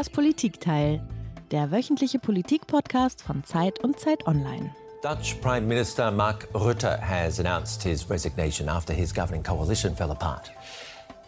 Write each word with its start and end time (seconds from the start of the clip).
Das 0.00 0.08
Politikteil, 0.08 1.02
der 1.50 1.70
wöchentliche 1.70 2.18
Politikpodcast 2.18 3.20
von 3.20 3.44
Zeit 3.44 3.84
und 3.84 4.00
Zeit 4.00 4.26
Online. 4.26 4.74
Dutch 5.02 5.34
Prime 5.42 5.66
Minister 5.66 6.10
Mark 6.10 6.48
Rutte 6.54 6.98
has 7.06 7.38
announced 7.38 7.82
his 7.82 8.08
resignation 8.08 8.70
after 8.70 8.94
his 8.94 9.12
governing 9.12 9.42
coalition 9.42 9.94
fell 9.94 10.10
apart. 10.10 10.52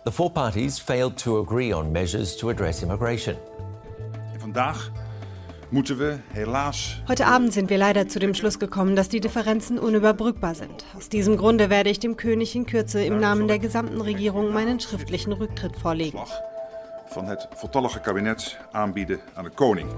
The 0.06 0.10
four 0.10 0.32
parties 0.32 0.78
failed 0.78 1.18
to 1.18 1.42
agree 1.42 1.74
on 1.74 1.92
measures 1.92 2.34
to 2.38 2.48
address 2.48 2.82
immigration. 2.82 3.36
Vandaag 4.40 4.90
moeten 5.70 5.98
we 5.98 6.18
helaas. 6.32 6.96
Heute 7.08 7.26
Abend 7.26 7.52
sind 7.52 7.68
wir 7.68 7.76
leider 7.76 8.08
zu 8.08 8.20
dem 8.20 8.32
Schluss 8.32 8.58
gekommen, 8.58 8.96
dass 8.96 9.10
die 9.10 9.20
Differenzen 9.20 9.78
unüberbrückbar 9.78 10.54
sind. 10.54 10.86
Aus 10.96 11.10
diesem 11.10 11.36
Grunde 11.36 11.68
werde 11.68 11.90
ich 11.90 12.00
dem 12.00 12.16
König 12.16 12.56
in 12.56 12.64
Kürze 12.64 13.04
im 13.04 13.20
Namen 13.20 13.48
der 13.48 13.58
gesamten 13.58 14.00
Regierung 14.00 14.50
meinen 14.54 14.80
schriftlichen 14.80 15.34
Rücktritt 15.34 15.76
vorlegen. 15.76 16.18
Van 17.12 17.26
het 17.26 17.48
voltallige 17.54 18.00
kabinet 18.00 18.58
aanbieden 18.72 19.20
aan 19.34 19.44
de 19.44 19.50
koning. 19.50 19.88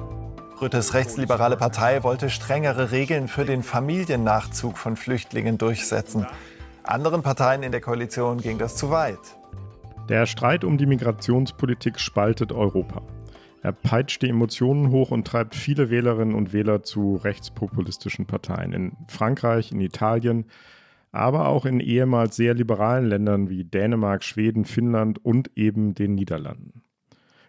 Rüttes 0.60 0.92
rechtsliberale 0.92 1.56
Partei 1.56 2.02
wollte 2.02 2.28
strengere 2.28 2.90
Regeln 2.90 3.28
für 3.28 3.44
den 3.44 3.62
Familiennachzug 3.62 4.76
von 4.76 4.96
Flüchtlingen 4.96 5.56
durchsetzen. 5.56 6.26
Anderen 6.82 7.22
Parteien 7.22 7.62
in 7.62 7.70
der 7.70 7.80
Koalition 7.80 8.38
ging 8.38 8.58
das 8.58 8.76
zu 8.76 8.90
weit. 8.90 9.36
Der 10.08 10.26
Streit 10.26 10.64
um 10.64 10.76
die 10.76 10.86
Migrationspolitik 10.86 12.00
spaltet 12.00 12.52
Europa. 12.52 13.00
Er 13.62 13.72
peitscht 13.72 14.22
die 14.22 14.28
Emotionen 14.28 14.90
hoch 14.90 15.10
und 15.10 15.26
treibt 15.26 15.54
viele 15.54 15.90
Wählerinnen 15.90 16.34
und 16.34 16.52
Wähler 16.52 16.82
zu 16.82 17.16
rechtspopulistischen 17.16 18.26
Parteien. 18.26 18.72
In 18.72 18.92
Frankreich, 19.08 19.70
in 19.70 19.80
Italien, 19.80 20.46
aber 21.12 21.48
auch 21.48 21.64
in 21.64 21.78
ehemals 21.78 22.34
sehr 22.34 22.54
liberalen 22.54 23.06
Ländern 23.06 23.48
wie 23.48 23.62
Dänemark, 23.64 24.24
Schweden, 24.24 24.64
Finnland 24.64 25.24
und 25.24 25.50
eben 25.56 25.94
den 25.94 26.16
Niederlanden. 26.16 26.83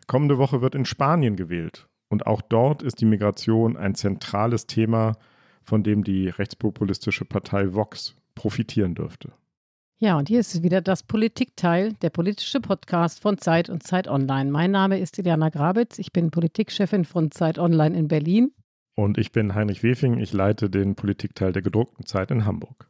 Kommende 0.07 0.37
Woche 0.37 0.61
wird 0.61 0.75
in 0.75 0.85
Spanien 0.85 1.35
gewählt 1.35 1.87
und 2.09 2.27
auch 2.27 2.41
dort 2.41 2.83
ist 2.83 3.01
die 3.01 3.05
Migration 3.05 3.75
ein 3.75 3.95
zentrales 3.95 4.67
Thema, 4.67 5.17
von 5.63 5.83
dem 5.83 6.03
die 6.03 6.29
rechtspopulistische 6.29 7.25
Partei 7.25 7.73
Vox 7.73 8.15
profitieren 8.35 8.95
dürfte. 8.95 9.33
Ja, 9.97 10.17
und 10.17 10.27
hier 10.27 10.41
ist 10.41 10.61
wieder 10.61 10.81
das 10.81 11.03
Politikteil, 11.03 11.93
der 11.93 12.09
politische 12.09 12.59
Podcast 12.59 13.21
von 13.21 13.37
Zeit 13.37 13.69
und 13.69 13.81
Zeit 13.81 14.07
Online. 14.07 14.51
Mein 14.51 14.71
Name 14.71 14.99
ist 14.99 15.17
Iliana 15.17 15.49
Grabitz, 15.49 15.97
ich 15.99 16.11
bin 16.11 16.31
Politikchefin 16.31 17.05
von 17.05 17.31
Zeit 17.31 17.57
Online 17.57 17.97
in 17.97 18.07
Berlin. 18.07 18.51
Und 18.95 19.17
ich 19.17 19.31
bin 19.31 19.55
Heinrich 19.55 19.83
Wefing, 19.83 20.19
ich 20.19 20.33
leite 20.33 20.69
den 20.69 20.95
Politikteil 20.95 21.53
der 21.53 21.61
gedruckten 21.61 22.05
Zeit 22.05 22.29
in 22.29 22.45
Hamburg. 22.45 22.89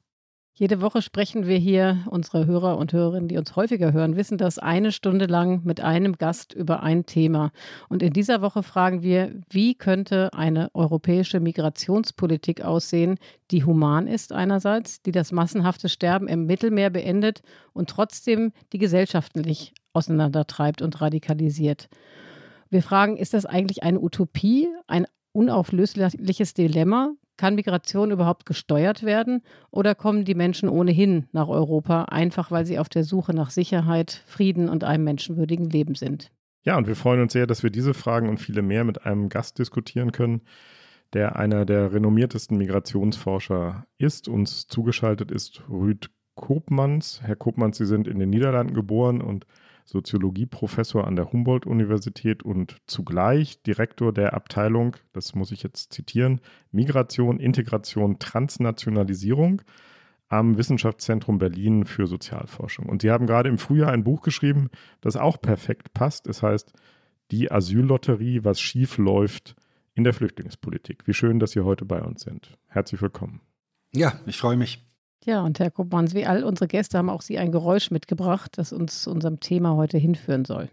Jede 0.57 0.79
Woche 0.79 1.01
sprechen 1.01 1.47
wir 1.47 1.57
hier, 1.57 2.05
unsere 2.09 2.45
Hörer 2.45 2.77
und 2.77 2.93
Hörerinnen, 2.93 3.27
die 3.27 3.37
uns 3.37 3.57
häufiger 3.57 3.91
hören, 3.91 4.15
wissen 4.15 4.37
das 4.37 4.57
eine 4.57 4.93
Stunde 4.93 5.25
lang 5.25 5.65
mit 5.65 5.81
einem 5.81 6.13
Gast 6.13 6.53
über 6.53 6.81
ein 6.81 7.05
Thema. 7.05 7.51
Und 7.89 8.01
in 8.01 8.13
dieser 8.13 8.41
Woche 8.41 8.63
fragen 8.63 9.03
wir, 9.03 9.33
wie 9.49 9.75
könnte 9.75 10.33
eine 10.33 10.73
europäische 10.73 11.41
Migrationspolitik 11.41 12.61
aussehen, 12.61 13.19
die 13.51 13.65
human 13.65 14.07
ist 14.07 14.31
einerseits, 14.31 15.01
die 15.01 15.11
das 15.11 15.33
massenhafte 15.33 15.89
Sterben 15.89 16.29
im 16.29 16.45
Mittelmeer 16.45 16.89
beendet 16.89 17.41
und 17.73 17.89
trotzdem 17.89 18.53
die 18.71 18.77
gesellschaftlich 18.77 19.73
auseinandertreibt 19.91 20.81
und 20.81 21.01
radikalisiert. 21.01 21.89
Wir 22.69 22.81
fragen, 22.81 23.17
ist 23.17 23.33
das 23.33 23.45
eigentlich 23.45 23.83
eine 23.83 23.99
Utopie, 23.99 24.69
ein 24.87 25.05
unauflösliches 25.33 26.53
Dilemma, 26.53 27.11
kann 27.37 27.55
Migration 27.55 28.11
überhaupt 28.11 28.45
gesteuert 28.45 29.03
werden 29.03 29.41
oder 29.71 29.95
kommen 29.95 30.25
die 30.25 30.35
Menschen 30.35 30.69
ohnehin 30.69 31.27
nach 31.31 31.47
Europa, 31.47 32.03
einfach 32.03 32.51
weil 32.51 32.65
sie 32.65 32.79
auf 32.79 32.89
der 32.89 33.03
Suche 33.03 33.33
nach 33.33 33.49
Sicherheit, 33.49 34.23
Frieden 34.25 34.69
und 34.69 34.83
einem 34.83 35.03
menschenwürdigen 35.03 35.69
Leben 35.69 35.95
sind? 35.95 36.31
Ja, 36.63 36.77
und 36.77 36.87
wir 36.87 36.95
freuen 36.95 37.21
uns 37.21 37.33
sehr, 37.33 37.45
dass 37.45 37.61
wir 37.61 37.69
diese 37.69 37.93
Fragen 37.93 38.27
und 38.27 38.39
viele 38.39 38.61
mehr 38.61 38.83
mit 38.83 39.05
einem 39.05 39.29
Gast 39.29 39.59
diskutieren 39.59 40.11
können, 40.11 40.41
der 41.13 41.35
einer 41.35 41.65
der 41.65 41.93
renommiertesten 41.93 42.57
Migrationsforscher 42.57 43.85
ist. 43.97 44.27
Uns 44.27 44.67
zugeschaltet 44.67 45.31
ist 45.31 45.61
Rüd 45.69 46.09
Koopmans. 46.35 47.21
Herr 47.23 47.35
Koopmans, 47.35 47.77
Sie 47.77 47.85
sind 47.85 48.07
in 48.07 48.19
den 48.19 48.29
Niederlanden 48.29 48.73
geboren 48.73 49.21
und 49.21 49.45
Soziologieprofessor 49.85 51.05
an 51.05 51.15
der 51.15 51.31
Humboldt-Universität 51.31 52.43
und 52.43 52.77
zugleich 52.87 53.61
Direktor 53.61 54.11
der 54.11 54.33
Abteilung, 54.33 54.97
das 55.13 55.35
muss 55.35 55.51
ich 55.51 55.63
jetzt 55.63 55.93
zitieren, 55.93 56.41
Migration, 56.71 57.39
Integration, 57.39 58.17
Transnationalisierung 58.19 59.61
am 60.27 60.57
Wissenschaftszentrum 60.57 61.37
Berlin 61.37 61.85
für 61.85 62.07
Sozialforschung. 62.07 62.87
Und 62.89 63.03
Sie 63.03 63.11
haben 63.11 63.27
gerade 63.27 63.47
im 63.47 63.59
Frühjahr 63.59 63.91
ein 63.91 64.03
Buch 64.03 64.21
geschrieben, 64.21 64.69
das 65.01 65.15
auch 65.15 65.39
perfekt 65.39 65.93
passt. 65.93 66.27
Es 66.27 66.41
heißt 66.41 66.73
Die 67.31 67.51
Asyllotterie, 67.51 68.43
was 68.43 68.59
schief 68.59 68.97
läuft 68.97 69.55
in 69.93 70.03
der 70.03 70.13
Flüchtlingspolitik. 70.13 71.07
Wie 71.07 71.13
schön, 71.13 71.39
dass 71.39 71.51
Sie 71.51 71.61
heute 71.61 71.85
bei 71.85 72.01
uns 72.01 72.21
sind. 72.23 72.57
Herzlich 72.67 73.01
willkommen. 73.01 73.41
Ja, 73.93 74.19
ich 74.25 74.37
freue 74.37 74.57
mich. 74.57 74.83
Ja, 75.23 75.41
und 75.41 75.59
Herr 75.59 75.71
Kuppmanns, 75.71 76.13
wie 76.13 76.25
all 76.25 76.43
unsere 76.43 76.67
Gäste 76.67 76.97
haben 76.97 77.09
auch 77.09 77.21
Sie 77.21 77.37
ein 77.37 77.51
Geräusch 77.51 77.89
mitgebracht, 77.89 78.57
das 78.57 78.73
uns 78.73 79.03
zu 79.03 79.11
unserem 79.11 79.39
Thema 79.39 79.75
heute 79.75 79.97
hinführen 79.97 80.45
soll. 80.45 80.69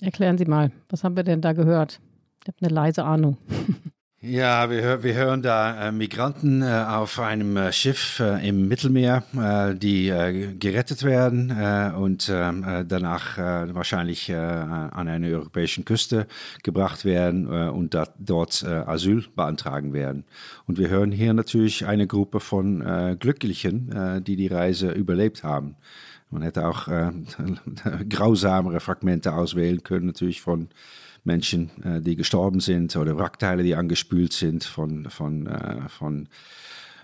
Erklären 0.00 0.36
Sie 0.36 0.44
mal, 0.44 0.70
was 0.90 1.02
haben 1.02 1.16
wir 1.16 1.24
denn 1.24 1.40
da 1.40 1.52
gehört? 1.54 2.00
Ich 2.42 2.48
habe 2.48 2.58
eine 2.60 2.74
leise 2.74 3.04
Ahnung. 3.04 3.38
Ja, 4.26 4.70
wir, 4.70 5.02
wir 5.02 5.14
hören 5.16 5.42
da 5.42 5.88
äh, 5.88 5.92
Migranten 5.92 6.62
äh, 6.62 6.86
auf 6.88 7.20
einem 7.20 7.58
äh, 7.58 7.72
Schiff 7.74 8.20
im 8.20 8.68
Mittelmeer, 8.68 9.22
die 9.74 10.06
gerettet 10.58 11.02
werden 11.02 11.50
und 11.94 12.30
ähm, 12.32 12.84
danach 12.88 13.36
wahrscheinlich 13.36 14.34
an 14.34 15.08
eine 15.08 15.28
europäische 15.28 15.82
Küste 15.82 16.26
gebracht 16.62 17.04
werden 17.04 17.46
und 17.68 17.96
dort 18.18 18.64
Asyl 18.64 19.24
beantragen 19.34 19.92
werden. 19.92 20.24
Und 20.66 20.78
wir 20.78 20.88
hören 20.88 21.12
hier 21.12 21.34
natürlich 21.34 21.86
eine 21.86 22.06
Gruppe 22.06 22.40
von 22.40 23.16
Glücklichen, 23.18 24.22
die 24.24 24.36
die 24.36 24.46
Reise 24.46 24.90
überlebt 24.92 25.44
haben. 25.44 25.76
Man 26.30 26.42
hätte 26.42 26.66
auch 26.66 26.88
grausamere 28.08 28.80
Fragmente 28.80 29.34
auswählen 29.34 29.82
können, 29.82 30.06
natürlich 30.06 30.40
von 30.40 30.68
Menschen, 31.24 31.70
äh, 31.82 32.00
die 32.00 32.16
gestorben 32.16 32.60
sind 32.60 32.94
oder 32.96 33.16
Wrackteile, 33.18 33.62
die 33.62 33.74
angespült 33.74 34.32
sind 34.32 34.64
von, 34.64 35.10
von, 35.10 35.46
äh, 35.46 35.88
von 35.88 36.28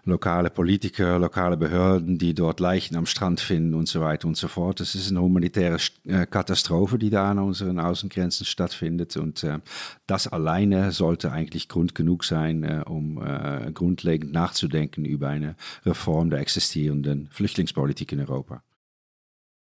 lokale 0.05 0.51
Politiker, 0.51 1.19
lokale 1.19 1.57
Behörden, 1.57 2.19
die 2.19 2.35
dort 2.35 2.61
Leichen 2.61 2.97
am 2.97 3.07
Strand 3.07 3.41
finden 3.41 3.75
und 3.75 3.89
so 3.89 4.01
weiter 4.01 4.29
und 4.29 4.37
so 4.37 4.49
fort. 4.49 4.81
Das 4.81 4.95
ist 4.95 5.11
eine 5.11 5.21
humanitäre 5.21 5.79
äh, 6.07 6.27
Katastrophe, 6.27 6.99
die 6.99 7.11
da 7.11 7.31
an 7.31 7.39
unseren 7.39 7.79
Außengrenzen 7.79 8.47
stattfindet. 8.47 9.17
Und 9.17 9.45
äh, 9.45 9.59
das 10.07 10.27
alleine 10.27 10.93
sollte 10.93 11.33
eigentlich 11.33 11.69
Grund 11.69 11.95
genug 11.95 12.25
sein, 12.25 12.65
äh, 12.65 12.83
um 12.87 13.23
äh, 13.23 13.71
grundlegend 13.73 14.33
nachzudenken 14.33 15.05
über 15.05 15.29
eine 15.29 15.55
Reform 15.85 16.31
der 16.31 16.41
existierenden 16.41 17.29
Flüchtlingspolitik 17.31 18.13
in 18.13 18.21
Europa. 18.21 18.63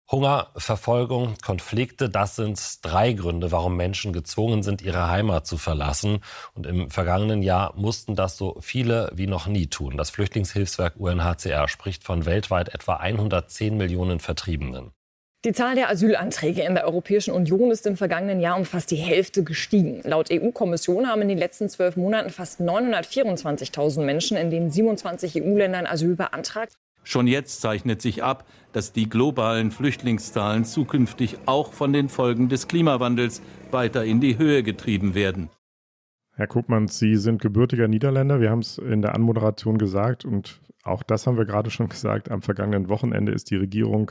Hunger, 0.09 0.53
Verfolgung, 0.57 1.35
Konflikte, 1.45 2.09
das 2.09 2.37
sind 2.37 2.61
drei 2.83 3.13
Gründe, 3.13 3.51
warum 3.51 3.77
Menschen 3.77 4.13
gezwungen 4.13 4.63
sind, 4.63 4.81
ihre 4.81 5.11
Heimat 5.11 5.49
zu 5.49 5.57
verlassen. 5.59 6.21
Und 6.55 6.65
im 6.65 6.91
vergangenen 6.91 7.43
Jahr 7.43 7.75
mussten 7.77 8.15
das 8.15 8.37
so 8.37 8.57
viele 8.61 9.11
wie 9.15 9.27
noch 9.27 9.49
nie 9.49 9.67
tun. 9.67 9.97
Das 9.97 10.11
Flüchtlingshilfswerk 10.11 10.95
UNHCR 10.97 11.67
spricht 11.67 12.05
von 12.05 12.25
weltweit 12.25 12.73
etwa 12.73 12.99
110 12.99 13.77
Millionen 13.77 14.21
Vertriebenen. 14.21 14.93
Die 15.45 15.53
Zahl 15.53 15.75
der 15.75 15.91
Asylanträge 15.91 16.63
in 16.63 16.75
der 16.75 16.87
Europäischen 16.87 17.35
Union 17.35 17.73
ist 17.73 17.85
im 17.87 17.97
vergangenen 17.97 18.41
Jahr 18.41 18.57
um 18.57 18.65
fast 18.65 18.93
die 18.93 18.97
Hälfte 18.97 19.43
gestiegen. 19.43 20.03
Laut 20.05 20.29
EU-Kommission 20.31 21.09
haben 21.09 21.23
in 21.23 21.29
den 21.29 21.39
letzten 21.39 21.69
zwölf 21.69 21.97
Monaten 21.97 22.31
fast 22.31 22.61
924.000 22.61 24.03
Menschen 24.03 24.37
in 24.37 24.51
den 24.51 24.71
27 24.71 25.43
EU-Ländern 25.43 25.87
Asyl 25.87 26.15
beantragt. 26.15 26.75
Schon 27.09 27.29
jetzt 27.29 27.61
zeichnet 27.61 28.03
sich 28.03 28.25
ab, 28.25 28.45
dass 28.73 28.93
die 28.93 29.09
globalen 29.09 29.71
Flüchtlingszahlen 29.71 30.65
zukünftig 30.65 31.39
auch 31.47 31.73
von 31.73 31.93
den 31.93 32.09
Folgen 32.09 32.49
des 32.49 32.67
Klimawandels 32.67 33.43
weiter 33.71 34.05
in 34.05 34.21
die 34.21 34.39
Höhe 34.39 34.65
getrieben 34.65 35.15
werden. 35.15 35.49
Herr 36.33 36.49
Kuppmann, 36.49 36.89
Sie 36.89 37.15
sind 37.15 37.41
gebürtiger 37.41 37.87
Niederländer. 37.87 38.41
Wir 38.41 38.51
haben 38.51 38.59
es 38.59 38.79
in 38.79 39.03
der 39.03 39.15
Anmoderation 39.15 39.79
gesagt 39.79 40.25
und 40.25 40.61
auch 40.83 41.05
das 41.05 41.29
haben 41.29 41.39
wir 41.39 41.45
gerade 41.45 41.71
schon 41.71 41.89
gesagt. 41.91 42.29
Am 42.29 42.43
vergangenen 42.43 42.89
Wochenende 42.89 43.31
ist 43.31 43.53
die 43.53 43.57
Regierung 43.57 44.11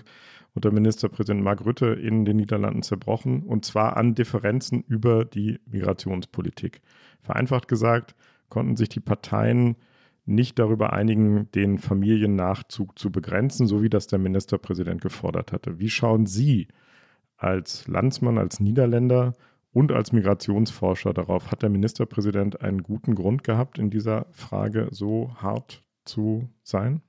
unter 0.54 0.72
Ministerpräsident 0.72 1.44
Mark 1.44 1.66
Rutte 1.66 1.88
in 1.88 2.24
den 2.24 2.38
Niederlanden 2.38 2.82
zerbrochen 2.82 3.44
und 3.44 3.66
zwar 3.66 3.98
an 3.98 4.16
Differenzen 4.16 4.86
über 4.88 5.26
die 5.26 5.60
Migrationspolitik. 5.66 6.80
Vereinfacht 7.24 7.68
gesagt 7.68 8.16
konnten 8.48 8.78
sich 8.78 8.88
die 8.88 9.02
Parteien 9.02 9.76
nicht 10.26 10.58
darüber 10.60 10.94
einigen, 10.94 11.52
den 11.52 11.78
Familiennachzug 11.78 12.98
zu 12.98 13.12
begrenzen, 13.12 13.68
so 13.68 13.84
wie 13.84 13.90
das 13.90 14.08
der 14.08 14.20
Ministerpräsident 14.20 15.02
gefordert 15.02 15.52
hatte. 15.52 15.80
Wie 15.80 15.90
schauen 15.90 16.26
Sie 16.26 16.68
als 17.38 17.88
Landsmann, 17.88 18.38
als 18.38 18.60
Niederländer 18.60 19.34
und 19.72 19.92
als 19.92 20.12
Migrationsforscher 20.12 21.14
darauf? 21.14 21.52
Hat 21.52 21.62
der 21.62 21.70
Ministerpräsident 21.70 22.62
einen 22.62 22.82
guten 22.82 23.14
Grund 23.14 23.44
gehabt, 23.44 23.78
in 23.78 23.90
dieser 23.90 24.26
Frage 24.32 24.88
so 24.92 25.32
hart 25.36 25.84
zu 26.06 26.50
sein? 26.64 27.02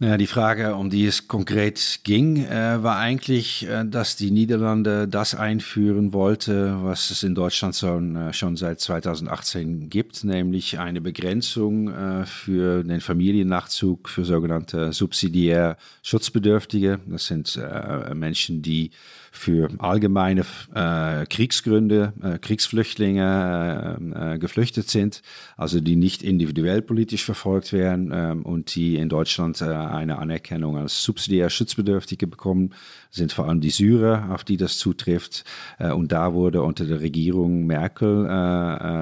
Ja, 0.00 0.16
die 0.16 0.28
Frage, 0.28 0.76
um 0.76 0.90
die 0.90 1.06
es 1.06 1.26
konkret 1.26 2.02
ging, 2.04 2.44
äh, 2.44 2.80
war 2.84 2.98
eigentlich, 2.98 3.66
äh, 3.66 3.84
dass 3.84 4.14
die 4.14 4.30
Niederlande 4.30 5.08
das 5.08 5.34
einführen 5.34 6.12
wollte, 6.12 6.84
was 6.84 7.10
es 7.10 7.24
in 7.24 7.34
Deutschland 7.34 7.74
schon, 7.74 8.14
äh, 8.14 8.32
schon 8.32 8.56
seit 8.56 8.78
2018 8.78 9.90
gibt, 9.90 10.22
nämlich 10.22 10.78
eine 10.78 11.00
Begrenzung 11.00 11.88
äh, 11.88 12.26
für 12.26 12.84
den 12.84 13.00
Familiennachzug 13.00 14.08
für 14.08 14.24
sogenannte 14.24 14.92
subsidiär 14.92 15.76
Schutzbedürftige. 16.04 17.00
Das 17.06 17.26
sind 17.26 17.56
äh, 17.56 18.14
Menschen, 18.14 18.62
die 18.62 18.92
für 19.38 19.68
allgemeine 19.78 20.44
äh, 20.74 21.24
Kriegsgründe, 21.26 22.12
äh, 22.22 22.38
Kriegsflüchtlinge 22.38 23.98
äh, 24.14 24.34
äh, 24.34 24.38
geflüchtet 24.38 24.90
sind, 24.90 25.22
also 25.56 25.80
die 25.80 25.96
nicht 25.96 26.22
individuell 26.22 26.82
politisch 26.82 27.24
verfolgt 27.24 27.72
werden 27.72 28.10
ähm, 28.12 28.42
und 28.42 28.74
die 28.74 28.96
in 28.96 29.08
Deutschland 29.08 29.60
äh, 29.60 29.66
eine 29.66 30.18
Anerkennung 30.18 30.76
als 30.76 31.02
subsidiär 31.02 31.50
Schutzbedürftige 31.50 32.26
bekommen, 32.26 32.74
sind 33.10 33.32
vor 33.32 33.48
allem 33.48 33.60
die 33.60 33.70
Syrer, 33.70 34.28
auf 34.32 34.44
die 34.44 34.56
das 34.56 34.78
zutrifft. 34.78 35.44
Äh, 35.78 35.92
und 35.92 36.12
da 36.12 36.34
wurde 36.34 36.62
unter 36.62 36.84
der 36.84 37.00
Regierung 37.00 37.66
Merkel 37.66 38.08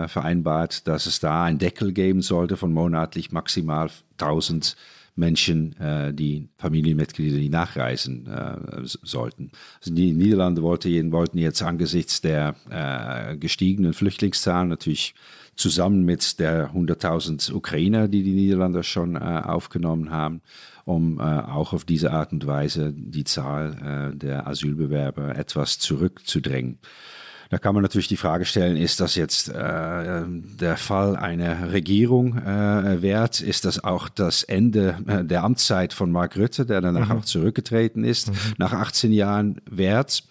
vereinbart, 0.09 0.87
dass 0.87 1.07
es 1.07 1.21
da 1.21 1.45
einen 1.45 1.59
Deckel 1.59 1.93
geben 1.93 2.23
sollte 2.23 2.57
von 2.57 2.73
monatlich 2.73 3.33
maximal 3.33 3.91
1000 4.19 4.77
Menschen, 5.17 5.75
äh, 5.81 6.13
die 6.13 6.49
Familienmitglieder, 6.59 7.39
die 7.39 7.49
nachreisen 7.49 8.27
äh, 8.27 8.57
sollten. 8.85 9.51
Also 9.81 9.95
die 9.95 10.13
Niederlande 10.13 10.63
wollte, 10.63 10.89
wollten 11.11 11.39
jetzt 11.39 11.63
angesichts 11.63 12.21
der 12.21 12.55
äh, 12.71 13.37
gestiegenen 13.37 13.95
Flüchtlingszahlen 13.95 14.69
natürlich 14.69 15.15
zusammen 15.57 16.05
mit 16.05 16.39
der 16.39 16.71
100.000 16.75 17.53
Ukrainer, 17.53 18.09
die 18.09 18.23
die 18.23 18.35
Niederlande 18.35 18.83
schon 18.83 19.17
äh, 19.17 19.19
aufgenommen 19.19 20.11
haben, 20.11 20.43
um 20.85 21.19
äh, 21.19 21.23
auch 21.23 21.73
auf 21.73 21.85
diese 21.85 22.13
Art 22.13 22.33
und 22.33 22.47
Weise 22.47 22.93
die 22.95 23.25
Zahl 23.25 24.13
äh, 24.13 24.17
der 24.17 24.47
Asylbewerber 24.47 25.35
etwas 25.35 25.79
zurückzudrängen. 25.79 26.79
Da 27.51 27.59
kann 27.59 27.75
man 27.75 27.83
natürlich 27.83 28.09
die 28.09 28.17
Frage 28.17 28.45
stellen, 28.45 28.77
ist 28.77 29.01
das 29.01 29.15
jetzt 29.15 29.49
äh, 29.49 30.23
der 30.27 30.77
Fall 30.77 31.17
einer 31.17 31.73
Regierung 31.73 32.39
äh, 32.39 33.03
wert? 33.03 33.41
Ist 33.41 33.65
das 33.65 33.83
auch 33.83 34.09
das 34.09 34.43
Ende 34.43 34.99
äh, 35.07 35.25
der 35.25 35.45
Amtszeit 35.45 35.93
von 35.93 36.11
Mark 36.11 36.37
Rutte, 36.37 36.67
der 36.67 36.81
danach 36.81 37.09
mhm. 37.09 37.19
auch 37.19 37.25
zurückgetreten 37.25 38.05
ist, 38.05 38.31
mhm. 38.31 38.55
nach 38.59 38.73
18 38.73 39.13
Jahren 39.13 39.61
wert? 39.71 40.25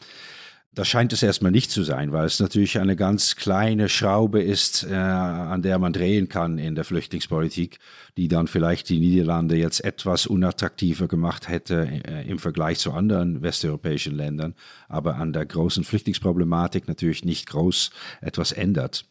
Das 0.75 0.89
scheint 0.89 1.13
es 1.13 1.24
erstmal 1.24 1.54
nicht 1.54 1.72
zu 1.72 1.83
sein, 1.83 2.12
weil 2.12 2.25
es 2.25 2.42
natürlich 2.42 2.77
eine 2.77 2.98
ganz 2.98 3.38
kleine 3.38 3.88
Schraube 3.88 4.42
ist, 4.42 4.83
äh, 4.83 4.94
an 4.94 5.62
der 5.62 5.80
man 5.80 5.94
drehen 5.94 6.27
kann 6.27 6.57
in 6.57 6.75
der 6.75 6.83
Flüchtlingspolitik, 6.83 7.80
die 8.18 8.27
dann 8.27 8.48
vielleicht 8.48 8.89
die 8.89 9.00
Niederlande 9.00 9.56
jetzt 9.56 9.86
etwas 9.86 10.27
unattraktiver 10.27 11.07
gemacht 11.07 11.48
hätte 11.48 11.88
äh, 12.06 12.30
im 12.30 12.39
Vergleich 12.39 12.80
zu 12.80 12.92
anderen 12.92 13.42
westeuropäischen 13.42 14.16
Ländern, 14.16 14.54
aber 14.89 15.16
an 15.16 15.31
der 15.31 15.45
großen 15.45 15.86
Flüchtlingsproblematik 15.86 16.89
natürlich 16.89 17.24
nicht 17.24 17.48
groß 17.48 17.92
etwas 18.19 18.51
ändert. 18.51 19.06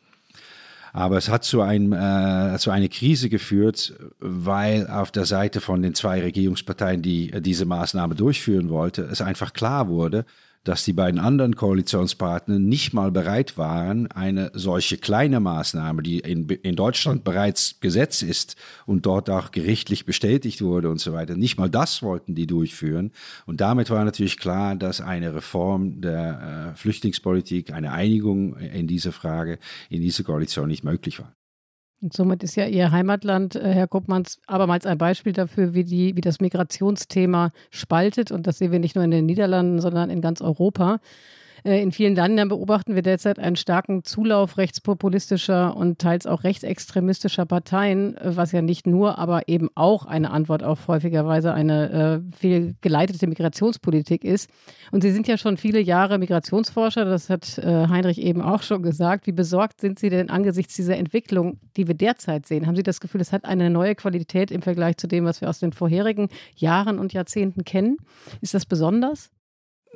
Aber 0.93 1.17
es 1.17 1.31
hat 1.31 1.45
zu, 1.45 1.63
einem, 1.63 1.95
äh, 1.95 2.59
zu 2.59 2.73
einer 2.73 2.89
Krise 2.89 3.31
geführt, 3.31 3.95
weil 4.21 4.87
auf 4.87 5.11
der 5.11 5.25
Seite 5.25 5.63
von 5.63 5.81
den 5.81 5.95
zwei 5.95 6.21
Regierungsparteien, 6.21 7.01
die 7.01 7.33
diese 7.41 7.65
Maßnahme 7.65 8.15
durchführen 8.15 8.69
wollte, 8.69 9.03
es 9.03 9.23
einfach 9.23 9.55
klar 9.55 9.89
wurde, 9.89 10.27
dass 10.65 10.85
die 10.85 10.93
beiden 10.93 11.21
anderen 11.21 11.57
Koalitionspartner 11.57 12.59
nicht 12.59 12.93
mal 12.93 13.11
bereit 13.11 13.57
waren, 13.59 14.11
eine 14.11 14.51
solche 14.55 14.97
kleine 14.97 15.39
Maßnahme, 15.41 16.03
die 16.03 16.21
in, 16.21 16.49
in 16.49 16.75
Deutschland 16.75 17.23
bereits 17.23 17.79
Gesetz 17.81 18.23
ist 18.23 18.57
und 18.87 19.07
dort 19.07 19.31
auch 19.31 19.51
gerichtlich 19.51 20.07
bestätigt 20.07 20.63
wurde 20.63 20.91
und 20.91 21.01
so 21.01 21.13
weiter, 21.13 21.37
nicht 21.37 21.59
mal 21.59 21.71
das 21.71 22.03
wollten 22.03 22.35
die 22.35 22.47
durchführen. 22.47 23.13
Und 23.47 23.61
damit 23.61 23.91
war 23.91 24.05
natürlich 24.05 24.39
klar, 24.39 24.75
dass 24.75 25.01
eine 25.01 25.35
Reform 25.35 26.01
der 26.01 26.73
äh, 26.73 26.77
Flüchtlingspolitik, 26.77 27.73
eine 27.73 27.93
Einigung 27.93 28.57
in 28.57 28.87
dieser 28.87 29.13
Frage 29.13 29.59
in 29.91 30.01
dieser 30.01 30.25
Koalition 30.25 30.69
nicht 30.69 30.85
möglich 30.85 31.21
war. 31.21 31.35
Und 32.05 32.13
somit 32.13 32.43
ist 32.43 32.55
ja 32.55 32.67
Ihr 32.67 32.93
Heimatland, 32.93 33.57
äh, 33.57 33.73
Herr 33.73 33.89
Koppmanns, 33.89 34.39
abermals 34.47 34.85
ein 34.85 34.99
Beispiel 34.99 35.33
dafür, 35.33 35.73
wie, 35.73 35.85
die, 35.85 36.15
wie 36.15 36.21
das 36.21 36.39
Migrationsthema 36.39 37.51
spaltet. 37.71 38.31
Und 38.31 38.47
das 38.47 38.59
sehen 38.59 38.73
wir 38.73 38.79
nicht 38.79 38.95
nur 38.95 39.05
in 39.07 39.11
den 39.11 39.25
Niederlanden, 39.25 39.81
sondern 39.81 40.11
in 40.11 40.21
ganz 40.21 40.43
Europa. 40.43 41.01
Äh, 41.65 41.83
in 41.83 41.93
vielen 41.93 42.15
Ländern 42.15 42.49
beobachten 42.49 42.95
wir 42.95 43.03
derzeit 43.03 43.39
einen 43.39 43.57
starken 43.57 44.05
Zulauf 44.05 44.59
rechtspopulistischer 44.59 45.77
und 45.77 45.99
teils 45.99 46.27
auch 46.27 46.45
rechtsextremistischer 46.45 47.47
Parteien, 47.47 48.17
was 48.23 48.53
ja 48.53 48.63
nicht 48.63 48.87
nur, 48.87 49.19
aber 49.19 49.49
eben 49.49 49.71
auch 49.75 50.05
eine 50.05 50.31
Antwort 50.31 50.63
auf 50.63 50.87
häufigerweise 50.89 51.53
eine 51.53 52.23
äh, 52.33 52.37
fehlgeleitete 52.37 53.27
Migrationspolitik 53.27 54.25
ist. 54.25 54.51
Und 54.93 55.03
Sie 55.03 55.11
sind 55.11 55.27
ja 55.27 55.39
schon 55.39 55.57
viele 55.57 55.81
Jahre 55.81 56.19
Migrationsforscher, 56.19 57.05
das 57.05 57.31
hat 57.31 57.59
äh, 57.59 57.89
Heinrich 57.89 58.21
eben 58.21 58.43
auch 58.43 58.63
schon 58.63 58.83
gesagt. 58.83 59.27
Wie 59.27 59.33
besorgt 59.33 59.81
sind 59.81 59.99
Sie 59.99 60.11
denn 60.11 60.31
angesichts 60.31 60.77
dieser 60.77 60.97
Entwicklung, 60.97 61.59
die 61.77 61.89
wir 61.89 61.95
derzeit 61.95 62.47
sehen? 62.47 62.67
Haben 62.67 62.77
Sie 62.77 62.83
das 62.83 63.01
Gefühl, 63.01 63.23
es 63.23 63.33
hat 63.33 63.45
eine 63.47 63.71
neue 63.71 63.95
Qualität 63.95 64.51
im 64.51 64.63
Vergleich 64.63 64.99
zu 64.99 65.07
dem, 65.07 65.25
was 65.25 65.41
wir 65.41 65.49
aus 65.49 65.61
den 65.61 65.73
vorherigen 65.73 66.29
Jahren 66.55 66.99
und 66.99 67.15
Jahrzehnten 67.15 67.65
kennen? 67.65 67.97
Ist 68.43 68.53
das 68.53 68.67
besonders? 68.67 69.31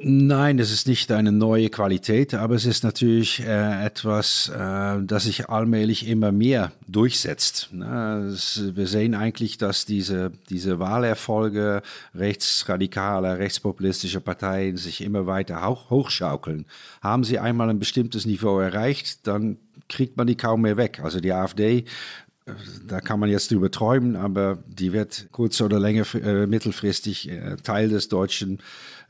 Nein, 0.01 0.61
es 0.61 0.71
ist 0.71 0.87
nicht 0.87 1.11
eine 1.11 1.33
neue 1.33 1.71
Qualität, 1.71 2.33
aber 2.35 2.55
es 2.55 2.67
ist 2.67 2.85
natürlich 2.85 3.41
äh, 3.41 3.85
etwas, 3.85 4.49
äh, 4.49 5.03
das 5.03 5.25
sich 5.25 5.49
allmählich 5.49 6.07
immer 6.07 6.31
mehr 6.31 6.71
durchsetzt. 6.87 7.71
Es, 7.73 8.63
wir 8.75 8.87
sehen 8.87 9.15
eigentlich, 9.15 9.59
dass 9.59 9.87
diese, 9.87 10.31
diese 10.51 10.79
Wahlerfolge 10.79 11.83
rechtsradikaler, 12.15 13.39
rechtspopulistischer 13.39 14.21
Parteien 14.21 14.77
sich 14.77 15.01
immer 15.01 15.27
weiter 15.27 15.67
hoch, 15.67 15.91
hochschaukeln. 15.91 16.67
Haben 17.03 17.25
sie 17.25 17.41
einmal 17.41 17.69
ein 17.69 17.81
bestimmtes 17.81 18.25
Niveau 18.25 18.61
erreicht, 18.61 19.27
dann 19.27 19.57
kriegt 19.89 20.17
man 20.17 20.27
die 20.27 20.37
kaum 20.37 20.63
mehr 20.63 20.77
weg. 20.77 21.01
Also 21.03 21.21
die 21.21 21.33
AfD 21.33 21.85
da 22.87 23.01
kann 23.01 23.21
man 23.21 23.31
jetzt 23.31 23.51
drüber 23.51 23.71
träumen, 23.71 24.17
aber 24.17 24.59
die 24.67 24.93
wird 24.93 25.29
kurz 25.33 25.61
oder 25.61 25.79
länger 25.79 26.05
äh, 26.15 26.47
mittelfristig 26.47 27.31
äh, 27.31 27.57
Teil 27.57 27.89
des 27.89 28.09
deutschen 28.09 28.59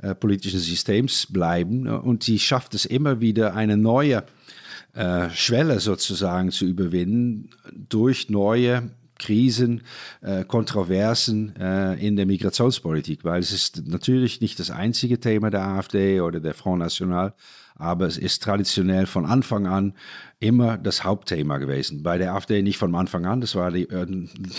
äh, 0.00 0.14
politischen 0.14 0.60
Systems 0.60 1.26
bleiben. 1.26 1.88
Und 1.88 2.24
sie 2.24 2.38
schafft 2.38 2.74
es 2.74 2.84
immer 2.84 3.20
wieder, 3.20 3.54
eine 3.54 3.76
neue 3.76 4.24
äh, 4.94 5.30
Schwelle 5.30 5.80
sozusagen 5.80 6.50
zu 6.50 6.64
überwinden 6.64 7.50
durch 7.72 8.30
neue 8.30 8.90
Krisen, 9.18 9.82
äh, 10.22 10.44
Kontroversen 10.44 11.54
äh, 11.56 11.94
in 11.94 12.16
der 12.16 12.26
Migrationspolitik, 12.26 13.24
weil 13.24 13.40
es 13.40 13.52
ist 13.52 13.86
natürlich 13.86 14.40
nicht 14.40 14.58
das 14.58 14.70
einzige 14.70 15.20
Thema 15.20 15.50
der 15.50 15.64
AfD 15.64 16.20
oder 16.20 16.40
der 16.40 16.54
Front 16.54 16.78
National, 16.80 17.34
aber 17.74 18.06
es 18.06 18.16
ist 18.16 18.42
traditionell 18.42 19.06
von 19.06 19.26
Anfang 19.26 19.66
an 19.66 19.94
immer 20.40 20.78
das 20.78 21.02
Hauptthema 21.02 21.58
gewesen. 21.58 22.02
Bei 22.02 22.16
der 22.16 22.34
AfD 22.34 22.62
nicht 22.62 22.78
von 22.78 22.94
Anfang 22.94 23.26
an, 23.26 23.40
das 23.40 23.54
war 23.54 23.72
die, 23.72 23.88
äh, 23.88 24.06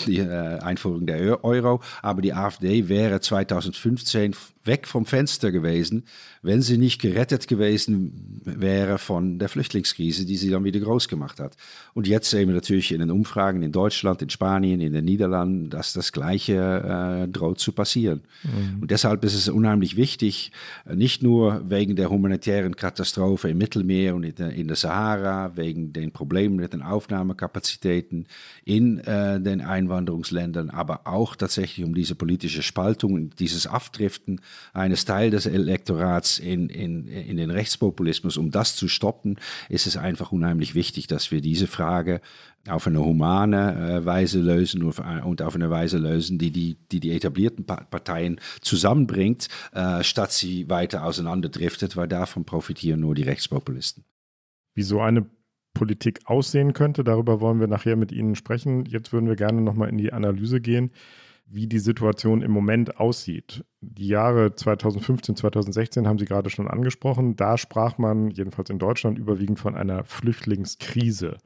die 0.06 0.18
äh, 0.18 0.58
Einführung 0.58 1.06
der 1.06 1.42
Euro, 1.42 1.80
aber 2.02 2.20
die 2.20 2.34
AfD 2.34 2.88
wäre 2.88 3.20
2015 3.20 4.34
weg 4.64 4.86
vom 4.86 5.06
Fenster 5.06 5.52
gewesen, 5.52 6.04
wenn 6.42 6.60
sie 6.60 6.76
nicht 6.76 7.00
gerettet 7.00 7.48
gewesen 7.48 8.42
wäre 8.44 8.98
von 8.98 9.38
der 9.38 9.48
Flüchtlingskrise, 9.48 10.26
die 10.26 10.36
sie 10.36 10.50
dann 10.50 10.64
wieder 10.64 10.80
groß 10.80 11.08
gemacht 11.08 11.40
hat. 11.40 11.56
Und 11.94 12.06
jetzt 12.06 12.28
sehen 12.28 12.48
wir 12.48 12.54
natürlich 12.54 12.92
in 12.92 13.00
den 13.00 13.10
Umfragen 13.10 13.62
in 13.62 13.72
Deutschland, 13.72 14.20
in 14.20 14.28
Spanien, 14.28 14.80
in 14.80 14.92
den 14.92 15.04
Niederlanden, 15.04 15.70
dass 15.70 15.94
das 15.94 16.12
Gleiche 16.12 17.24
äh, 17.24 17.28
droht 17.28 17.58
zu 17.58 17.72
passieren. 17.72 18.20
Mhm. 18.42 18.82
Und 18.82 18.90
deshalb 18.90 19.24
ist 19.24 19.34
es 19.34 19.48
unheimlich 19.48 19.96
wichtig, 19.96 20.52
nicht 20.92 21.22
nur 21.22 21.62
wegen 21.68 21.96
der 21.96 22.10
humanitären 22.10 22.76
Katastrophe 22.76 23.48
im 23.48 23.58
Mittelmeer 23.58 24.14
und 24.14 24.24
in 24.24 24.34
der, 24.34 24.50
in 24.52 24.66
der 24.68 24.76
Sahara, 24.76 25.56
wegen 25.56 25.69
wegen 25.70 25.92
den 25.92 26.10
Problemen 26.10 26.56
mit 26.56 26.72
den 26.72 26.82
Aufnahmekapazitäten 26.82 28.26
in 28.64 28.98
äh, 28.98 29.40
den 29.40 29.60
Einwanderungsländern, 29.60 30.70
aber 30.70 31.06
auch 31.06 31.36
tatsächlich 31.36 31.86
um 31.86 31.94
diese 31.94 32.16
politische 32.16 32.62
Spaltung 32.62 33.14
und 33.14 33.38
dieses 33.38 33.68
Abdriften 33.68 34.40
eines 34.72 35.04
Teils 35.04 35.30
des 35.30 35.46
Elektorats 35.46 36.38
in, 36.40 36.68
in, 36.68 37.06
in 37.06 37.36
den 37.36 37.50
Rechtspopulismus, 37.50 38.36
um 38.36 38.50
das 38.50 38.74
zu 38.74 38.88
stoppen, 38.88 39.36
ist 39.68 39.86
es 39.86 39.96
einfach 39.96 40.32
unheimlich 40.32 40.74
wichtig, 40.74 41.06
dass 41.06 41.30
wir 41.30 41.40
diese 41.40 41.68
Frage 41.68 42.20
auf 42.68 42.86
eine 42.86 43.00
humane 43.00 44.00
äh, 44.00 44.04
Weise 44.04 44.40
lösen 44.40 44.82
und 44.82 45.42
auf 45.42 45.54
eine 45.54 45.70
Weise 45.70 45.98
lösen, 45.98 46.38
die 46.38 46.50
die, 46.50 46.76
die, 46.90 47.00
die 47.00 47.12
etablierten 47.12 47.64
Parteien 47.64 48.40
zusammenbringt, 48.60 49.48
äh, 49.72 50.02
statt 50.02 50.32
sie 50.32 50.68
weiter 50.68 51.04
auseinanderdriftet, 51.04 51.96
weil 51.96 52.08
davon 52.08 52.44
profitieren 52.44 53.00
nur 53.00 53.14
die 53.14 53.22
Rechtspopulisten. 53.22 54.04
Wie 54.74 54.82
so 54.82 55.00
eine 55.00 55.26
Politik 55.80 56.20
aussehen 56.26 56.74
könnte. 56.74 57.04
Darüber 57.04 57.40
wollen 57.40 57.58
wir 57.58 57.66
nachher 57.66 57.96
mit 57.96 58.12
Ihnen 58.12 58.34
sprechen. 58.34 58.84
Jetzt 58.84 59.14
würden 59.14 59.30
wir 59.30 59.36
gerne 59.36 59.62
nochmal 59.62 59.88
in 59.88 59.96
die 59.96 60.12
Analyse 60.12 60.60
gehen, 60.60 60.90
wie 61.46 61.66
die 61.66 61.78
Situation 61.78 62.42
im 62.42 62.50
Moment 62.50 63.00
aussieht. 63.00 63.64
Die 63.80 64.08
Jahre 64.08 64.54
2015, 64.54 65.36
2016 65.36 66.06
haben 66.06 66.18
Sie 66.18 66.26
gerade 66.26 66.50
schon 66.50 66.68
angesprochen. 66.68 67.34
Da 67.34 67.56
sprach 67.56 67.96
man, 67.96 68.30
jedenfalls 68.30 68.68
in 68.68 68.78
Deutschland, 68.78 69.18
überwiegend 69.18 69.58
von 69.58 69.74
einer 69.74 70.04
Flüchtlingskrise. 70.04 71.38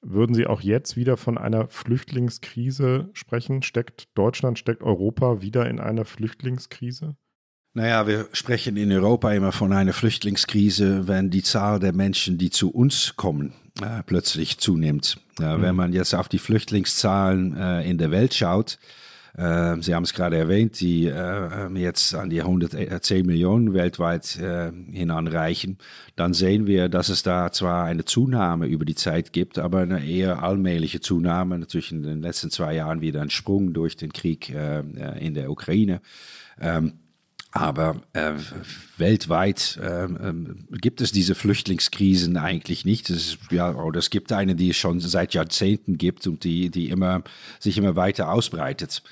Würden 0.00 0.36
Sie 0.36 0.46
auch 0.46 0.60
jetzt 0.60 0.96
wieder 0.96 1.16
von 1.16 1.36
einer 1.36 1.66
Flüchtlingskrise 1.66 3.10
sprechen? 3.14 3.62
Steckt 3.62 4.16
Deutschland, 4.16 4.60
steckt 4.60 4.84
Europa 4.84 5.42
wieder 5.42 5.68
in 5.68 5.80
einer 5.80 6.04
Flüchtlingskrise? 6.04 7.16
Naja, 7.74 8.06
wir 8.06 8.28
sprechen 8.32 8.76
in 8.76 8.92
Europa 8.92 9.32
immer 9.32 9.50
von 9.50 9.72
einer 9.72 9.92
Flüchtlingskrise, 9.92 11.08
wenn 11.08 11.30
die 11.30 11.42
Zahl 11.42 11.80
der 11.80 11.92
Menschen, 11.92 12.38
die 12.38 12.50
zu 12.50 12.70
uns 12.70 13.16
kommen, 13.16 13.54
äh, 13.80 14.02
plötzlich 14.04 14.58
zunimmt. 14.58 15.18
Äh, 15.40 15.56
mhm. 15.56 15.62
Wenn 15.62 15.76
man 15.76 15.92
jetzt 15.92 16.14
auf 16.14 16.28
die 16.28 16.38
Flüchtlingszahlen 16.38 17.56
äh, 17.56 17.88
in 17.88 17.98
der 17.98 18.10
Welt 18.10 18.34
schaut, 18.34 18.78
äh, 19.36 19.80
Sie 19.80 19.94
haben 19.94 20.02
es 20.02 20.12
gerade 20.12 20.36
erwähnt, 20.36 20.80
die 20.80 21.06
äh, 21.06 21.68
jetzt 21.74 22.14
an 22.14 22.28
die 22.28 22.42
110 22.42 23.24
Millionen 23.24 23.72
weltweit 23.72 24.38
äh, 24.38 24.70
hinanreichen, 24.90 25.78
dann 26.16 26.34
sehen 26.34 26.66
wir, 26.66 26.88
dass 26.88 27.08
es 27.08 27.22
da 27.22 27.50
zwar 27.50 27.84
eine 27.84 28.04
Zunahme 28.04 28.66
über 28.66 28.84
die 28.84 28.94
Zeit 28.94 29.32
gibt, 29.32 29.58
aber 29.58 29.80
eine 29.80 30.04
eher 30.04 30.42
allmähliche 30.42 31.00
Zunahme. 31.00 31.58
Natürlich 31.58 31.92
in 31.92 32.02
den 32.02 32.20
letzten 32.20 32.50
zwei 32.50 32.74
Jahren 32.74 33.00
wieder 33.00 33.22
ein 33.22 33.30
Sprung 33.30 33.72
durch 33.72 33.96
den 33.96 34.12
Krieg 34.12 34.50
in 34.50 35.34
der 35.34 35.50
Ukraine. 35.50 36.02
Ähm, 36.60 36.92
aber 37.52 38.00
äh, 38.14 38.32
weltweit 38.96 39.78
äh, 39.80 40.04
äh, 40.04 40.34
gibt 40.72 41.02
es 41.02 41.12
diese 41.12 41.34
Flüchtlingskrisen 41.34 42.38
eigentlich 42.38 42.86
nicht. 42.86 43.10
Es 43.10 43.34
ist, 43.34 43.38
ja, 43.50 43.74
oder 43.74 43.98
es 43.98 44.08
gibt 44.08 44.32
eine, 44.32 44.56
die 44.56 44.70
es 44.70 44.76
schon 44.76 45.00
seit 45.00 45.34
Jahrzehnten 45.34 45.98
gibt 45.98 46.26
und 46.26 46.44
die, 46.44 46.70
die 46.70 46.88
immer, 46.88 47.22
sich 47.60 47.76
immer 47.76 47.94
weiter 47.94 48.32
ausbreitet. 48.32 49.02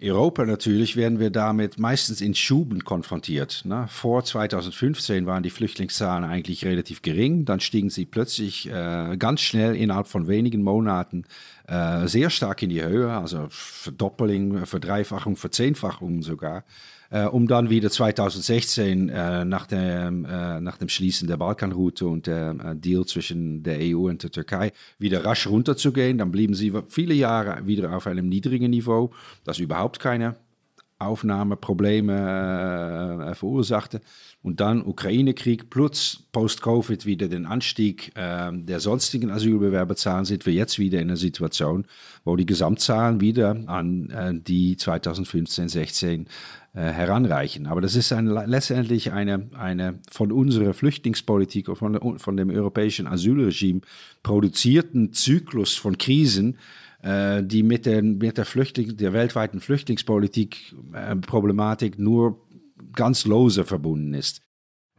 Europa 0.00 0.46
natürlich 0.46 0.96
werden 0.96 1.18
wir 1.18 1.30
damit 1.30 1.78
meistens 1.78 2.20
in 2.20 2.34
Schuben 2.34 2.84
konfrontiert. 2.84 3.64
Ne? 3.64 3.86
Vor 3.88 4.24
2015 4.24 5.26
waren 5.26 5.42
die 5.42 5.50
Flüchtlingszahlen 5.50 6.24
eigentlich 6.24 6.64
relativ 6.64 7.02
gering, 7.02 7.44
dann 7.44 7.58
stiegen 7.58 7.90
sie 7.90 8.06
plötzlich 8.06 8.70
äh, 8.70 9.16
ganz 9.18 9.40
schnell 9.40 9.74
innerhalb 9.74 10.06
von 10.06 10.28
wenigen 10.28 10.62
Monaten 10.62 11.24
äh, 11.66 12.06
sehr 12.06 12.30
stark 12.30 12.62
in 12.62 12.70
die 12.70 12.82
Höhe, 12.82 13.12
also 13.12 13.48
Verdoppelung, 13.50 14.64
Verdreifachung, 14.66 15.36
Verzehnfachung 15.36 16.22
sogar 16.22 16.64
äh, 17.10 17.24
um 17.24 17.46
dann 17.46 17.70
wieder 17.70 17.90
2016 17.90 19.08
äh, 19.08 19.44
nach, 19.44 19.66
dem, 19.66 20.24
äh, 20.24 20.60
nach 20.60 20.76
dem 20.76 20.88
Schließen 20.88 21.28
der 21.28 21.36
Balkanroute 21.36 22.06
und 22.06 22.26
der 22.26 22.50
äh, 22.50 22.76
Deal 22.76 23.06
zwischen 23.06 23.62
der 23.62 23.78
EU 23.80 24.08
und 24.08 24.22
der 24.22 24.30
Türkei 24.30 24.72
wieder 24.98 25.24
rasch 25.24 25.46
runterzugehen. 25.46 26.18
Dann 26.18 26.30
blieben 26.30 26.54
sie 26.54 26.72
viele 26.88 27.14
Jahre 27.14 27.66
wieder 27.66 27.96
auf 27.96 28.06
einem 28.06 28.28
niedrigen 28.28 28.70
Niveau, 28.70 29.10
das 29.44 29.58
überhaupt 29.58 30.00
keine 30.00 30.36
Aufnahmeprobleme 31.00 33.28
äh, 33.30 33.34
verursachte. 33.36 34.00
Und 34.42 34.60
dann 34.60 34.84
Ukraine-Krieg 34.84 35.70
plus 35.70 36.24
Post-Covid 36.32 37.06
wieder 37.06 37.28
den 37.28 37.46
Anstieg 37.46 38.10
äh, 38.16 38.50
der 38.52 38.80
sonstigen 38.80 39.30
Asylbewerberzahlen 39.30 40.24
sind 40.24 40.44
wir 40.44 40.52
jetzt 40.52 40.80
wieder 40.80 41.00
in 41.00 41.08
einer 41.08 41.16
Situation, 41.16 41.86
wo 42.24 42.34
die 42.34 42.46
Gesamtzahlen 42.46 43.20
wieder 43.20 43.56
an 43.66 44.42
die 44.46 44.76
2015, 44.76 45.68
16 45.68 46.22
äh, 46.22 46.26
heranreichen. 46.80 47.66
Aber 47.66 47.80
das 47.80 47.96
ist 47.96 48.12
ein, 48.12 48.26
letztendlich 48.26 49.12
eine, 49.12 49.48
eine 49.54 49.98
von 50.10 50.32
unserer 50.32 50.74
Flüchtlingspolitik 50.74 51.68
und 51.68 51.76
von, 51.76 52.18
von 52.18 52.36
dem 52.36 52.50
europäischen 52.50 53.06
Asylregime 53.06 53.80
produzierten 54.22 55.12
Zyklus 55.12 55.74
von 55.74 55.98
Krisen, 55.98 56.58
äh, 57.02 57.42
die 57.42 57.62
mit, 57.62 57.86
den, 57.86 58.18
mit 58.18 58.38
der, 58.38 58.44
Flüchtling, 58.44 58.96
der 58.96 59.12
weltweiten 59.12 59.60
Flüchtlingspolitik 59.60 60.74
äh, 60.92 61.16
Problematik 61.16 61.98
nur 61.98 62.40
ganz 62.92 63.24
lose 63.26 63.64
verbunden 63.64 64.14
ist. 64.14 64.42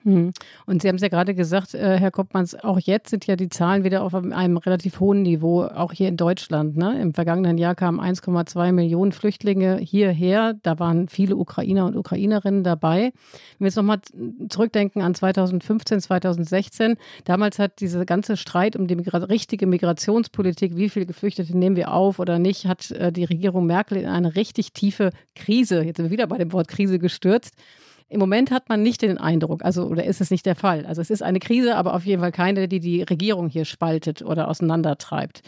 Hm. 0.03 0.31
Und 0.65 0.81
Sie 0.81 0.87
haben 0.87 0.95
es 0.95 1.01
ja 1.01 1.09
gerade 1.09 1.35
gesagt, 1.35 1.73
äh, 1.73 1.97
Herr 1.97 2.11
Koppmanns, 2.11 2.55
auch 2.55 2.79
jetzt 2.79 3.09
sind 3.09 3.27
ja 3.27 3.35
die 3.35 3.49
Zahlen 3.49 3.83
wieder 3.83 4.03
auf 4.03 4.13
einem 4.15 4.57
relativ 4.57 4.99
hohen 4.99 5.23
Niveau, 5.23 5.63
auch 5.63 5.91
hier 5.91 6.07
in 6.07 6.15
Deutschland. 6.15 6.77
Ne? 6.77 7.01
Im 7.01 7.13
vergangenen 7.13 7.57
Jahr 7.57 7.75
kamen 7.75 7.99
1,2 7.99 8.71
Millionen 8.71 9.11
Flüchtlinge 9.11 9.77
hierher. 9.77 10.55
Da 10.63 10.79
waren 10.79 11.09
viele 11.09 11.35
Ukrainer 11.35 11.85
und 11.85 11.97
Ukrainerinnen 11.97 12.63
dabei. 12.63 13.11
Wenn 13.57 13.59
wir 13.59 13.67
jetzt 13.67 13.75
nochmal 13.75 13.99
zurückdenken 14.47 15.01
an 15.01 15.15
2015, 15.15 15.99
2016, 16.01 16.95
damals 17.25 17.59
hat 17.59 17.81
dieser 17.81 18.05
ganze 18.05 18.37
Streit 18.37 18.75
um 18.75 18.87
die 18.87 18.95
Migra 18.95 19.17
richtige 19.17 19.67
Migrationspolitik, 19.67 20.77
wie 20.77 20.89
viele 20.89 21.05
Geflüchtete 21.05 21.57
nehmen 21.57 21.75
wir 21.75 21.91
auf 21.91 22.19
oder 22.19 22.39
nicht, 22.39 22.67
hat 22.67 22.91
äh, 22.91 23.11
die 23.11 23.25
Regierung 23.25 23.65
Merkel 23.65 23.97
in 23.97 24.07
eine 24.07 24.35
richtig 24.35 24.71
tiefe 24.71 25.11
Krise, 25.35 25.83
jetzt 25.83 25.97
sind 25.97 26.05
wir 26.05 26.11
wieder 26.11 26.27
bei 26.27 26.37
dem 26.37 26.53
Wort 26.53 26.69
Krise 26.69 26.99
gestürzt. 26.99 27.55
Im 28.09 28.19
Moment 28.19 28.49
hat 28.49 28.69
man 28.69 28.81
nicht 28.81 29.03
den 29.03 29.19
Eindruck, 29.19 29.63
also 29.63 29.85
oder 29.85 30.03
ist 30.03 30.19
es 30.19 30.31
nicht 30.31 30.45
der 30.45 30.55
Fall. 30.55 30.85
Also 30.87 30.99
es 30.99 31.11
ist 31.11 31.21
eine 31.21 31.39
Krise, 31.39 31.75
aber 31.75 31.93
auf 31.93 32.05
jeden 32.05 32.21
Fall 32.21 32.31
keine, 32.31 32.67
die 32.67 32.79
die 32.79 33.03
Regierung 33.03 33.49
hier 33.49 33.65
spaltet 33.65 34.23
oder 34.23 34.47
auseinandertreibt. 34.47 35.41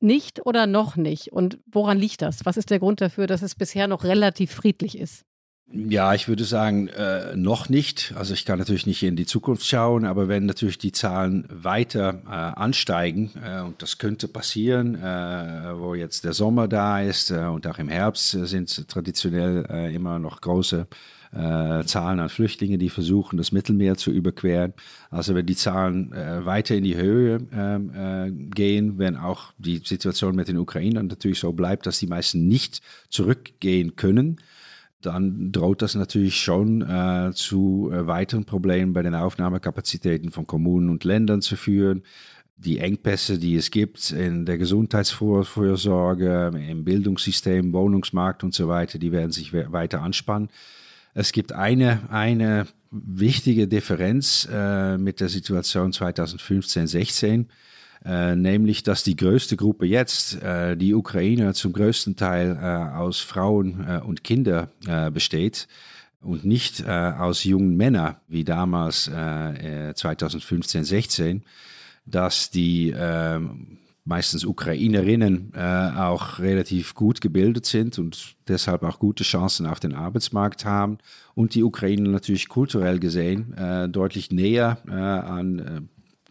Nicht 0.00 0.46
oder 0.46 0.66
noch 0.66 0.96
nicht? 0.96 1.32
Und 1.32 1.58
woran 1.66 1.98
liegt 1.98 2.22
das? 2.22 2.44
Was 2.44 2.56
ist 2.56 2.70
der 2.70 2.78
Grund 2.78 3.00
dafür, 3.00 3.26
dass 3.26 3.42
es 3.42 3.54
bisher 3.54 3.88
noch 3.88 4.04
relativ 4.04 4.52
friedlich 4.52 4.96
ist? 4.96 5.24
Ja, 5.74 6.12
ich 6.12 6.28
würde 6.28 6.44
sagen, 6.44 6.88
äh, 6.88 7.34
noch 7.34 7.70
nicht. 7.70 8.12
Also 8.16 8.34
ich 8.34 8.44
kann 8.44 8.58
natürlich 8.58 8.86
nicht 8.86 9.02
in 9.02 9.16
die 9.16 9.24
Zukunft 9.24 9.64
schauen, 9.64 10.04
aber 10.04 10.28
wenn 10.28 10.44
natürlich 10.44 10.76
die 10.76 10.92
Zahlen 10.92 11.46
weiter 11.50 12.22
äh, 12.26 12.30
ansteigen, 12.30 13.30
äh, 13.42 13.62
und 13.62 13.80
das 13.80 13.96
könnte 13.96 14.28
passieren, 14.28 14.96
äh, 14.96 15.78
wo 15.78 15.94
jetzt 15.94 16.24
der 16.24 16.34
Sommer 16.34 16.68
da 16.68 17.00
ist 17.00 17.30
äh, 17.30 17.38
und 17.44 17.66
auch 17.66 17.78
im 17.78 17.88
Herbst 17.88 18.32
sind 18.32 18.86
traditionell 18.86 19.64
äh, 19.70 19.94
immer 19.94 20.18
noch 20.18 20.42
große 20.42 20.86
äh, 21.32 21.84
Zahlen 21.84 22.20
an 22.20 22.28
Flüchtlingen, 22.28 22.78
die 22.78 22.90
versuchen, 22.90 23.36
das 23.36 23.52
Mittelmeer 23.52 23.96
zu 23.96 24.10
überqueren. 24.10 24.74
Also 25.10 25.34
wenn 25.34 25.46
die 25.46 25.56
Zahlen 25.56 26.12
äh, 26.12 26.44
weiter 26.44 26.76
in 26.76 26.84
die 26.84 26.96
Höhe 26.96 27.40
ähm, 27.52 27.90
äh, 27.94 28.30
gehen, 28.30 28.98
wenn 28.98 29.16
auch 29.16 29.52
die 29.58 29.78
Situation 29.78 30.36
mit 30.36 30.48
den 30.48 30.58
Ukrainern 30.58 31.06
natürlich 31.06 31.38
so 31.38 31.52
bleibt, 31.52 31.86
dass 31.86 31.98
die 31.98 32.06
meisten 32.06 32.48
nicht 32.48 32.82
zurückgehen 33.08 33.96
können, 33.96 34.40
dann 35.00 35.50
droht 35.52 35.82
das 35.82 35.94
natürlich 35.94 36.40
schon 36.40 36.82
äh, 36.82 37.32
zu 37.34 37.90
äh, 37.92 38.06
weiteren 38.06 38.44
Problemen 38.44 38.92
bei 38.92 39.02
den 39.02 39.14
Aufnahmekapazitäten 39.14 40.30
von 40.30 40.46
Kommunen 40.46 40.90
und 40.90 41.04
Ländern 41.04 41.42
zu 41.42 41.56
führen. 41.56 42.02
Die 42.56 42.78
Engpässe, 42.78 43.38
die 43.38 43.56
es 43.56 43.72
gibt 43.72 44.12
in 44.12 44.46
der 44.46 44.58
Gesundheitsvorsorge, 44.58 46.52
im 46.68 46.84
Bildungssystem, 46.84 47.72
Wohnungsmarkt 47.72 48.44
und 48.44 48.54
so 48.54 48.68
weiter, 48.68 49.00
die 49.00 49.10
werden 49.10 49.32
sich 49.32 49.52
weiter 49.52 50.02
anspannen. 50.02 50.48
Es 51.14 51.32
gibt 51.32 51.52
eine, 51.52 52.00
eine 52.10 52.66
wichtige 52.90 53.68
Differenz 53.68 54.48
äh, 54.50 54.96
mit 54.96 55.20
der 55.20 55.28
Situation 55.28 55.92
2015, 55.92 56.86
16. 56.86 57.48
Äh, 58.04 58.34
nämlich, 58.34 58.82
dass 58.82 59.04
die 59.04 59.14
größte 59.14 59.56
Gruppe 59.56 59.86
jetzt, 59.86 60.42
äh, 60.42 60.76
die 60.76 60.94
Ukrainer, 60.94 61.54
zum 61.54 61.72
größten 61.72 62.16
Teil 62.16 62.58
äh, 62.60 62.96
aus 62.96 63.20
Frauen 63.20 63.86
äh, 63.86 64.00
und 64.00 64.24
Kindern 64.24 64.68
äh, 64.86 65.10
besteht 65.10 65.68
und 66.20 66.44
nicht 66.44 66.86
aus 66.86 67.42
jungen 67.42 67.76
Männern 67.76 68.14
wie 68.28 68.44
damals 68.44 69.06
2015, 69.06 70.84
16, 70.84 71.42
dass 72.06 72.50
die 72.50 72.94
ähm, 72.96 73.78
meistens 74.04 74.44
Ukrainerinnen 74.44 75.52
äh, 75.54 75.60
auch 75.60 76.40
relativ 76.40 76.94
gut 76.94 77.20
gebildet 77.20 77.66
sind 77.66 77.98
und 77.98 78.34
deshalb 78.48 78.82
auch 78.82 78.98
gute 78.98 79.22
Chancen 79.22 79.66
auf 79.66 79.78
den 79.78 79.94
Arbeitsmarkt 79.94 80.64
haben 80.64 80.98
und 81.34 81.54
die 81.54 81.62
Ukraine 81.62 82.08
natürlich 82.08 82.48
kulturell 82.48 82.98
gesehen 82.98 83.54
äh, 83.54 83.88
deutlich 83.88 84.32
näher 84.32 84.78
äh, 84.88 84.92
an 84.92 85.58
äh, 85.58 85.80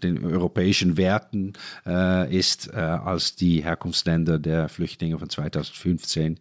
den 0.04 0.26
europäischen 0.26 0.98
Werten 0.98 1.54
äh, 1.86 2.36
ist 2.36 2.74
äh, 2.74 2.78
als 2.78 3.36
die 3.36 3.64
Herkunftsländer 3.64 4.40
der 4.40 4.68
Flüchtlinge 4.68 5.18
von 5.18 5.30
2015, 5.30 6.40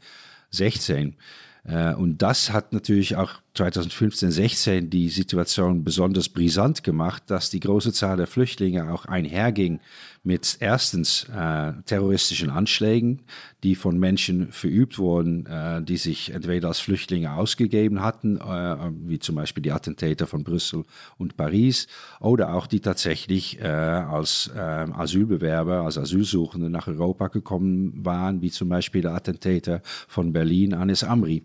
16. 0.50 1.16
Und 1.62 2.22
das 2.22 2.52
hat 2.54 2.72
natürlich 2.72 3.16
auch 3.16 3.32
2015, 3.54 4.30
16 4.30 4.88
die 4.88 5.10
Situation 5.10 5.84
besonders 5.84 6.30
brisant 6.30 6.82
gemacht, 6.82 7.24
dass 7.26 7.50
die 7.50 7.60
große 7.60 7.92
Zahl 7.92 8.16
der 8.16 8.26
Flüchtlinge 8.26 8.90
auch 8.90 9.04
einherging 9.04 9.78
mit 10.22 10.58
erstens 10.60 11.26
äh, 11.34 11.72
terroristischen 11.86 12.50
Anschlägen, 12.50 13.22
die 13.62 13.74
von 13.74 13.98
Menschen 13.98 14.52
verübt 14.52 14.98
wurden, 14.98 15.46
äh, 15.46 15.82
die 15.82 15.96
sich 15.96 16.34
entweder 16.34 16.68
als 16.68 16.80
Flüchtlinge 16.80 17.32
ausgegeben 17.32 18.02
hatten, 18.02 18.36
äh, 18.36 18.76
wie 19.06 19.18
zum 19.18 19.36
Beispiel 19.36 19.62
die 19.62 19.72
Attentäter 19.72 20.26
von 20.26 20.44
Brüssel 20.44 20.84
und 21.16 21.38
Paris, 21.38 21.86
oder 22.20 22.54
auch 22.54 22.66
die 22.66 22.80
tatsächlich 22.80 23.60
äh, 23.60 23.66
als 23.66 24.50
äh, 24.54 24.58
Asylbewerber, 24.58 25.82
als 25.82 25.96
Asylsuchende 25.96 26.68
nach 26.68 26.86
Europa 26.86 27.28
gekommen 27.28 28.04
waren, 28.04 28.42
wie 28.42 28.50
zum 28.50 28.68
Beispiel 28.68 29.00
der 29.00 29.14
Attentäter 29.14 29.80
von 30.06 30.34
Berlin, 30.34 30.74
Anis 30.74 31.02
Amri. 31.02 31.44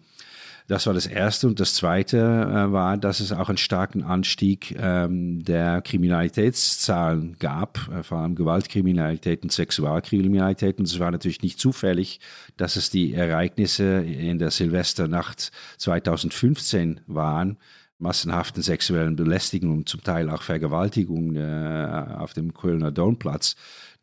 Das 0.68 0.88
war 0.88 0.96
das 0.96 1.06
Erste. 1.06 1.48
Und 1.48 1.60
das 1.60 1.76
Zweite 1.76 2.18
äh, 2.18 2.72
war, 2.72 2.98
dass 2.98 3.20
es 3.20 3.32
auch 3.32 3.50
einen 3.50 3.58
starken 3.58 4.04
Anstieg 4.04 4.76
ähm, 4.80 5.44
der 5.44 5.82
Kriminalitätszahlen 5.82 7.38
gab, 7.38 7.88
äh, 7.90 8.02
vor 8.02 8.20
allem 8.20 8.34
Gewaltkriminalität 8.36 9.44
und 9.44 9.52
Sexualkriminalität. 9.52 10.80
Und 10.80 10.88
es 10.88 11.00
war 11.00 11.12
natürlich 11.12 11.44
nicht 11.44 11.60
zufällig, 11.60 12.20
dass 12.58 12.78
es 12.78 12.90
die 12.90 13.14
Ereignisse 13.14 14.02
in 14.02 14.40
der 14.40 14.50
Silvesternacht 14.50 15.52
2015 15.78 17.02
waren, 17.06 17.58
massenhaften 18.00 18.64
sexuellen 18.64 19.16
Belästigungen, 19.16 19.86
zum 19.86 20.04
Teil 20.04 20.32
auch 20.32 20.42
Vergewaltigungen 20.42 21.36
äh, 21.36 22.16
auf 22.18 22.34
dem 22.34 22.56
Kölner 22.56 22.92
Domplatz, 22.92 23.56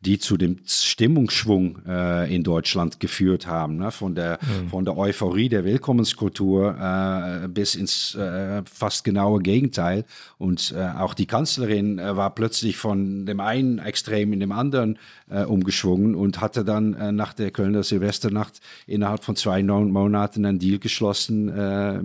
die 0.05 0.19
zu 0.19 0.37
dem 0.37 0.57
Stimmungsschwung 0.65 1.79
äh, 1.87 2.33
in 2.33 2.43
Deutschland 2.43 2.99
geführt 2.99 3.47
haben, 3.47 3.77
ne? 3.77 3.91
von, 3.91 4.15
der, 4.15 4.39
mhm. 4.41 4.69
von 4.69 4.85
der 4.85 4.97
Euphorie 4.97 5.49
der 5.49 5.63
Willkommenskultur 5.63 6.75
äh, 6.77 7.47
bis 7.47 7.75
ins 7.75 8.15
äh, 8.15 8.61
fast 8.71 9.03
genaue 9.03 9.39
Gegenteil. 9.41 10.03
Und 10.37 10.73
äh, 10.77 10.99
auch 10.99 11.13
die 11.13 11.25
Kanzlerin 11.25 11.99
äh, 11.99 12.17
war 12.17 12.35
plötzlich 12.35 12.75
von 12.75 13.25
dem 13.25 13.39
einen 13.39 13.79
Extrem 13.79 14.33
in 14.33 14.41
dem 14.41 14.51
anderen 14.51 14.99
äh, 15.29 15.43
umgeschwungen 15.43 16.15
und 16.15 16.41
hatte 16.41 16.65
dann 16.65 17.15
nach 17.15 17.33
der 17.33 17.51
Kölner 17.51 17.83
Silvesternacht 17.83 18.59
innerhalb 18.87 19.23
von 19.23 19.35
zwei 19.35 19.63
Monaten 19.63 20.45
einen 20.45 20.59
Deal 20.59 20.79
geschlossen 20.79 21.45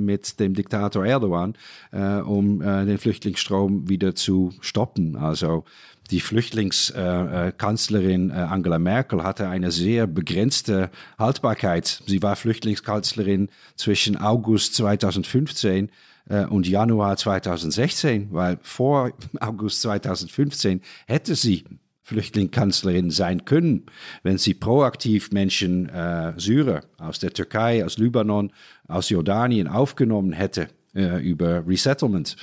mit 0.05 0.41
dem 0.41 0.55
Diktator 0.55 1.05
Erdogan, 1.05 1.55
um 1.93 2.61
den 2.61 2.99
Flüchtlingsstrom 2.99 3.89
wieder 3.89 4.15
zu 4.15 4.53
stoppen. 4.61 5.17
Also 5.17 5.65
die 6.11 6.21
Flüchtlingskanzlerin 6.21 8.31
äh, 8.31 8.35
Angela 8.35 8.79
Merkel 8.79 9.23
hatte 9.23 9.49
eine 9.49 9.71
sehr 9.71 10.07
begrenzte 10.07 10.91
Haltbarkeit. 11.19 12.03
Sie 12.07 12.23
war 12.23 12.37
Flüchtlingskanzlerin 12.37 13.51
zwischen 13.77 14.17
August 14.17 14.75
2015 14.77 15.91
äh, 16.29 16.45
und 16.47 16.67
Januar 16.67 17.17
2016, 17.17 18.29
weil 18.31 18.59
vor 18.63 19.13
August 19.41 19.83
2015 19.83 20.81
hätte 21.07 21.35
sie 21.35 21.65
Flüchtlingskanzlerin 22.03 23.11
sein 23.11 23.45
können, 23.45 23.85
wenn 24.23 24.39
sie 24.39 24.55
proaktiv 24.55 25.31
Menschen, 25.31 25.91
äh, 25.91 26.33
Syrer 26.39 26.81
aus 26.97 27.19
der 27.19 27.35
Türkei, 27.35 27.85
aus 27.85 27.99
Libanon, 27.99 28.51
aus 28.87 29.11
Jordanien 29.11 29.69
aufgenommen 29.69 30.33
hätte 30.33 30.69
äh, 30.95 31.23
über 31.23 31.67
Resettlement. 31.67 32.37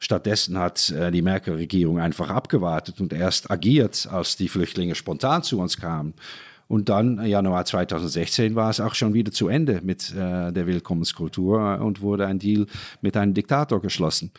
Stattdessen 0.00 0.58
hat 0.58 0.90
äh, 0.90 1.10
die 1.10 1.22
Merkel-Regierung 1.22 2.00
einfach 2.00 2.30
abgewartet 2.30 3.00
und 3.00 3.12
erst 3.12 3.50
agiert, 3.50 4.08
als 4.10 4.36
die 4.36 4.48
Flüchtlinge 4.48 4.94
spontan 4.94 5.42
zu 5.42 5.60
uns 5.60 5.76
kamen. 5.76 6.14
Und 6.68 6.88
dann, 6.88 7.18
äh, 7.18 7.26
Januar 7.26 7.66
2016, 7.66 8.54
war 8.54 8.70
es 8.70 8.80
auch 8.80 8.94
schon 8.94 9.12
wieder 9.12 9.30
zu 9.30 9.48
Ende 9.48 9.80
mit 9.82 10.10
äh, 10.12 10.52
der 10.52 10.66
Willkommenskultur 10.66 11.80
und 11.80 12.00
wurde 12.00 12.26
ein 12.26 12.38
Deal 12.38 12.66
mit 13.02 13.16
einem 13.16 13.34
Diktator 13.34 13.82
geschlossen. 13.82 14.32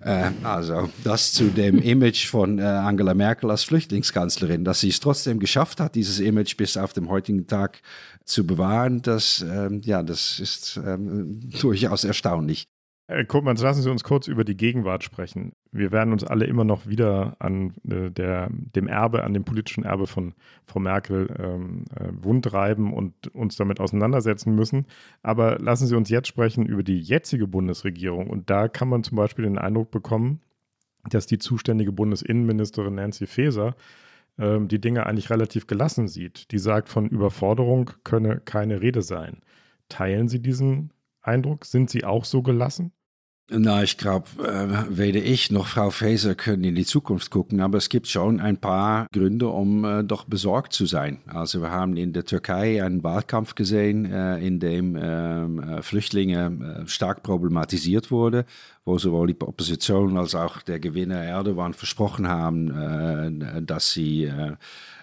Äh, 0.00 0.30
also 0.44 0.88
das 1.02 1.32
zu 1.32 1.44
dem 1.46 1.78
Image 1.82 2.26
von 2.26 2.60
äh, 2.60 2.62
Angela 2.62 3.14
Merkel 3.14 3.50
als 3.50 3.64
Flüchtlingskanzlerin, 3.64 4.64
dass 4.64 4.80
sie 4.80 4.88
es 4.90 5.00
trotzdem 5.00 5.40
geschafft 5.40 5.80
hat, 5.80 5.96
dieses 5.96 6.20
Image 6.20 6.56
bis 6.56 6.76
auf 6.76 6.92
den 6.92 7.08
heutigen 7.08 7.48
Tag 7.48 7.80
zu 8.24 8.46
bewahren, 8.46 9.02
das, 9.02 9.44
ähm, 9.48 9.80
ja, 9.82 10.04
das 10.04 10.38
ist 10.38 10.76
ähm, 10.76 11.40
durchaus 11.60 12.04
erstaunlich. 12.04 12.68
Herr 13.08 13.24
Kuppmanns, 13.24 13.60
lassen 13.60 13.82
Sie 13.82 13.90
uns 13.90 14.04
kurz 14.04 14.28
über 14.28 14.44
die 14.44 14.56
Gegenwart 14.56 15.02
sprechen. 15.02 15.52
Wir 15.72 15.90
werden 15.90 16.12
uns 16.12 16.22
alle 16.22 16.46
immer 16.46 16.64
noch 16.64 16.86
wieder 16.86 17.36
an 17.40 17.74
äh, 17.88 18.10
der, 18.10 18.48
dem 18.50 18.86
Erbe, 18.86 19.24
an 19.24 19.34
dem 19.34 19.44
politischen 19.44 19.84
Erbe 19.84 20.06
von 20.06 20.34
Frau 20.64 20.78
Merkel 20.78 21.34
ähm, 21.38 21.84
äh, 21.96 22.08
wundreiben 22.12 22.92
und 22.92 23.34
uns 23.34 23.56
damit 23.56 23.80
auseinandersetzen 23.80 24.54
müssen. 24.54 24.86
Aber 25.22 25.58
lassen 25.58 25.88
Sie 25.88 25.96
uns 25.96 26.10
jetzt 26.10 26.28
sprechen 26.28 26.64
über 26.64 26.84
die 26.84 27.00
jetzige 27.00 27.48
Bundesregierung. 27.48 28.30
Und 28.30 28.50
da 28.50 28.68
kann 28.68 28.88
man 28.88 29.02
zum 29.02 29.16
Beispiel 29.16 29.44
den 29.44 29.58
Eindruck 29.58 29.90
bekommen, 29.90 30.40
dass 31.10 31.26
die 31.26 31.38
zuständige 31.38 31.90
Bundesinnenministerin 31.90 32.94
Nancy 32.94 33.26
Faeser 33.26 33.74
ähm, 34.38 34.68
die 34.68 34.80
Dinge 34.80 35.06
eigentlich 35.06 35.28
relativ 35.28 35.66
gelassen 35.66 36.06
sieht. 36.06 36.52
Die 36.52 36.58
sagt, 36.58 36.88
von 36.88 37.08
Überforderung 37.08 37.90
könne 38.04 38.40
keine 38.40 38.80
Rede 38.80 39.02
sein. 39.02 39.42
Teilen 39.88 40.28
Sie 40.28 40.40
diesen 40.40 40.92
Eindruck? 41.22 41.64
Sind 41.64 41.90
Sie 41.90 42.04
auch 42.04 42.24
so 42.24 42.42
gelassen? 42.42 42.92
Na, 43.50 43.82
ich 43.82 43.98
glaube, 43.98 44.26
äh, 44.38 44.96
weder 44.96 45.20
ich 45.20 45.50
noch 45.50 45.66
Frau 45.66 45.90
Faeser 45.90 46.34
können 46.34 46.64
in 46.64 46.74
die 46.74 46.86
Zukunft 46.86 47.30
gucken, 47.30 47.60
aber 47.60 47.76
es 47.76 47.88
gibt 47.88 48.06
schon 48.06 48.40
ein 48.40 48.56
paar 48.56 49.06
Gründe, 49.12 49.48
um 49.48 49.84
äh, 49.84 50.04
doch 50.04 50.24
besorgt 50.24 50.72
zu 50.72 50.86
sein. 50.86 51.18
Also 51.26 51.60
wir 51.60 51.70
haben 51.70 51.96
in 51.96 52.12
der 52.14 52.24
Türkei 52.24 52.82
einen 52.82 53.02
Wahlkampf 53.02 53.54
gesehen, 53.54 54.10
äh, 54.10 54.38
in 54.38 54.58
dem 54.58 54.96
ähm, 54.96 55.58
äh, 55.58 55.82
Flüchtlinge 55.82 56.84
äh, 56.84 56.88
stark 56.88 57.22
problematisiert 57.22 58.10
wurde, 58.10 58.46
wo 58.84 58.98
sowohl 58.98 59.28
die 59.28 59.40
Opposition 59.40 60.16
als 60.18 60.34
auch 60.34 60.60
der 60.60 60.80
Gewinner 60.80 61.22
Erdogan 61.22 61.72
versprochen 61.72 62.26
haben, 62.26 62.70
äh, 62.70 63.62
dass 63.62 63.92
sie 63.92 64.24
äh, 64.24 64.56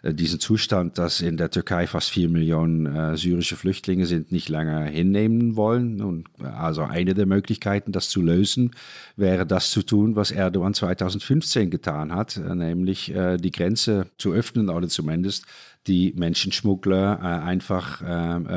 diesen 0.04 0.42
Zustand, 0.42 0.98
dass 0.98 1.22
in 1.22 1.38
der 1.38 1.50
Türkei 1.50 1.88
fast 1.88 2.10
vier 2.10 2.28
Millionen 2.28 2.86
äh, 2.86 3.16
syrische 3.16 3.56
Flüchtlinge 3.56 4.06
sind, 4.06 4.34
nicht 4.34 4.50
länger 4.50 4.84
hinnehmen 4.84 5.56
wollen. 5.56 6.02
Und 6.02 6.28
also 6.44 6.82
eine 6.82 7.14
der 7.14 7.26
Möglichkeiten, 7.26 7.94
das 7.94 8.10
zu 8.10 8.22
lösen, 8.22 8.72
wäre 9.16 9.46
das 9.46 9.72
zu 9.72 9.82
tun, 9.82 10.18
was 10.18 10.32
Erdogan 10.32 10.74
2015 10.74 11.70
getan 11.70 12.14
hat, 12.14 12.38
nämlich 12.38 13.14
die 13.14 13.52
Grenze 13.52 14.08
zu 14.18 14.34
öffnen 14.34 14.70
oder 14.70 14.88
zumindest 14.88 15.46
die 15.88 16.14
Menschenschmuggler 16.16 17.20
einfach 17.22 18.02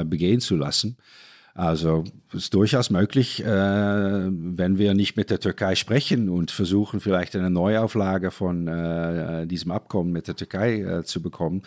begehen 0.04 0.40
zu 0.40 0.56
lassen. 0.56 0.96
Also 1.54 2.04
es 2.30 2.44
ist 2.44 2.54
durchaus 2.54 2.88
möglich, 2.88 3.44
äh, 3.44 3.46
wenn 3.46 4.78
wir 4.78 4.94
nicht 4.94 5.16
mit 5.16 5.28
der 5.28 5.38
Türkei 5.38 5.74
sprechen 5.74 6.30
und 6.30 6.50
versuchen, 6.50 7.00
vielleicht 7.00 7.36
eine 7.36 7.50
Neuauflage 7.50 8.30
von 8.30 8.68
äh, 8.68 9.46
diesem 9.46 9.70
Abkommen 9.70 10.12
mit 10.12 10.28
der 10.28 10.36
Türkei 10.36 10.80
äh, 10.80 11.04
zu 11.04 11.20
bekommen, 11.20 11.62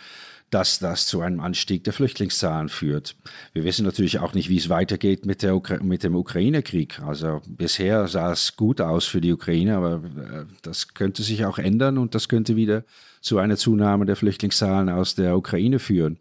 dass 0.50 0.78
das 0.78 1.06
zu 1.06 1.20
einem 1.20 1.40
Anstieg 1.40 1.84
der 1.84 1.92
Flüchtlingszahlen 1.92 2.68
führt. 2.68 3.16
Wir 3.52 3.64
wissen 3.64 3.84
natürlich 3.84 4.18
auch 4.18 4.34
nicht, 4.34 4.48
wie 4.48 4.58
es 4.58 4.68
weitergeht 4.68 5.24
mit, 5.24 5.42
der 5.42 5.54
Ukra 5.56 5.82
mit 5.82 6.02
dem 6.02 6.16
Ukraine-Krieg. 6.16 7.00
Also 7.02 7.40
bisher 7.46 8.06
sah 8.08 8.32
es 8.32 8.56
gut 8.56 8.80
aus 8.80 9.06
für 9.06 9.20
die 9.20 9.32
Ukraine, 9.32 9.76
aber 9.76 9.94
äh, 9.94 10.44
das 10.62 10.94
könnte 10.94 11.22
sich 11.22 11.44
auch 11.44 11.58
ändern 11.58 11.98
und 11.98 12.14
das 12.16 12.28
könnte 12.28 12.56
wieder 12.56 12.84
zu 13.20 13.38
einer 13.38 13.56
Zunahme 13.56 14.04
der 14.04 14.16
Flüchtlingszahlen 14.16 14.88
aus 14.88 15.14
der 15.14 15.36
Ukraine 15.36 15.78
führen. 15.78 16.18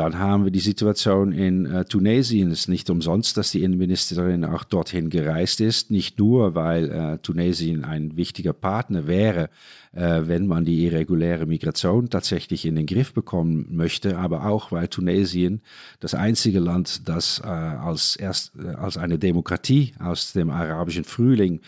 Dann 0.00 0.18
haben 0.18 0.44
wir 0.44 0.50
die 0.50 0.60
Situation 0.60 1.30
in 1.30 1.66
äh, 1.66 1.84
Tunesien. 1.84 2.50
Es 2.50 2.60
ist 2.60 2.68
nicht 2.68 2.88
umsonst, 2.88 3.36
dass 3.36 3.50
die 3.50 3.62
Innenministerin 3.62 4.46
auch 4.46 4.64
dorthin 4.64 5.10
gereist 5.10 5.60
ist. 5.60 5.90
Nicht 5.90 6.18
nur, 6.18 6.54
weil 6.54 6.90
äh, 6.90 7.18
Tunesien 7.18 7.84
ein 7.84 8.16
wichtiger 8.16 8.54
Partner 8.54 9.06
wäre, 9.06 9.50
äh, 9.92 10.22
wenn 10.24 10.46
man 10.46 10.64
die 10.64 10.86
irreguläre 10.86 11.44
Migration 11.44 12.08
tatsächlich 12.08 12.64
in 12.64 12.76
den 12.76 12.86
Griff 12.86 13.12
bekommen 13.12 13.66
möchte, 13.68 14.16
aber 14.16 14.46
auch, 14.46 14.72
weil 14.72 14.88
Tunesien 14.88 15.60
das 15.98 16.14
einzige 16.14 16.60
Land, 16.60 17.06
das 17.06 17.42
äh, 17.44 17.48
als, 17.48 18.16
erst, 18.16 18.52
äh, 18.58 18.68
als 18.68 18.96
eine 18.96 19.18
Demokratie 19.18 19.92
aus 19.98 20.32
dem 20.32 20.48
arabischen 20.48 21.04
Frühling 21.04 21.60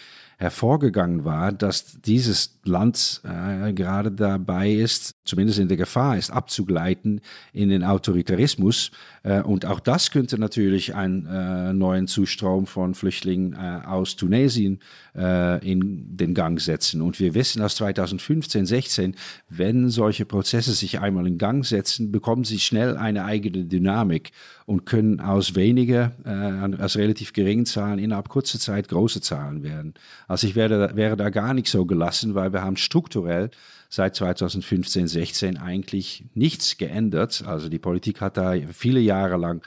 hervorgegangen 0.42 1.24
war, 1.24 1.52
dass 1.52 2.00
dieses 2.02 2.58
Land 2.64 3.22
äh, 3.24 3.72
gerade 3.72 4.10
dabei 4.10 4.70
ist, 4.70 5.14
zumindest 5.24 5.58
in 5.58 5.68
der 5.68 5.76
Gefahr 5.76 6.18
ist, 6.18 6.30
abzugleiten 6.30 7.20
in 7.52 7.68
den 7.68 7.84
Autoritarismus. 7.84 8.90
Äh, 9.22 9.40
und 9.42 9.64
auch 9.64 9.80
das 9.80 10.10
könnte 10.10 10.38
natürlich 10.38 10.94
einen 10.94 11.26
äh, 11.26 11.72
neuen 11.72 12.08
Zustrom 12.08 12.66
von 12.66 12.94
Flüchtlingen 12.94 13.54
äh, 13.54 13.86
aus 13.86 14.16
Tunesien 14.16 14.80
äh, 15.16 15.70
in 15.70 16.16
den 16.16 16.34
Gang 16.34 16.60
setzen. 16.60 17.02
Und 17.02 17.20
wir 17.20 17.34
wissen 17.34 17.62
aus 17.62 17.76
2015, 17.76 18.66
16, 18.66 19.14
wenn 19.48 19.88
solche 19.88 20.24
Prozesse 20.24 20.72
sich 20.72 21.00
einmal 21.00 21.26
in 21.26 21.38
Gang 21.38 21.64
setzen, 21.64 22.12
bekommen 22.12 22.44
sie 22.44 22.58
schnell 22.58 22.96
eine 22.96 23.24
eigene 23.24 23.64
Dynamik 23.64 24.32
und 24.66 24.86
können 24.86 25.20
aus 25.20 25.54
weniger, 25.54 26.12
äh, 26.24 26.82
aus 26.82 26.96
relativ 26.96 27.32
geringen 27.32 27.66
Zahlen 27.66 27.98
innerhalb 27.98 28.28
kurzer 28.28 28.58
Zeit 28.58 28.88
große 28.88 29.20
Zahlen 29.20 29.62
werden. 29.62 29.94
Also 30.28 30.46
ich 30.46 30.54
wäre, 30.54 30.96
wäre 30.96 31.16
da 31.16 31.30
gar 31.30 31.54
nicht 31.54 31.68
so 31.68 31.84
gelassen, 31.84 32.34
weil 32.34 32.52
wir 32.52 32.62
haben 32.62 32.76
strukturell 32.76 33.50
seit 33.88 34.16
2015, 34.16 35.06
16 35.06 35.58
eigentlich 35.58 36.24
nichts 36.34 36.78
geändert. 36.78 37.44
Also 37.46 37.68
die 37.68 37.78
Politik 37.78 38.22
hat 38.22 38.38
da 38.38 38.54
viele 38.72 39.00
Jahre 39.00 39.36
lang 39.36 39.62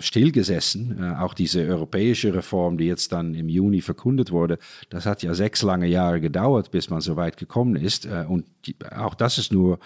stillgesessen. 0.00 1.02
Äh, 1.02 1.16
auch 1.16 1.34
diese 1.34 1.60
europäische 1.66 2.32
Reform, 2.34 2.78
die 2.78 2.86
jetzt 2.86 3.12
dann 3.12 3.34
im 3.34 3.48
Juni 3.48 3.80
verkündet 3.80 4.30
wurde, 4.30 4.58
das 4.88 5.06
hat 5.06 5.22
ja 5.22 5.34
sechs 5.34 5.62
lange 5.62 5.86
Jahre 5.86 6.20
gedauert, 6.20 6.70
bis 6.70 6.90
man 6.90 7.00
so 7.00 7.16
weit 7.16 7.36
gekommen 7.36 7.76
ist. 7.76 8.06
Äh, 8.06 8.24
und 8.28 8.46
auch 8.96 9.14
das 9.14 9.38
ist 9.38 9.52
nur 9.52 9.78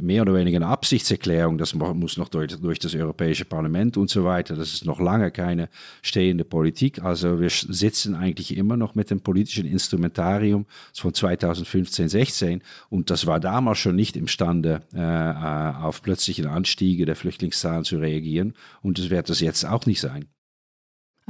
mehr 0.00 0.22
oder 0.22 0.34
weniger 0.34 0.56
eine 0.56 0.68
Absichtserklärung. 0.68 1.58
Das 1.58 1.74
muss 1.74 2.16
noch 2.16 2.28
durch, 2.28 2.58
durch, 2.58 2.78
das 2.78 2.94
Europäische 2.94 3.44
Parlament 3.44 3.96
und 3.96 4.08
so 4.08 4.24
weiter. 4.24 4.54
Das 4.56 4.72
ist 4.72 4.84
noch 4.84 5.00
lange 5.00 5.30
keine 5.30 5.68
stehende 6.00 6.44
Politik. 6.44 7.02
Also 7.02 7.40
wir 7.40 7.50
sitzen 7.50 8.14
eigentlich 8.14 8.56
immer 8.56 8.76
noch 8.76 8.94
mit 8.94 9.10
dem 9.10 9.20
politischen 9.20 9.66
Instrumentarium 9.66 10.66
von 10.94 11.12
2015, 11.12 12.08
16 12.08 12.62
und 12.88 13.10
das 13.10 13.26
war 13.26 13.40
damals 13.40 13.78
schon 13.78 13.96
nicht 13.96 14.16
imstande, 14.16 14.82
äh, 14.94 14.98
äh, 14.98 15.74
auf 15.82 16.02
plötzliche 16.02 16.48
Anstiege 16.50 17.04
der 17.04 17.16
Flüchtlingszahlen 17.16 17.84
zu 17.84 17.98
reagieren 17.98 18.54
und 18.80 18.98
das 18.98 19.10
wird 19.10 19.28
das 19.28 19.40
jetzt 19.40 19.64
auch 19.64 19.86
nicht 19.86 20.00
sein. 20.00 20.26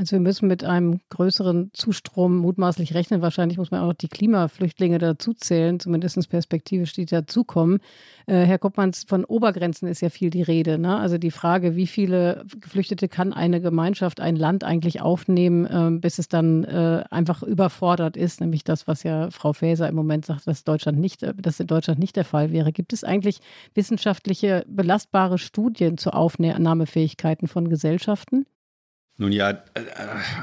Also 0.02 0.16
wir 0.16 0.20
müssen 0.20 0.48
mit 0.48 0.64
einem 0.64 0.98
größeren 1.10 1.70
Zustrom 1.74 2.36
mutmaßlich 2.38 2.92
rechnen. 2.92 3.22
Wahrscheinlich 3.22 3.56
muss 3.56 3.70
man 3.70 3.82
auch 3.82 3.86
noch 3.86 3.94
die 3.94 4.08
Klimaflüchtlinge 4.08 4.98
dazu 4.98 5.32
zählen, 5.32 5.78
zumindest 5.78 6.28
perspektivisch, 6.28 6.92
die 6.92 7.06
dazukommen. 7.06 7.78
Äh, 8.26 8.40
Herr 8.40 8.58
Koppmanns, 8.58 9.04
von 9.06 9.24
Obergrenzen 9.24 9.86
ist 9.86 10.00
ja 10.00 10.10
viel 10.10 10.30
die 10.30 10.42
Rede. 10.42 10.76
Ne? 10.76 10.96
Also 10.96 11.18
die 11.18 11.30
Frage, 11.30 11.76
wie 11.76 11.86
viele 11.86 12.44
Geflüchtete 12.60 13.06
kann 13.06 13.32
eine 13.32 13.60
Gemeinschaft, 13.60 14.18
ein 14.18 14.34
Land 14.34 14.64
eigentlich 14.64 15.00
aufnehmen, 15.00 15.66
äh, 15.66 15.96
bis 16.00 16.18
es 16.18 16.26
dann 16.26 16.64
äh, 16.64 17.04
einfach 17.08 17.44
überfordert 17.44 18.16
ist, 18.16 18.40
nämlich 18.40 18.64
das, 18.64 18.88
was 18.88 19.04
ja 19.04 19.30
Frau 19.30 19.52
Faeser 19.52 19.88
im 19.88 19.94
Moment 19.94 20.26
sagt, 20.26 20.48
dass 20.48 20.64
Deutschland 20.64 20.98
nicht, 20.98 21.22
äh, 21.22 21.32
dass 21.32 21.60
in 21.60 21.68
Deutschland 21.68 22.00
nicht 22.00 22.16
der 22.16 22.24
Fall 22.24 22.50
wäre. 22.50 22.72
Gibt 22.72 22.92
es 22.92 23.04
eigentlich 23.04 23.38
wissenschaftliche 23.74 24.64
belastbare 24.66 25.38
Studien 25.38 25.96
zur 25.96 26.16
Aufnahmefähigkeiten 26.16 27.46
von 27.46 27.68
Gesellschaften? 27.68 28.46
Nun 29.18 29.30
ja, 29.30 29.50
äh, 29.50 29.60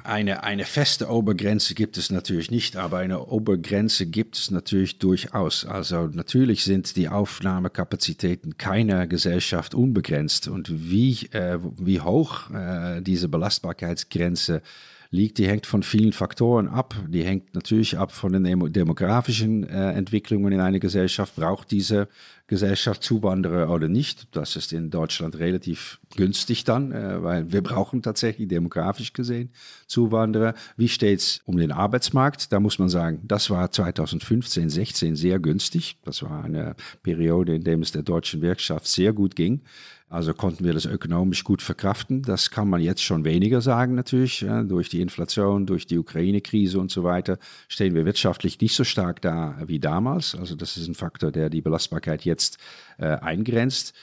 eine, 0.04 0.44
eine 0.44 0.64
feste 0.64 1.10
Obergrenze 1.10 1.74
gibt 1.74 1.98
es 1.98 2.12
natürlich 2.12 2.52
nicht, 2.52 2.78
aber 2.78 3.00
eine 3.00 3.26
Obergrenze 3.26 4.06
gibt 4.06 4.38
es 4.38 4.52
natürlich 4.52 5.00
durchaus. 5.00 5.66
Also 5.66 6.08
natürlich 6.08 6.64
sind 6.64 6.96
die 6.96 7.10
Aufnahmekapazitäten 7.10 8.58
keiner 8.58 9.08
Gesellschaft 9.08 9.74
unbegrenzt 9.74 10.48
und 10.48 10.70
wie, 10.92 11.14
äh, 11.32 11.58
wie 11.78 12.00
hoch 12.00 12.52
äh, 12.52 13.02
diese 13.02 13.28
Belastbarkeitsgrenze 13.28 14.62
liegt, 15.12 15.40
die 15.40 15.48
hängt 15.48 15.66
von 15.66 15.82
vielen 15.82 16.14
Faktoren 16.14 16.68
ab. 16.68 16.96
Die 17.08 17.24
hängt 17.24 17.56
natürlich 17.56 17.98
ab 17.98 18.12
von 18.12 18.32
den 18.32 18.72
demografischen 18.72 19.64
äh, 19.64 19.92
Entwicklungen 19.94 20.54
in 20.54 20.60
einer 20.60 20.80
Gesellschaft. 20.80 21.36
Braucht 21.36 21.72
diese 21.72 22.08
Gesellschaft 22.46 23.02
Zuwanderer 23.02 23.74
oder 23.74 23.88
nicht? 23.88 24.28
Das 24.36 24.56
ist 24.56 24.72
in 24.72 24.92
Deutschland 24.92 25.40
relativ 25.40 26.00
günstig 26.16 26.64
dann, 26.64 26.92
äh, 26.92 27.24
weil 27.24 27.52
wir 27.52 27.64
brauchen 27.64 28.04
tatsächlich 28.04 28.48
demografisch 28.48 29.14
gesehen 29.14 29.50
Zuwanderer. 29.88 30.54
Wie 30.78 30.90
steht 30.90 31.20
es 31.20 31.42
um 31.46 31.58
den 31.58 31.72
Arbeitsmarkt? 31.72 32.52
Da 32.52 32.60
muss 32.60 32.78
man 32.78 32.90
sagen, 32.90 33.22
das 33.24 33.50
war 33.50 33.72
2015, 33.72 34.70
16 34.70 35.16
sehr 35.16 35.40
günstig. 35.40 35.98
Das 36.04 36.22
war 36.22 36.44
eine 36.44 36.76
Periode, 37.02 37.56
in 37.56 37.64
der 37.64 37.80
es 37.80 37.92
der 37.92 38.04
deutschen 38.04 38.42
Wirtschaft 38.42 38.88
sehr 38.88 39.14
gut 39.14 39.36
ging. 39.36 39.62
Also 40.10 40.34
konnten 40.34 40.66
wir 40.66 40.74
das 40.74 40.86
ökonomisch 40.86 41.44
gut 41.44 41.62
verkraften. 41.62 42.24
Das 42.24 42.50
kann 42.50 42.68
man 42.68 42.82
jetzt 42.82 43.04
schon 43.04 43.26
weniger 43.26 43.62
sagen 43.62 43.94
natürlich. 43.94 44.42
Ja, 44.42 44.64
durch 44.64 44.90
die 44.90 45.02
Inflation, 45.02 45.68
durch 45.68 45.86
die 45.86 46.00
Ukraine-Krise 46.00 46.80
und 46.80 46.90
so 46.90 47.04
weiter 47.04 47.38
stehen 47.68 47.94
wir 47.94 48.06
wirtschaftlich 48.06 48.60
nicht 48.60 48.76
so 48.76 48.84
stark 48.84 49.22
da 49.22 49.60
wie 49.68 49.80
damals. 49.80 50.34
Also 50.34 50.56
das 50.56 50.78
ist 50.78 50.88
ein 50.88 50.96
Faktor, 50.96 51.32
der 51.32 51.52
die 51.52 51.62
Belastbarkeit 51.62 52.26
jetzt 52.26 52.58
äh, 52.98 53.06
eingrenzt. 53.06 53.94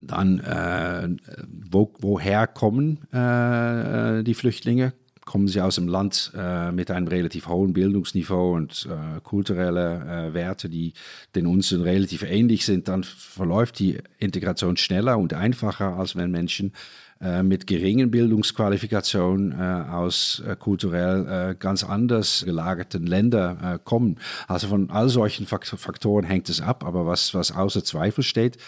Dann, 0.00 0.40
äh, 0.40 1.08
wo, 1.48 1.94
woher 2.00 2.48
kommen 2.48 3.04
äh, 3.12 4.24
die 4.24 4.34
Flüchtlinge? 4.34 4.94
Kommen 5.26 5.48
sie 5.48 5.60
aus 5.60 5.78
einem 5.78 5.88
Land 5.88 6.32
äh, 6.34 6.72
mit 6.72 6.90
einem 6.90 7.08
relativ 7.08 7.48
hohen 7.48 7.74
Bildungsniveau 7.74 8.54
und 8.54 8.88
äh, 8.90 9.20
kulturelle 9.20 10.30
äh, 10.30 10.34
Werte, 10.34 10.70
die 10.70 10.94
den 11.34 11.46
unseren 11.46 11.82
relativ 11.82 12.22
ähnlich 12.22 12.64
sind, 12.64 12.88
dann 12.88 13.04
verläuft 13.04 13.78
die 13.80 13.98
Integration 14.18 14.78
schneller 14.78 15.18
und 15.18 15.34
einfacher, 15.34 15.98
als 15.98 16.16
wenn 16.16 16.30
Menschen 16.30 16.72
äh, 17.20 17.42
mit 17.42 17.66
geringen 17.66 18.10
Bildungsqualifikationen 18.10 19.52
äh, 19.52 19.90
aus 19.90 20.42
äh, 20.46 20.54
kulturell 20.54 21.56
ganz 21.58 21.82
anders 21.82 22.44
gelagerten 22.44 23.06
Ländern 23.06 23.80
kommen. 23.84 24.18
Also 24.46 24.68
von 24.68 24.90
all 24.90 25.08
solchen 25.08 25.46
Faktoren 25.46 26.24
hängt 26.24 26.48
es 26.48 26.60
ab, 26.60 26.84
aber 26.84 27.06
was, 27.06 27.34
was 27.34 27.52
außer 27.52 27.82
Zweifel 27.84 28.22
steht, 28.22 28.58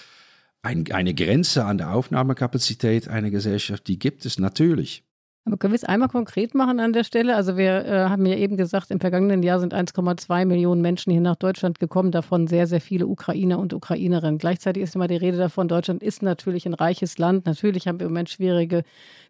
ein, 0.62 0.90
eine 0.90 1.14
Grenze 1.14 1.64
an 1.64 1.78
der 1.78 1.94
Aufnahmekapazität 1.94 3.06
einer 3.06 3.30
Gesellschaft, 3.30 3.86
die 3.86 3.98
gibt 3.98 4.26
es 4.26 4.38
natürlich. 4.38 5.04
Aber 5.48 5.56
können 5.56 5.72
wir 5.72 5.76
es 5.76 5.84
einmal 5.84 6.10
konkret 6.10 6.54
machen 6.54 6.78
an 6.78 6.92
der 6.92 7.04
Stelle? 7.04 7.34
Also 7.34 7.56
wir 7.56 7.86
äh, 7.86 8.08
haben 8.10 8.26
ja 8.26 8.36
eben 8.36 8.58
gesagt, 8.58 8.90
im 8.90 9.00
vergangenen 9.00 9.42
Jahr 9.42 9.60
sind 9.60 9.72
1,2 9.72 10.44
Millionen 10.44 10.82
Menschen 10.82 11.10
hier 11.10 11.22
nach 11.22 11.36
Deutschland 11.36 11.78
gekommen, 11.78 12.10
davon 12.10 12.46
sehr, 12.48 12.66
sehr 12.66 12.82
viele 12.82 13.06
Ukrainer 13.06 13.58
und 13.58 13.72
Ukrainerinnen. 13.72 14.36
Gleichzeitig 14.36 14.82
ist 14.82 14.94
immer 14.94 15.08
die 15.08 15.16
Rede 15.16 15.38
davon, 15.38 15.66
Deutschland 15.66 16.02
ist 16.02 16.20
natürlich 16.22 16.66
ein 16.66 16.74
reiches 16.74 17.16
Land. 17.16 17.46
Natürlich 17.46 17.88
haben 17.88 17.98
wir 17.98 18.08
im 18.08 18.12
Moment 18.12 18.28
schwierige 18.28 18.82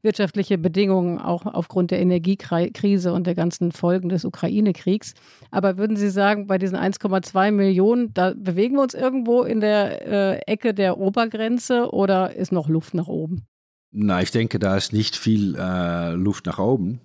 wirtschaftliche 0.02 0.58
Bedingungen, 0.58 1.20
auch 1.20 1.46
aufgrund 1.46 1.92
der 1.92 2.00
Energiekrise 2.00 3.12
und 3.12 3.28
der 3.28 3.36
ganzen 3.36 3.70
Folgen 3.70 4.08
des 4.08 4.24
Ukraine-Kriegs. 4.24 5.14
Aber 5.52 5.78
würden 5.78 5.96
Sie 5.96 6.10
sagen, 6.10 6.48
bei 6.48 6.58
diesen 6.58 6.76
1,2 6.76 7.52
Millionen, 7.52 8.12
da 8.12 8.34
bewegen 8.36 8.74
wir 8.74 8.82
uns 8.82 8.94
irgendwo 8.94 9.44
in 9.44 9.60
der 9.60 10.08
äh, 10.08 10.38
Ecke 10.52 10.74
der 10.74 10.98
Obergrenze 10.98 11.92
oder 11.92 12.34
ist 12.34 12.50
noch 12.50 12.68
Luft 12.68 12.94
nach 12.94 13.06
oben? 13.06 13.47
Na, 13.90 14.20
ich 14.22 14.30
denke, 14.30 14.58
da 14.58 14.76
ist 14.76 14.92
nicht 14.92 15.16
viel 15.16 15.54
äh, 15.56 16.12
Luft 16.12 16.46
nach 16.46 16.58
oben. 16.58 17.00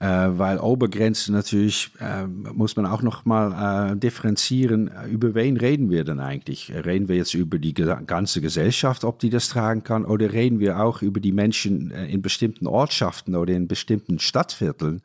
Äh, 0.00 0.06
weil 0.06 0.58
Obergrenze 0.58 1.32
natürlich, 1.32 1.92
äh, 2.00 2.26
muss 2.26 2.74
man 2.74 2.84
auch 2.84 3.02
noch 3.02 3.24
mal 3.24 3.92
äh, 3.92 3.96
differenzieren, 3.96 4.90
über 5.08 5.34
wen 5.34 5.56
reden 5.56 5.88
wir 5.88 6.02
denn 6.02 6.18
eigentlich? 6.18 6.72
Reden 6.74 7.08
wir 7.08 7.14
jetzt 7.14 7.34
über 7.34 7.58
die 7.58 7.74
ganze 7.74 8.40
Gesellschaft, 8.40 9.04
ob 9.04 9.20
die 9.20 9.30
das 9.30 9.48
tragen 9.48 9.84
kann, 9.84 10.04
oder 10.04 10.32
reden 10.32 10.58
wir 10.58 10.80
auch 10.80 11.00
über 11.00 11.20
die 11.20 11.32
Menschen 11.32 11.92
äh, 11.92 12.06
in 12.06 12.22
bestimmten 12.22 12.66
Ortschaften 12.66 13.36
oder 13.36 13.54
in 13.54 13.68
bestimmten 13.68 14.18
Stadtvierteln? 14.18 15.00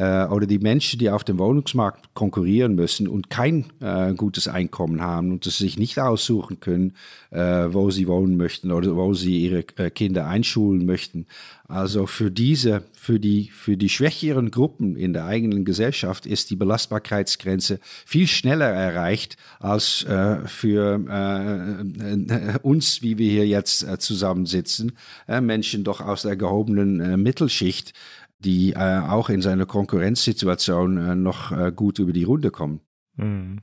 Äh, 0.00 0.24
oder 0.28 0.46
die 0.46 0.58
Menschen, 0.58 0.98
die 0.98 1.10
auf 1.10 1.24
dem 1.24 1.38
Wohnungsmarkt 1.38 2.14
konkurrieren 2.14 2.74
müssen 2.74 3.06
und 3.06 3.28
kein 3.28 3.66
äh, 3.80 4.14
gutes 4.14 4.48
Einkommen 4.48 5.02
haben 5.02 5.30
und 5.30 5.46
es 5.46 5.58
sich 5.58 5.78
nicht 5.78 5.98
aussuchen 5.98 6.58
können, 6.58 6.94
äh, 7.30 7.38
wo 7.68 7.90
sie 7.90 8.08
wohnen 8.08 8.38
möchten 8.38 8.72
oder 8.72 8.96
wo 8.96 9.12
sie 9.12 9.44
ihre 9.44 9.62
äh, 9.76 9.90
Kinder 9.90 10.26
einschulen 10.26 10.86
möchten. 10.86 11.26
Also 11.68 12.06
für 12.06 12.30
diese, 12.30 12.82
für 12.94 13.20
die, 13.20 13.50
für 13.52 13.76
die 13.76 13.90
schwächeren 13.90 14.50
Gruppen 14.50 14.96
in 14.96 15.12
der 15.12 15.26
eigenen 15.26 15.64
Gesellschaft 15.64 16.26
ist 16.26 16.50
die 16.50 16.56
Belastbarkeitsgrenze 16.56 17.78
viel 18.06 18.26
schneller 18.26 18.68
erreicht 18.68 19.36
als 19.60 20.02
äh, 20.04 20.38
für 20.46 20.98
äh, 21.08 22.58
uns, 22.62 23.02
wie 23.02 23.18
wir 23.18 23.30
hier 23.30 23.46
jetzt 23.46 23.86
zusammensitzen, 24.00 24.92
Menschen 25.40 25.84
doch 25.84 26.00
aus 26.00 26.22
der 26.22 26.36
gehobenen 26.36 27.22
Mittelschicht, 27.22 27.92
die 28.40 28.72
äh, 28.72 29.00
auch 29.00 29.28
in 29.28 29.42
seiner 29.42 29.66
Konkurrenzsituation 29.66 30.96
äh, 30.96 31.14
noch 31.14 31.52
äh, 31.52 31.72
gut 31.74 31.98
über 31.98 32.12
die 32.12 32.24
Runde 32.24 32.50
kommen. 32.50 32.80
Mhm. 33.16 33.60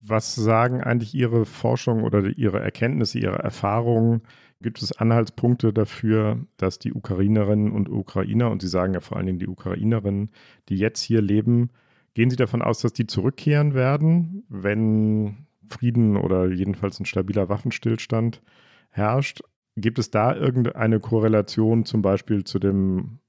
Was 0.00 0.34
sagen 0.34 0.80
eigentlich 0.80 1.14
Ihre 1.14 1.44
Forschung 1.44 2.04
oder 2.04 2.24
Ihre 2.24 2.60
Erkenntnisse, 2.60 3.18
Ihre 3.18 3.38
Erfahrungen? 3.38 4.22
Gibt 4.60 4.82
es 4.82 4.92
Anhaltspunkte 4.92 5.72
dafür, 5.72 6.38
dass 6.56 6.78
die 6.78 6.92
Ukrainerinnen 6.92 7.72
und 7.72 7.88
Ukrainer, 7.88 8.50
und 8.50 8.62
Sie 8.62 8.68
sagen 8.68 8.94
ja 8.94 9.00
vor 9.00 9.16
allen 9.16 9.26
Dingen 9.26 9.38
die 9.38 9.48
Ukrainerinnen, 9.48 10.30
die 10.68 10.76
jetzt 10.76 11.00
hier 11.00 11.22
leben, 11.22 11.70
gehen 12.14 12.30
Sie 12.30 12.36
davon 12.36 12.62
aus, 12.62 12.80
dass 12.80 12.92
die 12.92 13.06
zurückkehren 13.06 13.74
werden, 13.74 14.44
wenn 14.48 15.46
Frieden 15.66 16.16
oder 16.16 16.48
jedenfalls 16.48 16.98
ein 16.98 17.06
stabiler 17.06 17.48
Waffenstillstand 17.48 18.42
herrscht? 18.90 19.42
Gibt 19.76 19.98
es 19.98 20.10
da 20.10 20.34
irgendeine 20.34 20.98
Korrelation 20.98 21.84
zum 21.84 22.02
Beispiel 22.02 22.42
zu 22.42 22.58
dem 22.58 23.20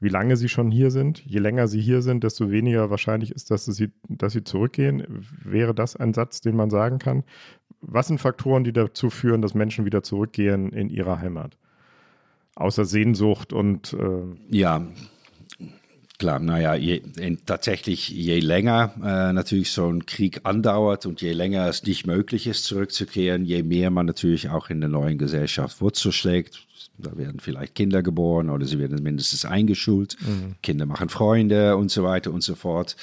wie 0.00 0.08
lange 0.08 0.36
sie 0.36 0.48
schon 0.48 0.70
hier 0.70 0.90
sind. 0.90 1.24
Je 1.24 1.38
länger 1.38 1.68
sie 1.68 1.80
hier 1.80 2.02
sind, 2.02 2.24
desto 2.24 2.50
weniger 2.50 2.90
wahrscheinlich 2.90 3.32
ist, 3.32 3.50
dass 3.50 3.66
sie, 3.66 3.90
dass 4.08 4.32
sie 4.32 4.44
zurückgehen. 4.44 5.26
Wäre 5.44 5.74
das 5.74 5.96
ein 5.96 6.14
Satz, 6.14 6.40
den 6.40 6.56
man 6.56 6.70
sagen 6.70 6.98
kann? 6.98 7.24
Was 7.82 8.08
sind 8.08 8.20
Faktoren, 8.20 8.64
die 8.64 8.72
dazu 8.72 9.10
führen, 9.10 9.42
dass 9.42 9.54
Menschen 9.54 9.84
wieder 9.84 10.02
zurückgehen 10.02 10.70
in 10.70 10.88
ihre 10.90 11.20
Heimat? 11.20 11.56
Außer 12.56 12.84
Sehnsucht 12.84 13.52
und. 13.52 13.92
Äh 13.94 14.22
ja, 14.48 14.86
Klar, 16.20 16.38
naja, 16.38 16.74
je, 16.74 17.00
tatsächlich 17.46 18.10
je 18.10 18.40
länger 18.40 18.92
äh, 19.02 19.32
natürlich 19.32 19.70
so 19.70 19.90
ein 19.90 20.04
Krieg 20.04 20.40
andauert 20.42 21.06
und 21.06 21.22
je 21.22 21.32
länger 21.32 21.66
es 21.66 21.82
nicht 21.82 22.06
möglich 22.06 22.46
ist, 22.46 22.66
zurückzukehren, 22.66 23.46
je 23.46 23.62
mehr 23.62 23.88
man 23.88 24.04
natürlich 24.04 24.50
auch 24.50 24.68
in 24.68 24.80
der 24.80 24.90
neuen 24.90 25.16
Gesellschaft 25.16 25.80
Wurzel 25.80 26.12
schlägt. 26.12 26.66
Da 26.98 27.16
werden 27.16 27.40
vielleicht 27.40 27.74
Kinder 27.74 28.02
geboren 28.02 28.50
oder 28.50 28.66
sie 28.66 28.78
werden 28.78 29.02
mindestens 29.02 29.46
eingeschult. 29.46 30.18
Mhm. 30.20 30.56
Kinder 30.62 30.84
machen 30.84 31.08
Freunde 31.08 31.78
und 31.78 31.90
so 31.90 32.04
weiter 32.04 32.32
und 32.32 32.42
so 32.42 32.54
fort. 32.54 32.96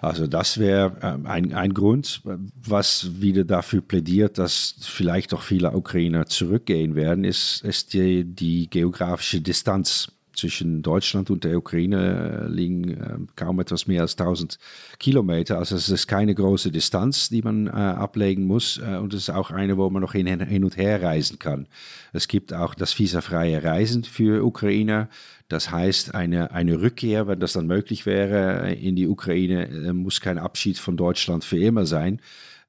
Also 0.00 0.26
das 0.26 0.56
wäre 0.56 0.96
äh, 1.02 1.28
ein, 1.28 1.52
ein 1.52 1.74
Grund, 1.74 2.22
was 2.24 3.20
wieder 3.20 3.44
dafür 3.44 3.82
plädiert, 3.82 4.38
dass 4.38 4.76
vielleicht 4.80 5.34
auch 5.34 5.42
viele 5.42 5.72
Ukrainer 5.72 6.24
zurückgehen 6.24 6.94
werden, 6.94 7.24
ist, 7.24 7.62
ist 7.64 7.92
die, 7.92 8.24
die 8.24 8.70
geografische 8.70 9.42
Distanz 9.42 10.08
zwischen 10.36 10.82
Deutschland 10.82 11.30
und 11.30 11.44
der 11.44 11.56
Ukraine 11.56 12.44
äh, 12.44 12.48
liegen 12.48 12.90
äh, 12.90 13.18
kaum 13.36 13.60
etwas 13.60 13.86
mehr 13.86 14.02
als 14.02 14.12
1000 14.12 14.58
Kilometer. 14.98 15.58
Also 15.58 15.76
es 15.76 15.88
ist 15.88 16.06
keine 16.06 16.34
große 16.34 16.70
Distanz, 16.70 17.28
die 17.28 17.42
man 17.42 17.66
äh, 17.66 17.70
ablegen 17.70 18.44
muss. 18.44 18.78
Äh, 18.78 18.96
und 18.96 19.14
es 19.14 19.22
ist 19.22 19.30
auch 19.30 19.50
eine, 19.50 19.76
wo 19.76 19.88
man 19.90 20.02
noch 20.02 20.12
hin, 20.12 20.64
und 20.64 20.76
her 20.76 21.02
reisen 21.02 21.38
kann. 21.38 21.66
Es 22.12 22.28
gibt 22.28 22.52
auch 22.52 22.74
das 22.74 22.98
visafreie 22.98 23.62
Reisen 23.62 24.04
für 24.04 24.44
Ukrainer. 24.44 25.08
Das 25.48 25.70
heißt, 25.70 26.14
eine, 26.14 26.50
eine 26.52 26.80
Rückkehr, 26.80 27.28
wenn 27.28 27.40
das 27.40 27.52
dann 27.52 27.66
möglich 27.66 28.06
wäre, 28.06 28.72
in 28.72 28.96
die 28.96 29.06
Ukraine, 29.06 29.92
muss 29.92 30.20
kein 30.20 30.38
Abschied 30.38 30.78
von 30.78 30.96
Deutschland 30.96 31.44
für 31.44 31.58
immer 31.58 31.86
sein. 31.86 32.20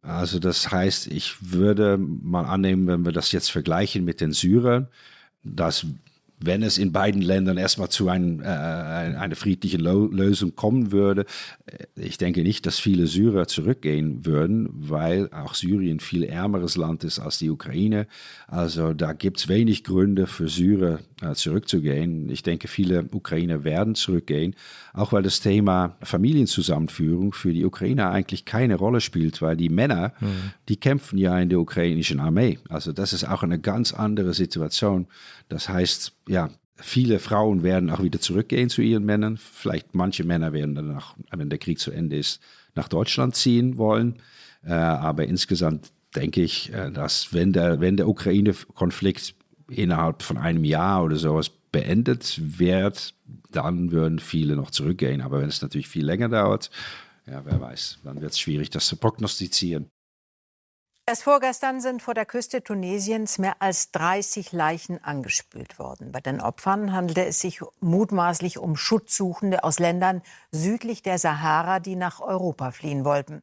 Also 0.07 0.39
das 0.39 0.71
heißt, 0.71 1.07
ich 1.07 1.51
würde 1.51 1.97
mal 1.97 2.45
annehmen, 2.45 2.87
wenn 2.87 3.05
wir 3.05 3.11
das 3.11 3.31
jetzt 3.31 3.51
vergleichen 3.51 4.05
mit 4.05 4.21
den 4.21 4.31
Syrern, 4.31 4.87
dass 5.43 5.85
wenn 6.39 6.61
es 6.61 6.77
in 6.77 6.91
beiden 6.91 7.21
Ländern 7.21 7.57
erstmal 7.57 7.89
zu 7.89 8.09
ein, 8.09 8.41
äh, 8.41 8.45
einer 8.45 9.35
friedlichen 9.35 9.81
Lo 9.81 10.05
Lösung 10.07 10.55
kommen 10.55 10.91
würde, 10.91 11.25
äh, 11.65 11.85
ich 11.95 12.17
denke 12.17 12.43
nicht, 12.43 12.65
dass 12.65 12.79
viele 12.79 13.07
Syrer 13.07 13.47
zurückgehen 13.47 14.25
würden, 14.25 14.69
weil 14.71 15.29
auch 15.31 15.55
Syrien 15.55 15.99
viel 15.99 16.23
ärmeres 16.23 16.77
Land 16.77 17.03
ist 17.03 17.19
als 17.19 17.39
die 17.39 17.49
Ukraine. 17.49 18.07
Also 18.47 18.93
da 18.93 19.13
gibt 19.13 19.39
es 19.39 19.47
wenig 19.47 19.83
Gründe 19.83 20.27
für 20.27 20.47
Syrer 20.47 20.99
äh, 21.21 21.33
zurückzugehen. 21.33 22.29
Ich 22.29 22.43
denke, 22.43 22.67
viele 22.67 23.05
Ukrainer 23.11 23.63
werden 23.63 23.95
zurückgehen, 23.95 24.55
auch 24.93 25.11
weil 25.13 25.23
das 25.23 25.39
Thema 25.39 25.97
Familienzusammenführung 26.03 27.33
für 27.33 27.51
die 27.51 27.65
Ukrainer 27.65 28.11
eigentlich 28.11 28.45
keine 28.45 28.75
Rolle 28.75 29.01
spielt, 29.01 29.41
weil 29.41 29.57
die 29.57 29.69
Männer, 29.69 30.13
mhm. 30.19 30.51
die 30.69 30.77
kämpfen 30.77 31.17
ja 31.17 31.39
in 31.39 31.49
der 31.49 31.59
ukrainischen 31.59 32.19
Armee. 32.19 32.59
Also 32.69 32.91
das 32.91 33.13
ist 33.13 33.27
auch 33.27 33.41
eine 33.41 33.59
ganz 33.59 33.93
andere 33.93 34.35
Situation. 34.35 35.07
Das 35.49 35.69
heißt, 35.69 36.13
ja, 36.27 36.49
viele 36.75 37.19
Frauen 37.19 37.63
werden 37.63 37.89
auch 37.89 38.01
wieder 38.01 38.19
zurückgehen 38.19 38.69
zu 38.69 38.81
ihren 38.81 39.05
Männern. 39.05 39.37
Vielleicht 39.37 39.95
manche 39.95 40.23
Männer 40.23 40.53
werden 40.53 40.75
danach, 40.75 41.15
wenn 41.35 41.49
der 41.49 41.59
Krieg 41.59 41.79
zu 41.79 41.91
Ende 41.91 42.17
ist, 42.17 42.41
nach 42.75 42.87
Deutschland 42.87 43.35
ziehen 43.35 43.77
wollen. 43.77 44.21
Äh, 44.63 44.73
aber 44.73 45.25
insgesamt 45.25 45.91
denke 46.15 46.41
ich, 46.41 46.71
äh, 46.73 46.91
dass 46.91 47.33
wenn 47.33 47.53
der, 47.53 47.79
wenn 47.79 47.97
der 47.97 48.07
Ukraine-Konflikt 48.07 49.35
innerhalb 49.69 50.23
von 50.23 50.37
einem 50.37 50.63
Jahr 50.63 51.03
oder 51.03 51.17
sowas 51.17 51.49
beendet 51.71 52.39
wird, 52.59 53.13
dann 53.51 53.91
würden 53.91 54.19
viele 54.19 54.55
noch 54.55 54.71
zurückgehen. 54.71 55.21
Aber 55.21 55.41
wenn 55.41 55.49
es 55.49 55.61
natürlich 55.61 55.87
viel 55.87 56.05
länger 56.05 56.29
dauert, 56.29 56.69
ja, 57.25 57.43
wer 57.43 57.59
weiß, 57.59 57.99
dann 58.03 58.21
wird 58.21 58.31
es 58.31 58.39
schwierig, 58.39 58.69
das 58.69 58.87
zu 58.87 58.95
prognostizieren. 58.95 59.89
Erst 61.09 61.23
vorgestern 61.23 61.79
sind 61.79 62.01
vor 62.01 62.13
der 62.13 62.25
Küste 62.25 62.61
Tunesiens 62.61 63.37
mehr 63.37 63.61
als 63.61 63.91
30 63.91 64.51
Leichen 64.51 65.01
angespült 65.01 65.79
worden. 65.79 66.11
Bei 66.11 66.19
den 66.19 66.41
Opfern 66.41 66.91
handelte 66.91 67.25
es 67.25 67.39
sich 67.39 67.61
mutmaßlich 67.79 68.57
um 68.57 68.75
Schutzsuchende 68.75 69.63
aus 69.63 69.79
Ländern 69.79 70.21
südlich 70.51 71.03
der 71.03 71.17
Sahara, 71.17 71.79
die 71.79 71.95
nach 71.95 72.19
Europa 72.19 72.71
fliehen 72.71 73.05
wollten. 73.05 73.41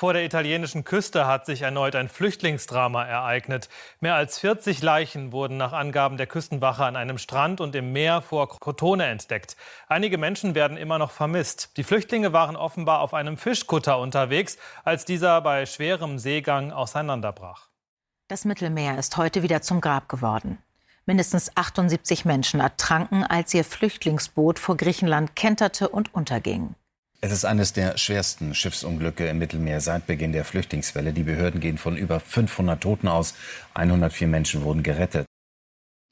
Vor 0.00 0.12
der 0.12 0.24
italienischen 0.24 0.84
Küste 0.84 1.26
hat 1.26 1.44
sich 1.44 1.62
erneut 1.62 1.96
ein 1.96 2.08
Flüchtlingsdrama 2.08 3.04
ereignet. 3.04 3.68
Mehr 3.98 4.14
als 4.14 4.38
40 4.38 4.80
Leichen 4.80 5.32
wurden 5.32 5.56
nach 5.56 5.72
Angaben 5.72 6.16
der 6.16 6.28
Küstenwache 6.28 6.84
an 6.84 6.94
einem 6.94 7.18
Strand 7.18 7.60
und 7.60 7.74
im 7.74 7.90
Meer 7.90 8.22
vor 8.22 8.48
Crotone 8.48 9.06
entdeckt. 9.06 9.56
Einige 9.88 10.16
Menschen 10.16 10.54
werden 10.54 10.76
immer 10.76 11.00
noch 11.00 11.10
vermisst. 11.10 11.76
Die 11.76 11.82
Flüchtlinge 11.82 12.32
waren 12.32 12.54
offenbar 12.54 13.00
auf 13.00 13.12
einem 13.12 13.36
Fischkutter 13.36 13.98
unterwegs, 13.98 14.56
als 14.84 15.04
dieser 15.04 15.40
bei 15.40 15.66
schwerem 15.66 16.20
Seegang 16.20 16.70
auseinanderbrach. 16.70 17.66
Das 18.28 18.44
Mittelmeer 18.44 19.00
ist 19.00 19.16
heute 19.16 19.42
wieder 19.42 19.62
zum 19.62 19.80
Grab 19.80 20.08
geworden. 20.08 20.58
Mindestens 21.06 21.56
78 21.56 22.24
Menschen 22.24 22.60
ertranken, 22.60 23.24
als 23.24 23.52
ihr 23.52 23.64
Flüchtlingsboot 23.64 24.60
vor 24.60 24.76
Griechenland 24.76 25.34
kenterte 25.34 25.88
und 25.88 26.14
unterging. 26.14 26.76
Es 27.20 27.32
ist 27.32 27.44
eines 27.44 27.72
der 27.72 27.98
schwersten 27.98 28.54
Schiffsunglücke 28.54 29.26
im 29.26 29.38
Mittelmeer 29.38 29.80
seit 29.80 30.06
Beginn 30.06 30.30
der 30.30 30.44
Flüchtlingswelle. 30.44 31.12
Die 31.12 31.24
Behörden 31.24 31.60
gehen 31.60 31.76
von 31.76 31.96
über 31.96 32.20
500 32.20 32.80
Toten 32.80 33.08
aus. 33.08 33.34
104 33.74 34.28
Menschen 34.28 34.62
wurden 34.62 34.84
gerettet. 34.84 35.26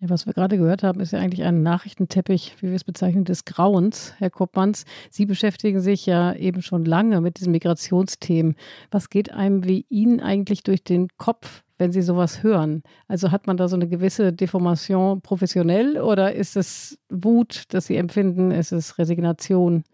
Ja, 0.01 0.11
was 0.11 0.27
wir 0.27 0.33
gerade 0.33 0.59
gehört 0.59 0.83
haben, 0.83 0.99
ist 0.99 1.13
ja 1.13 1.21
eigentlich 1.21 1.45
ein 1.45 1.63
Nachrichtenteppich, 1.63 2.57
wie 2.61 2.67
wir 2.67 2.75
es 2.75 2.83
bezeichnen, 2.83 3.25
des 3.25 3.45
Grauens, 3.45 4.15
Herr 4.19 4.31
Koppmanns. 4.31 4.85
Sie 5.09 5.27
beschäftigen 5.27 5.81
sich 5.81 6.07
ja 6.07 6.35
eben 6.35 6.61
schon 6.61 6.85
lange 6.85 7.21
mit 7.21 7.39
diesen 7.39 7.53
Migrationsthemen. 7.53 8.57
Was 8.91 9.09
geht 9.09 9.31
einem 9.31 9.65
wie 9.65 9.87
Ihnen 9.89 10.19
eigentlich 10.21 10.65
durch 10.65 10.83
den 10.83 11.07
Kopf, 11.19 11.63
wenn 11.79 11.93
Sie 11.93 12.03
sowas 12.03 12.43
hören? 12.43 12.83
Also 13.07 13.31
hat 13.31 13.47
man 13.47 13.57
da 13.57 13.69
so 13.69 13.77
eine 13.77 13.89
gewisse 13.89 14.33
Deformation 14.33 15.23
professionell 15.23 16.01
oder 16.01 16.35
ist 16.35 16.57
es 16.57 16.99
Wut, 17.09 17.63
dass 17.69 17.87
Sie 17.87 17.97
empfinden? 17.97 18.51
Ist 18.51 18.73
es 18.73 18.99
Resignation? 18.99 19.85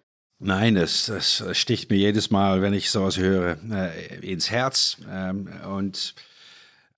Nein, 0.44 0.76
es, 0.76 1.08
es 1.08 1.44
sticht 1.52 1.88
mir 1.90 1.96
jedes 1.96 2.32
Mal, 2.32 2.62
wenn 2.62 2.74
ich 2.74 2.90
sowas 2.90 3.16
höre, 3.16 3.56
äh, 3.70 4.18
ins 4.28 4.50
Herz. 4.50 4.96
Ähm, 5.08 5.48
und 5.72 6.14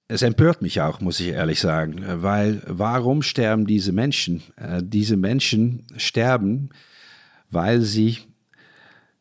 es 0.08 0.22
empört 0.22 0.62
mich 0.62 0.80
auch, 0.80 1.00
muss 1.00 1.20
ich 1.20 1.28
ehrlich 1.28 1.60
sagen, 1.60 2.02
weil 2.22 2.62
warum 2.66 3.22
sterben 3.22 3.66
diese 3.66 3.92
Menschen? 3.92 4.42
Äh, 4.56 4.82
diese 4.82 5.18
Menschen 5.18 5.86
sterben, 5.96 6.70
weil 7.50 7.82
sie 7.82 8.18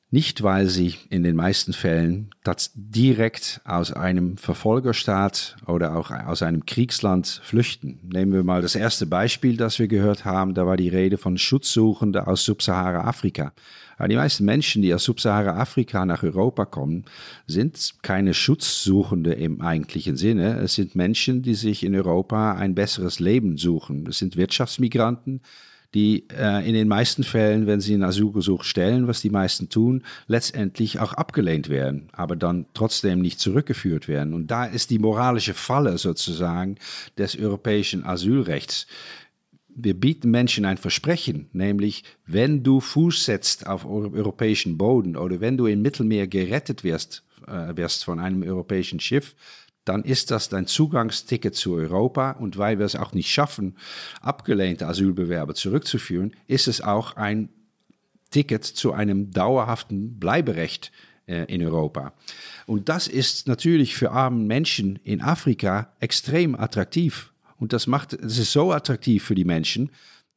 nicht, 0.10 0.42
weil 0.42 0.68
sie 0.68 0.96
in 1.10 1.24
den 1.24 1.36
meisten 1.36 1.74
Fällen 1.74 2.30
das 2.44 2.72
direkt 2.76 3.62
aus 3.66 3.92
einem 3.92 4.38
Verfolgerstaat 4.38 5.58
oder 5.66 5.98
auch 5.98 6.12
aus 6.12 6.44
einem 6.44 6.66
Kriegsland 6.66 7.42
flüchten. 7.44 8.00
Nehmen 8.04 8.32
wir 8.32 8.44
mal 8.44 8.62
das 8.62 8.76
erste 8.76 9.06
Beispiel, 9.06 9.58
das 9.58 9.80
wir 9.80 9.88
gehört 9.88 10.24
haben. 10.24 10.54
Da 10.54 10.66
war 10.68 10.78
die 10.78 10.90
Rede 10.90 11.18
von 11.18 11.38
Schutzsuchenden 11.38 12.24
aus 12.24 12.46
Subsahara-Afrika. 12.46 13.54
Die 14.08 14.16
meisten 14.16 14.46
Menschen, 14.46 14.82
die 14.82 14.94
aus 14.94 15.04
Subsahara-Afrika 15.04 16.06
nach 16.06 16.24
Europa 16.24 16.66
kommen, 16.66 17.06
sind 17.48 17.96
keine 18.02 18.34
Schutzsuchende 18.34 19.34
im 19.34 19.62
eigentlichen 19.62 20.18
Sinne. 20.18 20.60
Es 20.60 20.76
sind 20.76 20.96
Menschen, 20.96 21.42
die 21.42 21.56
sich 21.56 21.84
in 21.84 21.96
Europa 21.96 22.54
ein 22.54 22.76
besseres 22.76 23.20
Leben 23.20 23.58
suchen. 23.58 24.08
Es 24.08 24.20
sind 24.20 24.38
Wirtschaftsmigranten, 24.38 25.42
die 25.94 26.28
äh, 26.36 26.68
in 26.68 26.74
den 26.74 26.88
meisten 26.88 27.24
Fällen, 27.24 27.68
wenn 27.68 27.80
sie 27.80 27.94
einen 27.94 28.04
Asylgesuch 28.04 28.64
stellen, 28.64 29.08
was 29.08 29.22
die 29.22 29.30
meisten 29.30 29.70
tun, 29.70 30.04
letztendlich 30.28 31.00
auch 31.00 31.14
abgelehnt 31.14 31.70
werden, 31.70 32.10
aber 32.14 32.36
dann 32.36 32.66
trotzdem 32.74 33.20
nicht 33.20 33.40
zurückgeführt 33.40 34.08
werden. 34.08 34.34
Und 34.34 34.48
da 34.48 34.66
ist 34.66 34.90
die 34.90 35.00
moralische 35.00 35.54
Falle 35.54 35.98
sozusagen 35.98 36.78
des 37.18 37.38
europäischen 37.38 38.06
Asylrechts. 38.06 38.88
Wir 39.76 40.00
bieten 40.00 40.30
Menschen 40.30 40.66
ein 40.66 40.78
Versprechen, 40.78 41.50
nämlich 41.52 42.04
wenn 42.26 42.64
du 42.64 42.80
Fuß 42.80 43.26
setzt 43.26 43.68
auf 43.68 43.86
europäischen 43.86 44.78
Boden 44.78 45.16
oder 45.16 45.42
wenn 45.42 45.58
du 45.58 45.66
im 45.66 45.82
Mittelmeer 45.82 46.28
gerettet 46.28 46.84
wirst, 46.84 47.24
äh, 47.48 47.76
wirst 47.76 48.04
von 48.04 48.20
einem 48.20 48.44
europäischen 48.44 49.00
Schiff, 49.00 49.36
dann 49.86 50.04
ist 50.04 50.32
das 50.32 50.50
dein 50.50 50.68
Zugangsticket 50.68 51.56
zu 51.56 51.74
Europa. 51.74 52.32
Und 52.32 52.58
weil 52.58 52.80
wir 52.80 52.86
es 52.86 52.96
auch 52.96 53.14
nicht 53.14 53.30
schaffen, 53.30 53.76
abgelehnte 54.22 54.88
Asylbewerber 54.88 55.56
zurückzuführen, 55.56 56.36
ist 56.48 56.68
es 56.68 56.82
auch 56.82 57.16
ein 57.16 57.50
Ticket 58.32 58.64
zu 58.64 58.94
einem 58.94 59.32
dauerhaften 59.32 60.20
Bleiberecht 60.20 60.92
äh, 61.28 61.46
in 61.54 61.64
Europa. 61.64 62.14
Und 62.66 62.90
das 62.90 63.08
ist 63.08 63.48
natürlich 63.48 63.96
für 63.96 64.12
arme 64.12 64.44
Menschen 64.44 64.98
in 65.04 65.22
Afrika 65.22 65.94
extrem 66.00 66.56
attraktiv. 66.56 67.33
Und 67.64 67.72
das 67.72 67.88
macht, 67.88 68.12
es 68.12 68.40
ist 68.40 68.52
so 68.52 68.74
attraktiv 68.74 69.24
für 69.24 69.36
die 69.36 69.46
Menschen, 69.46 69.90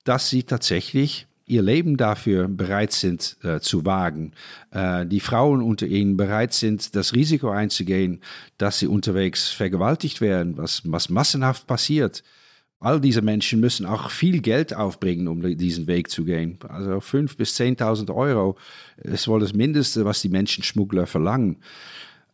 dass 0.04 0.30
sie 0.30 0.44
tatsächlich 0.44 1.26
ihr 1.44 1.60
Leben 1.60 1.96
dafür 1.96 2.46
bereit 2.46 2.92
sind 2.92 3.36
äh, 3.42 3.58
zu 3.58 3.84
wagen, 3.84 4.30
äh, 4.70 5.04
die 5.04 5.18
Frauen 5.18 5.60
unter 5.60 5.88
ihnen 5.88 6.16
bereit 6.16 6.54
sind, 6.54 6.94
das 6.94 7.14
Risiko 7.14 7.50
einzugehen, 7.50 8.20
dass 8.58 8.78
sie 8.78 8.86
unterwegs 8.86 9.48
vergewaltigt 9.48 10.20
werden, 10.20 10.56
was, 10.56 10.82
was 10.84 11.08
massenhaft 11.08 11.66
passiert. 11.66 12.22
All 12.78 13.00
diese 13.00 13.22
Menschen 13.22 13.58
müssen 13.58 13.86
auch 13.86 14.08
viel 14.08 14.40
Geld 14.40 14.72
aufbringen, 14.72 15.26
um 15.26 15.42
diesen 15.56 15.88
Weg 15.88 16.10
zu 16.10 16.24
gehen. 16.24 16.60
Also 16.68 16.92
5.000 16.92 17.36
bis 17.36 17.58
10.000 17.58 18.14
Euro 18.14 18.56
ist 18.98 19.26
wohl 19.26 19.40
das 19.40 19.52
Mindeste, 19.52 20.04
was 20.04 20.22
die 20.22 20.28
Menschenschmuggler 20.28 21.08
verlangen 21.08 21.56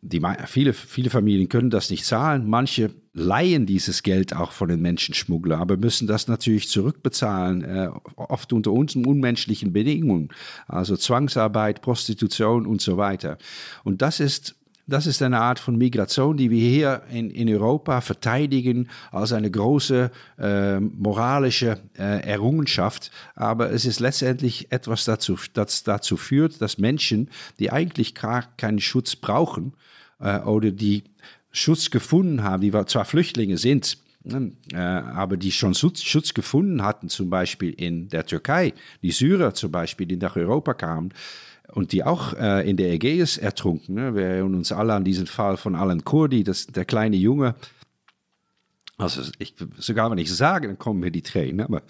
die, 0.05 0.21
viele, 0.47 0.73
viele 0.73 1.11
Familien 1.11 1.49
können 1.49 1.71
das 1.71 1.89
nicht 1.89 2.05
zahlen. 2.05 2.51
Manche 2.51 2.91
leihen 3.15 3.67
dieses 3.67 4.03
Geld 4.03 4.35
auch 4.35 4.51
von 4.51 4.69
den 4.69 4.83
Menschenschmugglern, 4.83 5.61
aber 5.61 5.77
müssen 5.77 6.09
das 6.09 6.27
natürlich 6.27 6.69
zurückbezahlen, 6.69 7.63
äh, 7.63 7.89
oft 8.17 8.53
unter 8.53 8.73
uns 8.73 8.97
unmenschlichen 8.97 9.73
Bedingungen. 9.73 10.31
Also 10.67 10.97
Zwangsarbeit, 10.97 11.83
Prostitution 11.83 12.67
und 12.67 12.83
so 12.83 12.97
weiter. 12.97 13.39
Und 13.85 14.03
das 14.03 14.21
ist 14.21 14.57
das 14.89 15.07
ist 15.07 15.23
eine 15.23 15.39
Art 15.39 15.61
von 15.61 15.79
Migration, 15.79 16.37
die 16.37 16.51
wir 16.51 16.69
hier 16.69 17.03
in, 17.09 17.31
in 17.31 17.49
Europa 17.49 18.01
verteidigen 18.01 18.89
als 19.13 19.33
eine 19.33 19.49
große 19.49 20.11
äh, 20.39 20.81
moralische 20.81 21.79
äh, 21.97 22.21
Errungenschaft. 22.29 23.13
Aber 23.37 23.71
es 23.71 23.85
ist 23.85 24.01
letztendlich 24.01 24.73
etwas 24.73 25.05
dazu, 25.05 25.39
das 25.53 25.85
dazu 25.85 26.17
führt, 26.17 26.61
dass 26.61 26.79
Menschen, 26.79 27.31
die 27.61 27.71
eigentlich 27.71 28.17
gar 28.17 28.43
keinen 28.57 28.81
Schutz 28.81 29.15
brauchen, 29.15 29.75
äh, 30.23 30.41
oder 30.41 30.71
die 30.71 31.05
Schutz 31.51 31.91
gefunden 31.91 32.43
haben, 32.43 32.63
die 32.63 32.73
zwar 32.87 33.05
Flüchtlinge 33.05 33.59
sind, 33.59 33.99
ne, 34.25 34.53
äh, 34.73 34.77
aber 34.77 35.37
die 35.37 35.53
schon 35.53 35.75
Schutz 35.75 36.35
gefunden 36.35 36.83
hatten, 36.83 37.09
zum 37.09 37.29
Beispiel 37.29 37.71
in 37.71 38.09
der 38.09 38.25
Türkei, 38.25 38.73
die 39.03 39.11
Syrer 39.11 39.55
zum 39.55 39.71
Beispiel, 39.71 40.07
die 40.07 40.17
nach 40.17 40.37
Europa 40.37 40.75
kamen, 40.75 41.13
und 41.73 41.93
die 41.93 42.05
auch 42.05 42.35
äh, 42.35 42.69
in 42.69 42.77
der 42.77 42.93
Ägäis 42.93 43.39
ertrunken. 43.39 43.95
Ne? 43.95 44.15
Wir 44.15 44.25
erinnern 44.25 44.57
uns 44.57 44.73
alle 44.73 44.95
an 44.95 45.05
diesen 45.05 45.27
Fall 45.27 45.57
von 45.57 45.75
Alan 45.75 46.05
Kurdi, 46.05 46.45
das, 46.45 46.67
der 46.67 46.85
kleine 46.85 47.17
Junge. 47.17 47.55
Also 48.99 49.23
ich, 49.39 49.55
sogar 49.79 50.11
wenn 50.11 50.19
ich 50.19 50.33
sage, 50.33 50.69
dann 50.69 50.79
kommen 50.79 51.01
mir 51.01 51.11
die 51.11 51.23
Tränen. 51.23 51.63
Aber, 51.63 51.83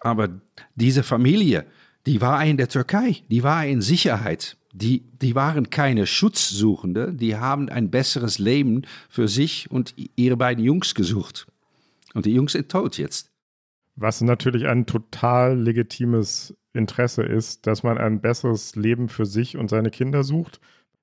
aber 0.00 0.28
diese 0.74 1.02
Familie, 1.02 1.64
die 2.06 2.20
war 2.20 2.44
in 2.44 2.58
der 2.58 2.68
Türkei, 2.68 3.22
die 3.30 3.42
war 3.42 3.64
in 3.64 3.80
Sicherheit 3.80 4.56
die, 4.78 5.02
die 5.20 5.34
waren 5.34 5.70
keine 5.70 6.06
Schutzsuchende, 6.06 7.12
die 7.12 7.36
haben 7.36 7.68
ein 7.68 7.90
besseres 7.90 8.38
Leben 8.38 8.82
für 9.08 9.28
sich 9.28 9.70
und 9.70 9.94
ihre 10.16 10.36
beiden 10.36 10.64
Jungs 10.64 10.94
gesucht. 10.94 11.46
Und 12.14 12.26
die 12.26 12.34
Jungs 12.34 12.52
sind 12.52 12.70
tot 12.70 12.96
jetzt. 12.96 13.30
Was 13.96 14.20
natürlich 14.20 14.66
ein 14.66 14.86
total 14.86 15.58
legitimes 15.58 16.56
Interesse 16.72 17.22
ist, 17.22 17.66
dass 17.66 17.82
man 17.82 17.98
ein 17.98 18.20
besseres 18.20 18.76
Leben 18.76 19.08
für 19.08 19.26
sich 19.26 19.56
und 19.56 19.68
seine 19.68 19.90
Kinder 19.90 20.22
sucht. 20.22 20.60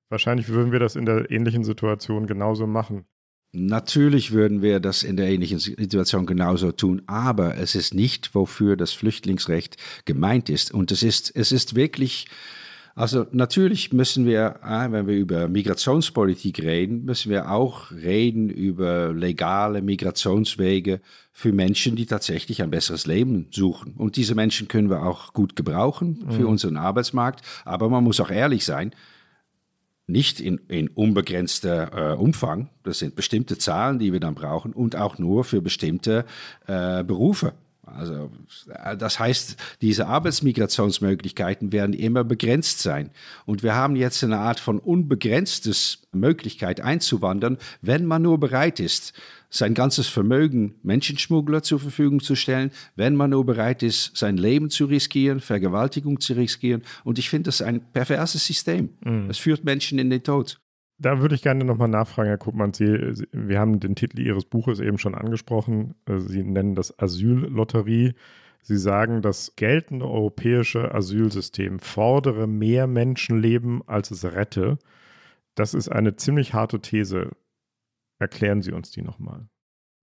Wahrscheinlich 0.08 0.48
würden 0.48 0.72
wir 0.72 0.78
das 0.78 0.96
in 0.96 1.04
der 1.04 1.30
ähnlichen 1.30 1.64
Situation 1.64 2.26
genauso 2.26 2.66
machen. 2.66 3.04
Natürlich 3.52 4.32
würden 4.32 4.62
wir 4.62 4.80
das 4.80 5.02
in 5.02 5.16
der 5.16 5.28
ähnlichen 5.28 5.58
Situation 5.58 6.26
genauso 6.26 6.72
tun, 6.72 7.02
aber 7.06 7.56
es 7.56 7.74
ist 7.74 7.94
nicht, 7.94 8.34
wofür 8.34 8.76
das 8.76 8.92
Flüchtlingsrecht 8.92 9.76
gemeint 10.04 10.48
ist. 10.48 10.72
Und 10.72 10.90
es 10.92 11.02
ist, 11.02 11.34
es 11.34 11.52
ist 11.52 11.74
wirklich, 11.74 12.26
also 12.96 13.26
natürlich 13.30 13.92
müssen 13.92 14.24
wir, 14.24 14.60
äh, 14.64 14.90
wenn 14.90 15.06
wir 15.06 15.16
über 15.16 15.48
Migrationspolitik 15.48 16.62
reden, 16.62 17.04
müssen 17.04 17.30
wir 17.30 17.50
auch 17.50 17.90
reden 17.90 18.48
über 18.48 19.12
legale 19.12 19.82
Migrationswege 19.82 21.02
für 21.30 21.52
Menschen, 21.52 21.94
die 21.94 22.06
tatsächlich 22.06 22.62
ein 22.62 22.70
besseres 22.70 23.06
Leben 23.06 23.48
suchen. 23.50 23.92
Und 23.98 24.16
diese 24.16 24.34
Menschen 24.34 24.68
können 24.68 24.88
wir 24.88 25.02
auch 25.02 25.34
gut 25.34 25.56
gebrauchen 25.56 26.26
für 26.30 26.44
mhm. 26.44 26.48
unseren 26.48 26.78
Arbeitsmarkt. 26.78 27.44
Aber 27.66 27.90
man 27.90 28.02
muss 28.02 28.18
auch 28.18 28.30
ehrlich 28.30 28.64
sein, 28.64 28.92
nicht 30.06 30.40
in, 30.40 30.56
in 30.68 30.88
unbegrenzter 30.88 32.14
äh, 32.14 32.16
Umfang. 32.16 32.70
Das 32.82 33.00
sind 33.00 33.14
bestimmte 33.14 33.58
Zahlen, 33.58 33.98
die 33.98 34.14
wir 34.14 34.20
dann 34.20 34.34
brauchen 34.34 34.72
und 34.72 34.96
auch 34.96 35.18
nur 35.18 35.44
für 35.44 35.60
bestimmte 35.60 36.24
äh, 36.66 37.04
Berufe. 37.04 37.52
Also 37.86 38.30
äh, 38.68 38.96
das 38.96 39.18
heißt, 39.18 39.56
diese 39.80 40.06
Arbeitsmigrationsmöglichkeiten 40.06 41.72
werden 41.72 41.94
immer 41.94 42.24
begrenzt 42.24 42.80
sein. 42.80 43.10
Und 43.44 43.62
wir 43.62 43.74
haben 43.74 43.96
jetzt 43.96 44.22
eine 44.24 44.38
Art 44.38 44.60
von 44.60 44.78
unbegrenztes 44.78 46.02
Möglichkeit 46.12 46.80
einzuwandern, 46.80 47.58
wenn 47.82 48.04
man 48.04 48.22
nur 48.22 48.38
bereit 48.38 48.80
ist, 48.80 49.12
sein 49.48 49.74
ganzes 49.74 50.08
Vermögen 50.08 50.74
Menschenschmuggler 50.82 51.62
zur 51.62 51.78
Verfügung 51.78 52.20
zu 52.20 52.34
stellen, 52.34 52.72
wenn 52.96 53.14
man 53.14 53.30
nur 53.30 53.46
bereit 53.46 53.82
ist, 53.82 54.16
sein 54.16 54.36
Leben 54.36 54.70
zu 54.70 54.86
riskieren, 54.86 55.40
Vergewaltigung 55.40 56.20
zu 56.20 56.34
riskieren. 56.34 56.82
Und 57.04 57.18
ich 57.18 57.30
finde 57.30 57.48
das 57.48 57.62
ein 57.62 57.80
perverses 57.92 58.44
System. 58.44 58.90
Mhm. 59.04 59.30
Es 59.30 59.38
führt 59.38 59.64
Menschen 59.64 59.98
in 59.98 60.10
den 60.10 60.22
Tod. 60.22 60.58
Da 60.98 61.20
würde 61.20 61.34
ich 61.34 61.42
gerne 61.42 61.64
nochmal 61.64 61.88
nachfragen, 61.88 62.28
Herr 62.28 62.38
Kuppmann. 62.38 62.72
Sie, 62.72 63.26
wir 63.32 63.58
haben 63.58 63.80
den 63.80 63.94
Titel 63.94 64.20
Ihres 64.20 64.46
Buches 64.46 64.80
eben 64.80 64.98
schon 64.98 65.14
angesprochen. 65.14 65.94
Sie 66.08 66.42
nennen 66.42 66.74
das 66.74 66.98
Asyllotterie. 66.98 68.14
Sie 68.62 68.78
sagen, 68.78 69.20
das 69.20 69.54
geltende 69.56 70.06
europäische 70.06 70.92
Asylsystem 70.94 71.78
fordere 71.78 72.46
mehr 72.46 72.86
Menschenleben, 72.86 73.86
als 73.86 74.10
es 74.10 74.24
rette. 74.24 74.78
Das 75.54 75.74
ist 75.74 75.88
eine 75.88 76.16
ziemlich 76.16 76.54
harte 76.54 76.80
These. 76.80 77.30
Erklären 78.18 78.62
Sie 78.62 78.72
uns 78.72 78.90
die 78.90 79.02
nochmal. 79.02 79.48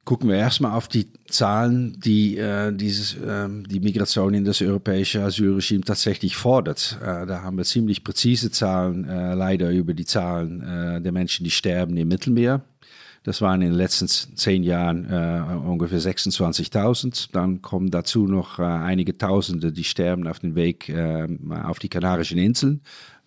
Gucken 0.05 0.27
wir 0.27 0.35
erstmal 0.35 0.73
auf 0.73 0.89
die 0.89 1.07
Zahlen, 1.29 1.97
die 2.03 2.37
äh, 2.37 2.73
dieses, 2.73 3.15
äh, 3.15 3.47
die 3.49 3.79
Migration 3.79 4.33
in 4.33 4.43
das 4.43 4.61
europäische 4.61 5.23
Asylregime 5.23 5.85
tatsächlich 5.85 6.35
fordert. 6.35 6.99
Äh, 7.01 7.25
da 7.25 7.41
haben 7.41 7.55
wir 7.55 7.63
ziemlich 7.63 8.03
präzise 8.03 8.51
Zahlen, 8.51 9.07
äh, 9.07 9.33
leider 9.33 9.71
über 9.71 9.93
die 9.93 10.03
Zahlen 10.03 10.61
äh, 10.61 11.01
der 11.01 11.13
Menschen, 11.13 11.45
die 11.45 11.51
sterben 11.51 11.95
im 11.95 12.09
Mittelmeer. 12.09 12.63
Das 13.23 13.41
waren 13.41 13.61
in 13.61 13.69
den 13.69 13.77
letzten 13.77 14.09
zehn 14.09 14.63
Jahren 14.63 15.09
äh, 15.09 15.55
ungefähr 15.65 16.01
26.000. 16.01 17.29
Dann 17.31 17.61
kommen 17.61 17.89
dazu 17.89 18.27
noch 18.27 18.59
einige 18.59 19.17
Tausende, 19.17 19.71
die 19.71 19.85
sterben 19.85 20.27
auf 20.27 20.39
dem 20.39 20.55
Weg 20.55 20.93
auf 21.63 21.79
die 21.79 21.87
Kanarischen 21.87 22.37
Inseln. 22.37 22.81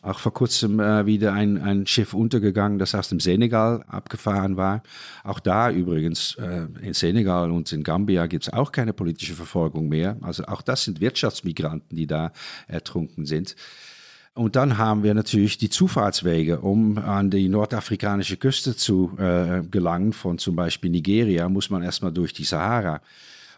Auch 0.07 0.21
vor 0.21 0.33
kurzem 0.33 0.79
äh, 0.79 1.05
wieder 1.05 1.33
ein, 1.33 1.61
ein 1.61 1.85
Schiff 1.85 2.15
untergegangen, 2.15 2.79
das 2.79 2.95
aus 2.95 3.09
dem 3.09 3.19
Senegal 3.19 3.83
abgefahren 3.89 4.57
war. 4.57 4.85
Auch 5.25 5.41
da 5.41 5.69
übrigens 5.69 6.37
äh, 6.37 6.69
in 6.81 6.95
Senegal 6.95 7.51
und 7.51 7.73
in 7.73 7.83
Gambia 7.83 8.29
gibt 8.29 8.45
es 8.45 8.53
auch 8.53 8.71
keine 8.71 8.93
politische 8.93 9.35
Verfolgung 9.35 9.89
mehr. 9.89 10.17
Also 10.21 10.45
auch 10.45 10.63
das 10.63 10.85
sind 10.85 11.01
Wirtschaftsmigranten, 11.01 11.97
die 11.97 12.07
da 12.07 12.31
ertrunken 12.69 13.27
sind. 13.27 13.57
Und 14.35 14.55
dann 14.55 14.79
haben 14.79 15.03
wir 15.03 15.13
natürlich 15.13 15.59
die 15.59 15.71
Zufahrtswege, 15.71 16.61
um 16.61 16.99
an 16.99 17.31
die 17.31 17.49
nordafrikanische 17.49 18.37
Küste 18.37 18.77
zu 18.77 19.11
äh, 19.19 19.63
gelangen, 19.69 20.13
von 20.13 20.39
zum 20.39 20.55
Beispiel 20.55 20.91
Nigeria, 20.91 21.49
muss 21.49 21.69
man 21.69 21.83
erstmal 21.83 22.13
durch 22.13 22.33
die 22.33 22.45
Sahara. 22.45 23.01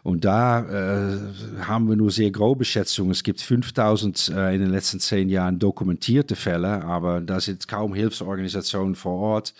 Und 0.03 0.25
da 0.25 0.61
äh, 0.61 1.17
haben 1.61 1.89
wir 1.89 1.95
nur 1.95 2.11
sehr 2.11 2.31
grobe 2.31 2.65
Schätzungen. 2.65 3.11
Es 3.11 3.23
gibt 3.23 3.41
5000 3.41 4.29
äh, 4.29 4.55
in 4.55 4.61
den 4.61 4.69
letzten 4.69 4.99
zehn 4.99 5.29
Jahren 5.29 5.59
dokumentierte 5.59 6.35
Fälle, 6.35 6.83
aber 6.83 7.21
da 7.21 7.39
sind 7.39 7.67
kaum 7.67 7.93
Hilfsorganisationen 7.93 8.95
vor 8.95 9.19
Ort. 9.19 9.53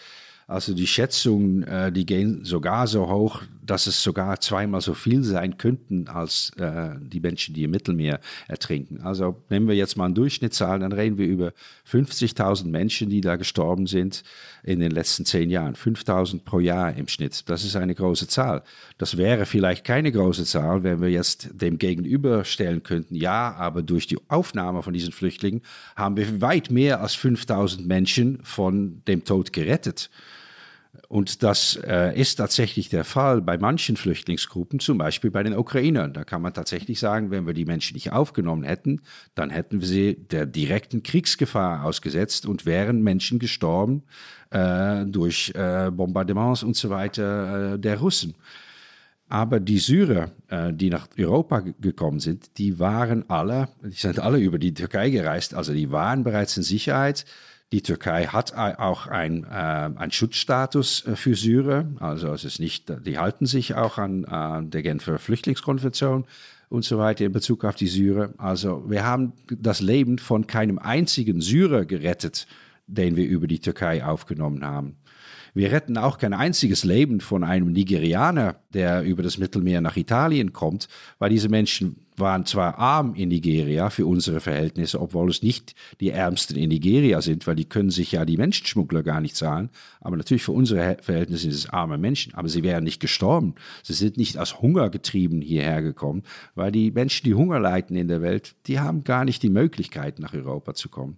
Also 0.47 0.73
die 0.73 0.88
Schätzungen, 0.88 1.63
äh, 1.63 1.91
die 1.91 2.06
gehen 2.06 2.43
sogar 2.43 2.88
so 2.88 3.08
hoch, 3.08 3.43
dass 3.69 3.86
es 3.86 4.01
sogar 4.01 4.39
zweimal 4.41 4.82
so 4.82 4.95
viel 4.95 5.23
sein 5.23 5.58
könnten 5.58 6.08
als 6.08 6.51
äh, 6.58 6.95
die 6.99 7.19
Menschen, 7.19 7.53
die 7.53 7.63
im 7.63 7.71
Mittelmeer 7.71 8.19
ertrinken. 8.47 9.01
Also 9.01 9.43
nehmen 9.49 9.67
wir 9.67 9.75
jetzt 9.75 9.95
mal 9.95 10.05
eine 10.05 10.15
Durchschnittszahl, 10.15 10.79
dann 10.79 10.91
reden 10.91 11.17
wir 11.17 11.27
über 11.27 11.53
50.000 11.88 12.67
Menschen, 12.67 13.10
die 13.10 13.21
da 13.21 13.36
gestorben 13.36 13.86
sind 13.86 14.23
in 14.63 14.79
den 14.79 14.91
letzten 14.91 15.23
zehn 15.23 15.51
Jahren. 15.51 15.75
5.000 15.75 16.43
pro 16.43 16.60
Jahr 16.60 16.95
im 16.95 17.08
Schnitt. 17.08 17.47
Das 17.47 17.63
ist 17.63 17.75
eine 17.75 17.93
große 17.93 18.27
Zahl. 18.27 18.63
Das 18.97 19.17
wäre 19.17 19.45
vielleicht 19.45 19.84
keine 19.84 20.12
große 20.12 20.45
Zahl, 20.45 20.84
wenn 20.84 20.99
wir 20.99 21.10
jetzt 21.10 21.49
dem 21.53 21.77
gegenüberstellen 21.77 22.82
könnten, 22.82 23.13
ja, 23.15 23.53
aber 23.53 23.84
durch 23.84 24.08
die 24.08 24.17
Aufnahme 24.29 24.82
von 24.82 24.93
diesen 24.93 25.12
Flüchtlingen 25.12 25.62
haben 25.95 26.17
wir 26.17 26.41
weit 26.41 26.71
mehr 26.71 27.01
als 27.01 27.15
5.000 27.15 27.86
Menschen 27.86 28.39
von 28.43 29.03
dem 29.08 29.23
Tod 29.25 29.53
gerettet. 29.53 30.10
Und 31.08 31.43
das 31.43 31.75
äh, 31.88 32.19
ist 32.19 32.36
tatsächlich 32.36 32.89
der 32.89 33.04
Fall 33.04 33.41
bei 33.41 33.58
manchen 33.58 33.95
Flüchtlingsgruppen, 33.95 34.80
zum 34.80 34.97
Beispiel 34.97 35.32
bei 35.32 35.43
den 35.43 35.58
Ukrainern. 35.58 36.13
Da 36.13 36.23
kann 36.23 36.41
man 36.41 36.54
tatsächlich 36.54 36.99
sagen, 36.99 37.32
wenn 37.32 37.45
wir 37.45 37.54
die 37.54 37.65
Menschen 37.65 37.93
nicht 37.93 38.12
aufgenommen 38.12 38.63
hätten, 38.63 39.02
dann 39.36 39.49
hätten 39.49 39.82
wir 39.82 39.88
sie 39.88 40.15
der 40.15 40.45
direkten 40.45 41.04
Kriegsgefahr 41.04 41.84
ausgesetzt 41.84 42.45
und 42.45 42.65
wären 42.65 43.04
Menschen 43.04 43.39
gestorben 43.39 44.04
äh, 44.49 45.06
durch 45.06 45.52
äh, 45.56 45.91
Bombardements 45.91 46.63
und 46.63 46.75
so 46.75 46.89
weiter 46.89 47.73
äh, 47.73 47.80
der 47.80 47.99
Russen. 47.99 48.36
Aber 49.30 49.60
die 49.60 49.78
Syrer, 49.78 50.32
äh, 50.47 50.73
die 50.73 50.89
nach 50.89 51.08
Europa 51.17 51.60
gekommen 51.60 52.19
sind, 52.19 52.58
die 52.58 52.80
waren 52.80 53.30
alle, 53.30 53.69
die 53.84 53.91
sind 53.91 54.19
alle 54.19 54.39
über 54.39 54.58
die 54.58 54.73
Türkei 54.73 55.12
gereist, 55.12 55.54
also 55.54 55.71
die 55.71 55.91
waren 55.91 56.23
bereits 56.23 56.58
in 56.58 56.63
Sicherheit. 56.63 57.25
Die 57.71 57.84
Türkei 57.84 58.25
hat 58.25 58.55
auch 58.55 59.05
ein, 59.05 59.43
äh, 59.43 59.47
einen 59.47 60.12
Schutzstatus 60.12 61.05
äh, 61.05 61.15
für 61.15 61.36
Syrer. 61.36 61.86
Also 61.99 62.34
es 62.34 62.43
ist 62.43 62.60
nicht, 62.60 62.91
die 63.05 63.19
halten 63.19 63.45
sich 63.45 63.75
auch 63.75 63.99
an 63.99 64.23
äh, 64.23 64.67
der 64.67 64.82
Genfer 64.82 65.19
Flüchtlingskonvention 65.19 66.25
und 66.69 66.84
so 66.84 66.97
weiter 66.97 67.25
in 67.25 67.32
Bezug 67.32 67.63
auf 67.65 67.75
die 67.75 67.88
Syrer. 67.88 68.34
Also 68.38 68.89
wir 68.89 69.05
haben 69.05 69.34
das 69.49 69.82
Leben 69.82 70.17
von 70.17 70.47
keinem 70.47 70.79
einzigen 70.79 71.41
Syrer 71.41 71.86
gerettet, 71.86 72.47
den 72.88 73.15
wir 73.15 73.27
über 73.27 73.45
die 73.45 73.60
Türkei 73.60 74.03
aufgenommen 74.03 74.65
haben. 74.65 74.95
Wir 75.53 75.71
retten 75.71 75.97
auch 75.97 76.17
kein 76.17 76.33
einziges 76.33 76.83
Leben 76.83 77.21
von 77.21 77.43
einem 77.43 77.71
Nigerianer, 77.71 78.57
der 78.73 79.03
über 79.03 79.23
das 79.23 79.38
Mittelmeer 79.38 79.81
nach 79.81 79.97
Italien 79.97 80.53
kommt, 80.53 80.88
weil 81.17 81.29
diese 81.29 81.49
Menschen 81.49 82.05
waren 82.19 82.45
zwar 82.45 82.77
arm 82.77 83.15
in 83.15 83.29
Nigeria 83.29 83.89
für 83.89 84.05
unsere 84.05 84.39
Verhältnisse, 84.39 84.99
obwohl 84.99 85.29
es 85.29 85.41
nicht 85.41 85.73
die 85.99 86.09
Ärmsten 86.09 86.57
in 86.57 86.69
Nigeria 86.69 87.21
sind, 87.21 87.47
weil 87.47 87.55
die 87.55 87.65
können 87.65 87.89
sich 87.89 88.12
ja 88.12 88.25
die 88.25 88.38
Menschenschmuggler 88.38 89.03
gar 89.03 89.21
nicht 89.21 89.35
zahlen. 89.35 89.69
Aber 90.01 90.17
natürlich 90.17 90.43
für 90.43 90.51
unsere 90.51 90.97
Verhältnisse 91.01 91.43
sind 91.43 91.53
es 91.53 91.69
arme 91.69 91.97
Menschen. 91.97 92.33
Aber 92.35 92.49
sie 92.49 92.63
wären 92.63 92.83
nicht 92.83 92.99
gestorben. 92.99 93.55
Sie 93.83 93.93
sind 93.93 94.17
nicht 94.17 94.38
aus 94.38 94.62
Hunger 94.62 94.89
getrieben 94.89 95.41
hierher 95.41 95.81
gekommen, 95.81 96.23
weil 96.55 96.71
die 96.71 96.91
Menschen, 96.91 97.25
die 97.25 97.33
Hunger 97.33 97.59
leiden 97.59 97.95
in 97.95 98.07
der 98.07 98.21
Welt, 98.21 98.55
die 98.67 98.79
haben 98.79 99.03
gar 99.03 99.25
nicht 99.25 99.41
die 99.41 99.49
Möglichkeit, 99.49 100.19
nach 100.19 100.33
Europa 100.33 100.73
zu 100.73 100.89
kommen. 100.89 101.17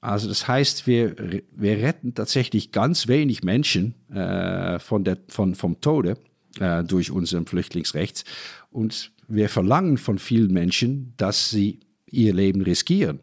Also 0.00 0.28
das 0.28 0.48
heißt, 0.48 0.86
wir, 0.86 1.14
wir 1.52 1.76
retten 1.78 2.14
tatsächlich 2.14 2.72
ganz 2.72 3.06
wenig 3.06 3.42
Menschen 3.42 3.94
äh, 4.10 4.78
von 4.78 5.04
der, 5.04 5.18
von, 5.28 5.54
vom 5.54 5.80
Tode 5.80 6.16
äh, 6.58 6.82
durch 6.84 7.10
unser 7.10 7.44
Flüchtlingsrecht. 7.44 8.24
Und 8.70 9.12
wir 9.28 9.48
verlangen 9.48 9.98
von 9.98 10.18
vielen 10.18 10.52
Menschen, 10.52 11.12
dass 11.16 11.50
sie 11.50 11.80
ihr 12.06 12.32
Leben 12.32 12.62
riskieren. 12.62 13.20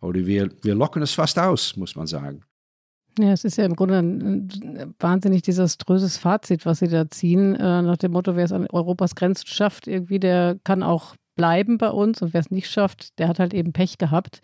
Oder 0.00 0.24
wir, 0.26 0.50
wir 0.62 0.74
locken 0.74 1.02
es 1.02 1.12
fast 1.12 1.38
aus, 1.38 1.76
muss 1.76 1.96
man 1.96 2.06
sagen. 2.06 2.42
Ja, 3.18 3.32
es 3.32 3.44
ist 3.44 3.58
ja 3.58 3.64
im 3.64 3.74
Grunde 3.74 3.98
ein 3.98 4.94
wahnsinnig 4.98 5.42
desaströses 5.42 6.16
Fazit, 6.16 6.64
was 6.64 6.78
Sie 6.78 6.88
da 6.88 7.10
ziehen, 7.10 7.56
äh, 7.56 7.82
nach 7.82 7.96
dem 7.96 8.12
Motto, 8.12 8.36
wer 8.36 8.44
es 8.44 8.52
an 8.52 8.68
Europas 8.68 9.14
Grenzen 9.14 9.48
schafft, 9.48 9.88
irgendwie, 9.88 10.20
der 10.20 10.58
kann 10.62 10.82
auch 10.82 11.16
bleiben 11.34 11.76
bei 11.76 11.90
uns 11.90 12.22
und 12.22 12.32
wer 12.32 12.40
es 12.40 12.50
nicht 12.50 12.70
schafft, 12.70 13.18
der 13.18 13.28
hat 13.28 13.38
halt 13.38 13.52
eben 13.52 13.72
Pech 13.72 13.98
gehabt. 13.98 14.40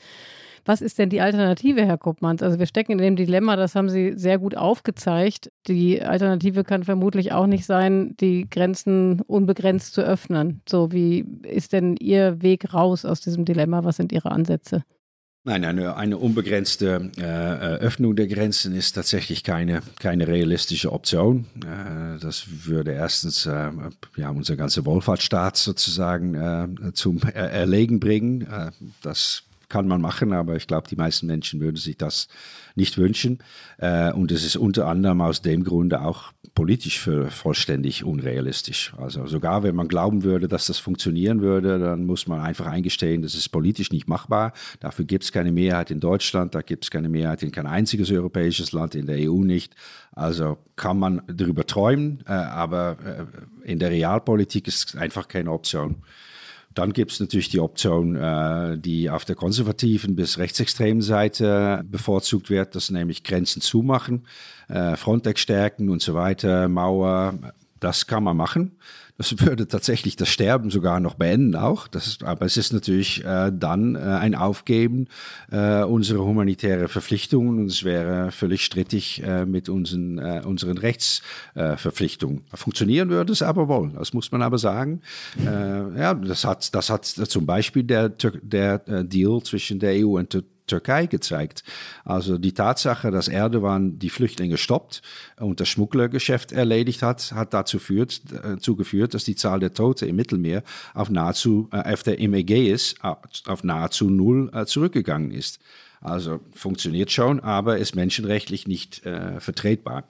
Was 0.66 0.80
ist 0.80 0.98
denn 0.98 1.10
die 1.10 1.20
Alternative, 1.20 1.86
Herr 1.86 1.96
Kuppmanns? 1.96 2.42
Also 2.42 2.58
wir 2.58 2.66
stecken 2.66 2.92
in 2.92 2.98
dem 2.98 3.14
Dilemma, 3.14 3.54
das 3.54 3.76
haben 3.76 3.88
Sie 3.88 4.14
sehr 4.16 4.38
gut 4.38 4.56
aufgezeigt. 4.56 5.52
Die 5.68 6.02
Alternative 6.02 6.64
kann 6.64 6.82
vermutlich 6.82 7.30
auch 7.32 7.46
nicht 7.46 7.64
sein, 7.64 8.16
die 8.20 8.50
Grenzen 8.50 9.20
unbegrenzt 9.20 9.94
zu 9.94 10.02
öffnen. 10.02 10.62
So, 10.68 10.90
wie 10.90 11.24
ist 11.44 11.72
denn 11.72 11.96
Ihr 11.96 12.42
Weg 12.42 12.74
raus 12.74 13.04
aus 13.04 13.20
diesem 13.20 13.44
Dilemma? 13.44 13.84
Was 13.84 13.96
sind 13.96 14.10
Ihre 14.10 14.32
Ansätze? 14.32 14.82
Nein, 15.44 15.64
eine, 15.64 15.94
eine 15.94 16.18
unbegrenzte 16.18 17.12
äh, 17.16 17.22
Öffnung 17.22 18.16
der 18.16 18.26
Grenzen 18.26 18.74
ist 18.74 18.94
tatsächlich 18.94 19.44
keine, 19.44 19.82
keine 20.00 20.26
realistische 20.26 20.92
Option. 20.92 21.46
Äh, 21.64 22.18
das 22.18 22.66
würde 22.66 22.90
erstens 22.90 23.46
äh, 23.46 23.70
ja, 24.16 24.30
unser 24.30 24.56
ganzer 24.56 24.84
Wohlfahrtsstaat 24.84 25.56
sozusagen 25.56 26.34
äh, 26.34 26.92
zum 26.94 27.18
Erlegen 27.22 28.00
bringen. 28.00 28.40
Äh, 28.40 28.72
das 29.02 29.44
kann 29.68 29.88
man 29.88 30.00
machen, 30.00 30.32
aber 30.32 30.56
ich 30.56 30.66
glaube, 30.66 30.88
die 30.88 30.96
meisten 30.96 31.26
Menschen 31.26 31.60
würden 31.60 31.76
sich 31.76 31.96
das 31.96 32.28
nicht 32.74 32.98
wünschen. 32.98 33.38
Äh, 33.78 34.12
und 34.12 34.30
es 34.32 34.44
ist 34.44 34.56
unter 34.56 34.86
anderem 34.86 35.20
aus 35.20 35.42
dem 35.42 35.64
Grunde 35.64 36.00
auch 36.02 36.32
politisch 36.54 36.98
für 36.98 37.30
vollständig 37.30 38.02
unrealistisch. 38.02 38.94
Also 38.96 39.26
sogar 39.26 39.62
wenn 39.62 39.76
man 39.76 39.88
glauben 39.88 40.24
würde, 40.24 40.48
dass 40.48 40.66
das 40.66 40.78
funktionieren 40.78 41.42
würde, 41.42 41.78
dann 41.78 42.04
muss 42.04 42.26
man 42.26 42.40
einfach 42.40 42.66
eingestehen, 42.66 43.22
das 43.22 43.34
ist 43.34 43.50
politisch 43.50 43.92
nicht 43.92 44.08
machbar. 44.08 44.52
Dafür 44.80 45.04
gibt 45.04 45.24
es 45.24 45.32
keine 45.32 45.52
Mehrheit 45.52 45.90
in 45.90 46.00
Deutschland, 46.00 46.54
da 46.54 46.62
gibt 46.62 46.84
es 46.84 46.90
keine 46.90 47.08
Mehrheit 47.08 47.42
in 47.42 47.52
kein 47.52 47.66
einziges 47.66 48.10
europäisches 48.10 48.72
Land, 48.72 48.94
in 48.94 49.06
der 49.06 49.30
EU 49.30 49.44
nicht. 49.44 49.74
Also 50.12 50.56
kann 50.76 50.98
man 50.98 51.22
darüber 51.26 51.66
träumen, 51.66 52.24
äh, 52.26 52.32
aber 52.32 52.96
äh, 53.04 53.70
in 53.70 53.78
der 53.78 53.90
Realpolitik 53.90 54.66
ist 54.66 54.88
es 54.88 54.96
einfach 54.96 55.28
keine 55.28 55.52
Option. 55.52 55.96
Dann 56.77 56.93
gibt 56.93 57.11
es 57.11 57.20
natürlich 57.20 57.49
die 57.49 57.59
Option, 57.59 58.16
äh, 58.16 58.77
die 58.77 59.09
auf 59.09 59.24
der 59.24 59.35
konservativen 59.35 60.14
bis 60.14 60.37
rechtsextremen 60.37 61.01
Seite 61.01 61.83
bevorzugt 61.87 62.51
wird, 62.51 62.74
das 62.74 62.91
nämlich 62.91 63.24
Grenzen 63.24 63.62
zumachen, 63.62 64.27
äh, 64.68 64.95
Frontex 64.97 65.41
stärken 65.41 65.89
und 65.89 66.03
so 66.03 66.12
weiter, 66.12 66.68
Mauer. 66.68 67.39
Das 67.81 68.07
kann 68.07 68.24
man 68.24 68.37
machen. 68.37 68.77
Das 69.18 69.40
würde 69.40 69.66
tatsächlich 69.66 70.16
das 70.16 70.28
Sterben 70.28 70.70
sogar 70.70 71.00
noch 71.00 71.14
beenden 71.14 71.56
auch. 71.56 71.88
Das, 71.88 72.18
aber 72.22 72.44
es 72.44 72.56
ist 72.56 72.72
natürlich 72.72 73.24
äh, 73.24 73.50
dann 73.52 73.96
äh, 73.96 73.98
ein 73.98 74.34
Aufgeben 74.34 75.08
äh, 75.50 75.82
unserer 75.82 76.24
humanitären 76.24 76.88
Verpflichtungen 76.88 77.58
und 77.60 77.66
es 77.66 77.84
wäre 77.84 78.30
völlig 78.30 78.64
strittig 78.64 79.22
äh, 79.22 79.46
mit 79.46 79.68
unseren, 79.68 80.18
äh, 80.18 80.42
unseren 80.44 80.76
Rechtsverpflichtungen. 80.76 82.44
Funktionieren 82.52 83.08
würde 83.08 83.32
es 83.32 83.40
aber 83.40 83.68
wohl, 83.68 83.92
das 83.96 84.12
muss 84.12 84.30
man 84.32 84.42
aber 84.42 84.58
sagen. 84.58 85.00
Äh, 85.40 85.98
ja, 85.98 86.12
das 86.12 86.44
hat, 86.44 86.74
das 86.74 86.90
hat 86.90 87.06
zum 87.06 87.46
Beispiel 87.46 87.84
der, 87.84 88.10
der 88.10 88.78
Deal 89.04 89.42
zwischen 89.42 89.78
der 89.78 90.04
EU 90.04 90.18
und 90.18 90.34
der 90.34 90.42
Türkei 90.66 91.06
gezeigt. 91.06 91.62
Also 92.04 92.38
die 92.38 92.52
Tatsache, 92.52 93.10
dass 93.10 93.28
Erdogan 93.28 93.98
die 93.98 94.10
Flüchtlinge 94.10 94.56
stoppt 94.56 95.02
und 95.38 95.60
das 95.60 95.68
Schmugglergeschäft 95.68 96.52
erledigt 96.52 97.02
hat, 97.02 97.32
hat 97.32 97.54
dazu 97.54 97.78
führt, 97.78 98.22
äh, 98.32 98.74
geführt, 98.74 99.14
dass 99.14 99.24
die 99.24 99.36
Zahl 99.36 99.60
der 99.60 99.72
Toten 99.72 100.08
im 100.08 100.16
Mittelmeer 100.16 100.62
auf 100.94 101.10
nahezu, 101.10 101.68
äh, 101.72 101.92
auf 101.92 102.02
der, 102.02 102.18
im 102.18 102.34
Ägäis 102.34 102.94
auf 103.00 103.64
nahezu 103.64 104.10
null 104.10 104.50
äh, 104.52 104.66
zurückgegangen 104.66 105.30
ist. 105.30 105.60
Also 106.00 106.40
funktioniert 106.52 107.10
schon, 107.10 107.40
aber 107.40 107.78
ist 107.78 107.96
menschenrechtlich 107.96 108.66
nicht 108.66 109.04
äh, 109.06 109.40
vertretbar. 109.40 110.04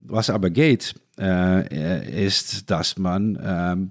Was 0.00 0.30
aber 0.30 0.50
geht, 0.50 0.94
äh, 1.18 2.24
ist, 2.26 2.70
dass 2.70 2.96
man 2.96 3.38
ähm, 3.42 3.90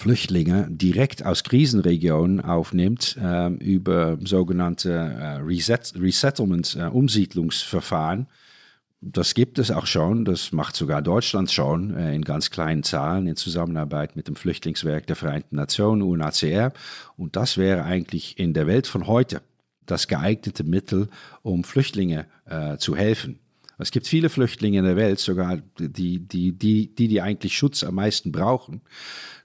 Flüchtlinge 0.00 0.66
direkt 0.70 1.26
aus 1.26 1.44
Krisenregionen 1.44 2.40
aufnimmt 2.40 3.18
äh, 3.20 3.48
über 3.48 4.16
sogenannte 4.24 4.92
äh, 4.92 5.36
Reset 5.42 5.92
Resettlement, 5.94 6.74
äh, 6.80 6.84
Umsiedlungsverfahren. 6.84 8.26
Das 9.02 9.34
gibt 9.34 9.58
es 9.58 9.70
auch 9.70 9.86
schon, 9.86 10.24
das 10.24 10.52
macht 10.52 10.74
sogar 10.74 11.02
Deutschland 11.02 11.50
schon 11.50 11.94
äh, 11.94 12.14
in 12.14 12.22
ganz 12.22 12.50
kleinen 12.50 12.82
Zahlen 12.82 13.26
in 13.26 13.36
Zusammenarbeit 13.36 14.16
mit 14.16 14.26
dem 14.26 14.36
Flüchtlingswerk 14.36 15.06
der 15.06 15.16
Vereinten 15.16 15.56
Nationen, 15.56 16.00
UNHCR. 16.00 16.72
Und 17.18 17.36
das 17.36 17.58
wäre 17.58 17.84
eigentlich 17.84 18.38
in 18.38 18.54
der 18.54 18.66
Welt 18.66 18.86
von 18.86 19.06
heute 19.06 19.42
das 19.84 20.08
geeignete 20.08 20.64
Mittel, 20.64 21.08
um 21.42 21.62
Flüchtlinge 21.62 22.24
äh, 22.46 22.78
zu 22.78 22.96
helfen. 22.96 23.39
Es 23.80 23.90
gibt 23.90 24.06
viele 24.06 24.28
Flüchtlinge 24.28 24.78
in 24.78 24.84
der 24.84 24.96
Welt, 24.96 25.18
sogar 25.18 25.58
die, 25.78 26.20
die, 26.20 26.52
die, 26.52 26.94
die, 26.94 27.08
die 27.08 27.20
eigentlich 27.20 27.56
Schutz 27.56 27.82
am 27.82 27.94
meisten 27.96 28.30
brauchen 28.30 28.82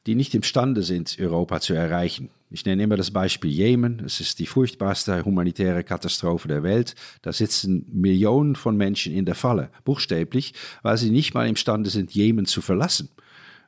die 0.06 0.16
nicht 0.16 0.36
imstande 0.36 0.84
sind, 0.84 1.18
Europa 1.20 1.60
zu 1.60 1.74
erreichen. 1.74 2.30
Ich 2.52 2.64
nenne 2.66 2.84
immer 2.84 2.96
das 2.96 3.12
Beispiel 3.12 3.50
Jemen. 3.50 4.04
Es 4.06 4.20
ist 4.20 4.40
die 4.40 4.46
furchtbarste 4.46 5.26
humanitäre 5.26 5.84
Katastrophe 5.84 6.48
der 6.48 6.64
Welt. 6.64 6.96
Da 7.24 7.34
sitzen 7.34 7.86
Millionen 7.92 8.56
von 8.56 8.78
Menschen 8.78 9.14
in 9.14 9.26
der 9.26 9.36
Falle, 9.36 9.72
buchstäblich, 9.84 10.54
weil 10.84 10.98
sie 10.98 11.10
nicht 11.10 11.34
mal 11.34 11.48
imstande 11.48 11.90
sind, 11.90 12.12
Jemen 12.12 12.46
zu 12.46 12.62
verlassen. 12.62 13.10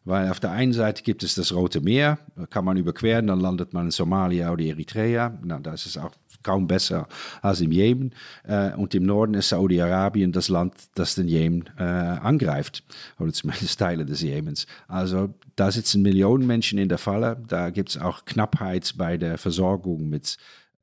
Weil 0.08 0.32
auf 0.32 0.40
der 0.40 0.52
einen 0.52 0.72
Seite 0.72 1.04
gibt 1.04 1.22
es 1.22 1.36
das 1.36 1.54
Rote 1.54 1.82
Meer, 1.82 2.18
kann 2.50 2.64
man 2.64 2.78
überqueren, 2.78 3.28
dann 3.28 3.42
landet 3.42 3.74
man 3.74 3.86
in 3.86 3.92
Somalia 3.92 4.54
oder 4.54 4.64
Eritrea. 4.64 5.38
Na, 5.44 5.60
da 5.60 5.74
ist 5.74 5.86
es 5.86 5.98
auch 5.98 6.12
kaum 6.44 6.66
besser 6.66 7.10
als 7.42 7.60
im 7.60 7.74
Jemen. 7.74 8.14
Äh, 8.46 8.74
und 8.76 8.96
im 8.96 9.04
Norden 9.04 9.34
ist 9.34 9.50
Saudi-Arabien 9.50 10.32
das 10.32 10.48
Land, 10.48 10.76
das 10.96 11.16
den 11.16 11.28
Jemen 11.28 11.66
äh, 11.78 11.84
angreift, 11.84 12.86
oder 13.20 13.34
zumindest 13.34 13.80
Teile 13.80 14.06
des 14.06 14.22
Jemens. 14.22 14.66
Also 14.88 15.34
da 15.58 15.72
sitzen 15.72 16.02
Millionen 16.04 16.48
Menschen 16.48 16.80
in 16.80 16.88
der 16.88 17.00
Falle. 17.00 17.44
Da 17.46 17.70
gibt 17.70 17.90
es 17.90 17.98
auch 17.98 18.24
Knappheit 18.24 18.94
bei 18.98 19.18
der 19.18 19.38
Versorgung 19.38 20.08
mit 20.08 20.38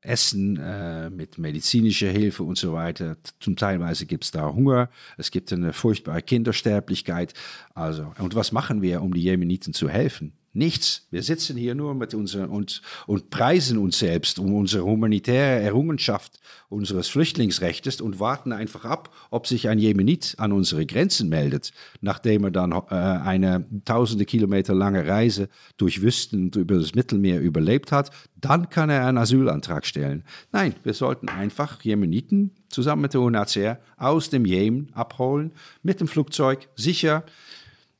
Essen, 0.05 0.57
äh, 0.57 1.09
mit 1.09 1.37
medizinischer 1.37 2.09
Hilfe 2.09 2.43
und 2.43 2.57
so 2.57 2.73
weiter. 2.73 3.17
Zum 3.39 3.55
Teilweise 3.55 4.05
gibt 4.05 4.23
es 4.23 4.31
da 4.31 4.53
Hunger. 4.53 4.89
Es 5.17 5.31
gibt 5.31 5.51
eine 5.51 5.73
furchtbare 5.73 6.21
Kindersterblichkeit. 6.21 7.33
Also, 7.73 8.13
und 8.19 8.35
was 8.35 8.51
machen 8.51 8.81
wir, 8.81 9.01
um 9.01 9.13
die 9.13 9.21
Jemeniten 9.21 9.73
zu 9.73 9.89
helfen? 9.89 10.33
Nichts. 10.55 11.05
Wir 11.11 11.21
sitzen 11.21 11.57
hier 11.57 11.75
nur 11.75 11.93
mit 11.95 12.13
unseren 12.13 12.49
und, 12.49 12.81
und 13.07 13.29
preisen 13.29 13.77
uns 13.77 13.99
selbst 13.99 14.39
um 14.39 14.53
unsere 14.55 14.85
humanitäre 14.85 15.61
Errungenschaft 15.61 16.39
unseres 16.69 17.09
Flüchtlingsrechts 17.09 17.99
und 17.99 18.21
warten 18.21 18.53
einfach 18.53 18.85
ab, 18.85 19.13
ob 19.31 19.47
sich 19.47 19.67
ein 19.67 19.79
Jemenit 19.79 20.35
an 20.37 20.53
unsere 20.53 20.85
Grenzen 20.85 21.27
meldet, 21.27 21.73
nachdem 21.99 22.45
er 22.45 22.51
dann 22.51 22.71
äh, 22.71 22.95
eine 22.95 23.65
tausende 23.83 24.23
Kilometer 24.23 24.73
lange 24.73 25.05
Reise 25.05 25.49
durch 25.75 26.01
Wüsten 26.01 26.45
und 26.45 26.55
über 26.55 26.75
das 26.75 26.95
Mittelmeer 26.95 27.41
überlebt 27.41 27.91
hat. 27.91 28.11
Dann 28.37 28.69
kann 28.69 28.89
er 28.89 29.07
einen 29.07 29.17
Asylantrag 29.17 29.85
stellen. 29.85 30.23
Nein, 30.53 30.73
wir 30.83 30.93
sollten 30.93 31.27
einfach 31.27 31.81
Jemeniten 31.81 32.51
zusammen 32.69 33.01
mit 33.01 33.13
der 33.13 33.19
UNHCR 33.19 33.77
aus 33.97 34.29
dem 34.29 34.45
Jemen 34.45 34.89
abholen, 34.93 35.51
mit 35.83 35.99
dem 35.99 36.07
Flugzeug, 36.07 36.69
sicher. 36.77 37.25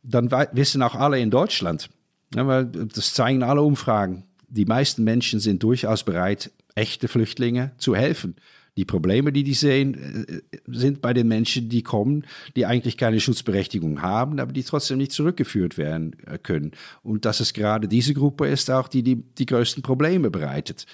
Dann 0.04 0.32
wissen 0.54 0.82
auch 0.84 0.96
alle 0.96 1.20
in 1.20 1.32
Deutschland, 1.32 1.90
ja, 2.36 2.48
weil 2.48 2.66
das 2.66 3.14
zeigen 3.14 3.44
alle 3.44 3.62
Umfragen. 3.62 4.26
Die 4.50 4.66
meisten 4.66 5.04
Menschen 5.04 5.40
sind 5.40 5.64
durchaus 5.64 6.04
bereit, 6.04 6.52
echte 6.76 7.08
Flüchtlinge 7.08 7.72
zu 7.78 7.96
helfen. 7.96 8.36
Die 8.78 8.84
Probleme, 8.84 9.32
die 9.32 9.44
die 9.44 9.54
sehen, 9.54 10.26
äh, 10.28 10.58
sind 10.68 11.02
bei 11.02 11.14
den 11.14 11.30
Menschen, 11.30 11.70
die 11.70 11.82
kommen, 11.82 12.26
die 12.58 12.66
eigentlich 12.66 12.98
keine 12.98 13.22
Schutzberechtigung 13.22 14.02
haben, 14.02 14.40
aber 14.40 14.52
die 14.52 14.64
trotzdem 14.64 14.98
nicht 14.98 15.14
zurückgeführt 15.14 15.78
werden 15.78 16.18
äh, 16.26 16.38
können. 16.38 16.72
Und 17.02 17.24
dass 17.24 17.40
es 17.40 17.54
gerade 17.54 17.88
diese 17.88 18.14
Gruppe 18.14 18.48
ist, 18.48 18.70
auch 18.70 18.90
die 18.90 19.02
die, 19.02 19.16
die 19.16 19.46
größten 19.46 19.82
Probleme 19.82 20.30
bereitet. 20.30 20.86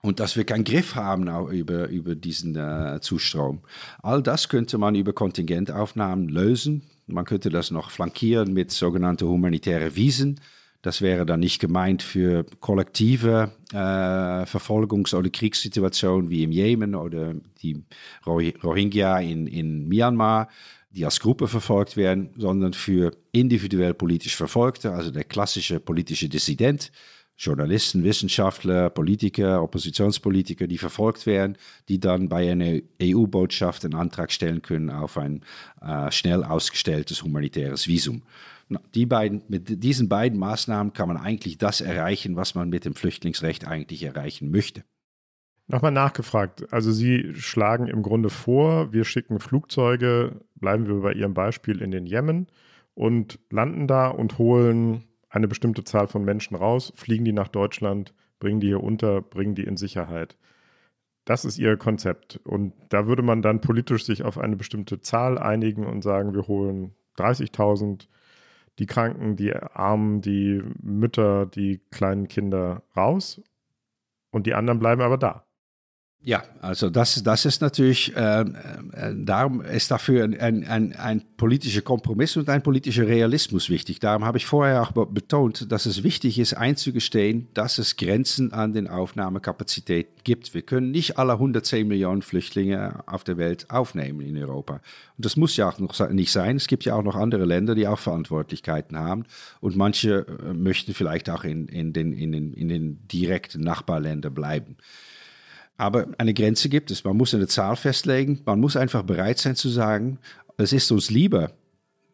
Und 0.00 0.18
dass 0.18 0.36
wir 0.36 0.42
keinen 0.42 0.64
Griff 0.64 0.96
haben 0.96 1.28
über, 1.52 1.86
über 1.86 2.16
diesen 2.16 2.56
äh, 2.56 2.98
Zustrom. 3.00 3.60
All 4.02 4.20
das 4.20 4.48
könnte 4.48 4.76
man 4.76 4.96
über 4.96 5.12
Kontingentaufnahmen 5.12 6.28
lösen. 6.28 6.82
Man 7.06 7.24
könnte 7.24 7.50
das 7.50 7.70
noch 7.70 7.92
flankieren 7.92 8.52
mit 8.52 8.72
sogenannten 8.72 9.28
humanitären 9.28 9.94
Wiesen 9.94 10.40
das 10.82 11.00
wäre 11.00 11.24
dann 11.24 11.40
nicht 11.40 11.60
gemeint 11.60 12.02
für 12.02 12.44
kollektive 12.60 13.52
äh, 13.72 13.76
Verfolgungs- 13.76 15.14
oder 15.14 15.30
Kriegssituationen 15.30 16.28
wie 16.28 16.42
im 16.42 16.50
Jemen 16.50 16.96
oder 16.96 17.34
die 17.62 17.84
Rohingya 18.26 19.20
in, 19.20 19.46
in 19.46 19.88
Myanmar, 19.88 20.48
die 20.90 21.04
als 21.04 21.20
Gruppe 21.20 21.46
verfolgt 21.48 21.96
werden, 21.96 22.30
sondern 22.36 22.72
für 22.74 23.12
individuell 23.30 23.94
politisch 23.94 24.36
Verfolgte, 24.36 24.92
also 24.92 25.10
der 25.10 25.24
klassische 25.24 25.78
politische 25.80 26.28
Dissident, 26.28 26.90
Journalisten, 27.36 28.04
Wissenschaftler, 28.04 28.90
Politiker, 28.90 29.62
Oppositionspolitiker, 29.62 30.66
die 30.66 30.78
verfolgt 30.78 31.26
werden, 31.26 31.56
die 31.88 31.98
dann 31.98 32.28
bei 32.28 32.50
einer 32.50 32.80
EU-Botschaft 33.00 33.84
einen 33.84 33.94
Antrag 33.94 34.30
stellen 34.32 34.62
können 34.62 34.90
auf 34.90 35.16
ein 35.16 35.42
äh, 35.80 36.10
schnell 36.10 36.44
ausgestelltes 36.44 37.22
humanitäres 37.22 37.88
Visum. 37.88 38.22
Die 38.94 39.06
beiden, 39.06 39.42
mit 39.48 39.82
diesen 39.82 40.08
beiden 40.08 40.38
Maßnahmen 40.38 40.92
kann 40.92 41.08
man 41.08 41.16
eigentlich 41.16 41.58
das 41.58 41.80
erreichen, 41.80 42.36
was 42.36 42.54
man 42.54 42.68
mit 42.68 42.84
dem 42.84 42.94
Flüchtlingsrecht 42.94 43.66
eigentlich 43.66 44.02
erreichen 44.02 44.50
möchte. 44.50 44.84
Nochmal 45.68 45.92
nachgefragt. 45.92 46.72
Also 46.72 46.92
Sie 46.92 47.34
schlagen 47.34 47.86
im 47.86 48.02
Grunde 48.02 48.30
vor, 48.30 48.92
wir 48.92 49.04
schicken 49.04 49.38
Flugzeuge, 49.38 50.40
bleiben 50.56 50.86
wir 50.86 51.00
bei 51.00 51.12
Ihrem 51.12 51.34
Beispiel 51.34 51.80
in 51.80 51.90
den 51.90 52.06
Jemen 52.06 52.48
und 52.94 53.38
landen 53.50 53.86
da 53.86 54.08
und 54.08 54.38
holen 54.38 55.04
eine 55.30 55.48
bestimmte 55.48 55.84
Zahl 55.84 56.08
von 56.08 56.24
Menschen 56.24 56.56
raus, 56.56 56.92
fliegen 56.94 57.24
die 57.24 57.32
nach 57.32 57.48
Deutschland, 57.48 58.12
bringen 58.38 58.60
die 58.60 58.66
hier 58.68 58.82
unter, 58.82 59.22
bringen 59.22 59.54
die 59.54 59.64
in 59.64 59.76
Sicherheit. 59.76 60.36
Das 61.24 61.44
ist 61.44 61.58
Ihr 61.58 61.76
Konzept. 61.76 62.40
Und 62.44 62.72
da 62.88 63.06
würde 63.06 63.22
man 63.22 63.40
dann 63.42 63.60
politisch 63.60 64.04
sich 64.04 64.24
auf 64.24 64.38
eine 64.38 64.56
bestimmte 64.56 65.00
Zahl 65.00 65.38
einigen 65.38 65.86
und 65.86 66.02
sagen, 66.02 66.34
wir 66.34 66.48
holen 66.48 66.94
30.000 67.16 68.08
die 68.82 68.86
Kranken, 68.86 69.36
die 69.36 69.54
Armen, 69.54 70.22
die 70.22 70.60
Mütter, 70.82 71.46
die 71.46 71.80
kleinen 71.92 72.26
Kinder 72.26 72.82
raus 72.96 73.40
und 74.32 74.48
die 74.48 74.54
anderen 74.54 74.80
bleiben 74.80 75.02
aber 75.02 75.18
da. 75.18 75.46
Ja, 76.24 76.44
also 76.60 76.88
das, 76.88 77.20
das 77.24 77.44
ist 77.44 77.62
natürlich, 77.62 78.14
äh, 78.14 78.42
äh, 78.42 78.44
darum 79.16 79.60
ist 79.60 79.90
dafür 79.90 80.22
ein, 80.22 80.38
ein, 80.38 80.64
ein, 80.64 80.92
ein, 80.94 81.22
politischer 81.36 81.82
Kompromiss 81.82 82.36
und 82.36 82.48
ein 82.48 82.62
politischer 82.62 83.08
Realismus 83.08 83.68
wichtig. 83.68 83.98
Darum 83.98 84.24
habe 84.24 84.38
ich 84.38 84.46
vorher 84.46 84.82
auch 84.82 84.92
betont, 84.92 85.72
dass 85.72 85.84
es 85.84 86.04
wichtig 86.04 86.38
ist, 86.38 86.54
einzugestehen, 86.54 87.48
dass 87.54 87.78
es 87.78 87.96
Grenzen 87.96 88.52
an 88.52 88.72
den 88.72 88.86
Aufnahmekapazitäten 88.86 90.12
gibt. 90.22 90.54
Wir 90.54 90.62
können 90.62 90.92
nicht 90.92 91.18
alle 91.18 91.32
110 91.32 91.88
Millionen 91.88 92.22
Flüchtlinge 92.22 93.02
auf 93.06 93.24
der 93.24 93.36
Welt 93.36 93.68
aufnehmen 93.68 94.20
in 94.20 94.38
Europa. 94.38 94.74
Und 94.74 95.24
das 95.24 95.36
muss 95.36 95.56
ja 95.56 95.68
auch 95.68 95.80
noch 95.80 96.08
nicht 96.10 96.30
sein. 96.30 96.54
Es 96.54 96.68
gibt 96.68 96.84
ja 96.84 96.94
auch 96.94 97.02
noch 97.02 97.16
andere 97.16 97.46
Länder, 97.46 97.74
die 97.74 97.88
auch 97.88 97.98
Verantwortlichkeiten 97.98 98.96
haben. 98.96 99.24
Und 99.60 99.74
manche 99.74 100.24
äh, 100.28 100.54
möchten 100.54 100.94
vielleicht 100.94 101.28
auch 101.30 101.42
in, 101.42 101.66
in, 101.66 101.92
den, 101.92 102.12
in, 102.12 102.30
den, 102.30 102.52
in 102.52 102.68
den 102.68 103.08
direkten 103.08 103.62
Nachbarländern 103.62 104.32
bleiben. 104.32 104.76
Aber 105.76 106.08
eine 106.18 106.34
Grenze 106.34 106.68
gibt 106.68 106.90
es. 106.90 107.04
Man 107.04 107.16
muss 107.16 107.34
eine 107.34 107.48
Zahl 107.48 107.76
festlegen. 107.76 108.40
Man 108.44 108.60
muss 108.60 108.76
einfach 108.76 109.02
bereit 109.02 109.38
sein 109.38 109.56
zu 109.56 109.68
sagen, 109.68 110.18
es 110.56 110.72
ist 110.72 110.92
uns 110.92 111.10
lieber, 111.10 111.52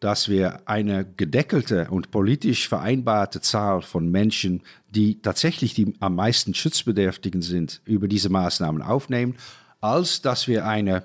dass 0.01 0.29
wir 0.29 0.61
eine 0.69 1.05
gedeckelte 1.17 1.89
und 1.91 2.11
politisch 2.11 2.69
vereinbarte 2.69 3.41
Zahl 3.41 3.83
von 3.83 4.11
Menschen, 4.11 4.63
die 4.91 5.21
tatsächlich 5.21 5.75
die 5.75 5.95
am 6.01 6.15
meisten 6.15 6.55
Schutzbedürftigen 6.55 7.43
sind, 7.43 7.83
über 7.85 8.07
diese 8.07 8.29
Maßnahmen 8.29 8.81
aufnehmen, 8.81 9.37
als 9.81 10.23
dass 10.23 10.47
wir 10.47 10.67
eine 10.67 11.03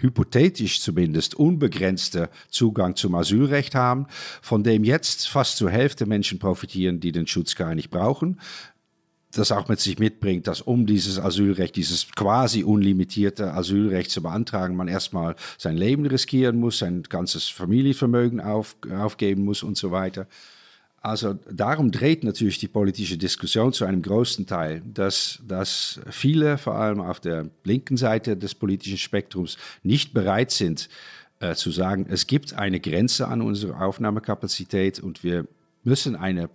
hypothetisch 0.00 0.82
zumindest 0.82 1.34
unbegrenzte 1.34 2.28
Zugang 2.50 2.96
zum 2.96 3.14
Asylrecht 3.14 3.74
haben, 3.74 4.06
von 4.42 4.62
dem 4.62 4.84
jetzt 4.84 5.28
fast 5.28 5.56
zur 5.56 5.70
Hälfte 5.70 6.04
Menschen 6.04 6.38
profitieren, 6.38 7.00
die 7.00 7.12
den 7.12 7.26
Schutz 7.26 7.54
gar 7.54 7.74
nicht 7.74 7.90
brauchen 7.90 8.38
das 9.38 9.52
auch 9.52 9.68
mit 9.68 9.80
sich 9.80 9.98
mitbringt, 9.98 10.46
dass 10.46 10.60
um 10.60 10.86
dieses 10.86 11.18
Asylrecht, 11.18 11.76
dieses 11.76 12.10
quasi 12.12 12.64
unlimitierte 12.64 13.52
Asylrecht 13.52 14.10
zu 14.10 14.22
beantragen, 14.22 14.76
man 14.76 14.88
erstmal 14.88 15.36
sein 15.58 15.76
Leben 15.76 16.06
riskieren 16.06 16.58
muss, 16.58 16.78
sein 16.78 17.02
ganzes 17.04 17.48
Familienvermögen 17.48 18.40
auf, 18.40 18.76
aufgeben 18.90 19.44
muss 19.44 19.62
und 19.62 19.76
so 19.76 19.90
weiter. 19.90 20.26
Also 21.00 21.34
darum 21.48 21.92
dreht 21.92 22.24
natürlich 22.24 22.58
die 22.58 22.66
politische 22.66 23.16
Diskussion 23.16 23.72
zu 23.72 23.84
einem 23.84 24.02
großen 24.02 24.46
Teil, 24.46 24.82
dass, 24.92 25.40
dass 25.46 26.00
viele, 26.10 26.58
vor 26.58 26.74
allem 26.74 27.00
auf 27.00 27.20
der 27.20 27.48
linken 27.62 27.96
Seite 27.96 28.36
des 28.36 28.56
politischen 28.56 28.98
Spektrums, 28.98 29.56
nicht 29.84 30.12
bereit 30.14 30.50
sind 30.50 30.88
äh, 31.38 31.54
zu 31.54 31.70
sagen, 31.70 32.06
es 32.08 32.26
gibt 32.26 32.54
eine 32.54 32.80
Grenze 32.80 33.28
an 33.28 33.40
unserer 33.40 33.82
Aufnahmekapazität 33.82 34.98
und 34.98 35.22
wir 35.22 35.46
müssen 35.84 36.16
eine 36.16 36.50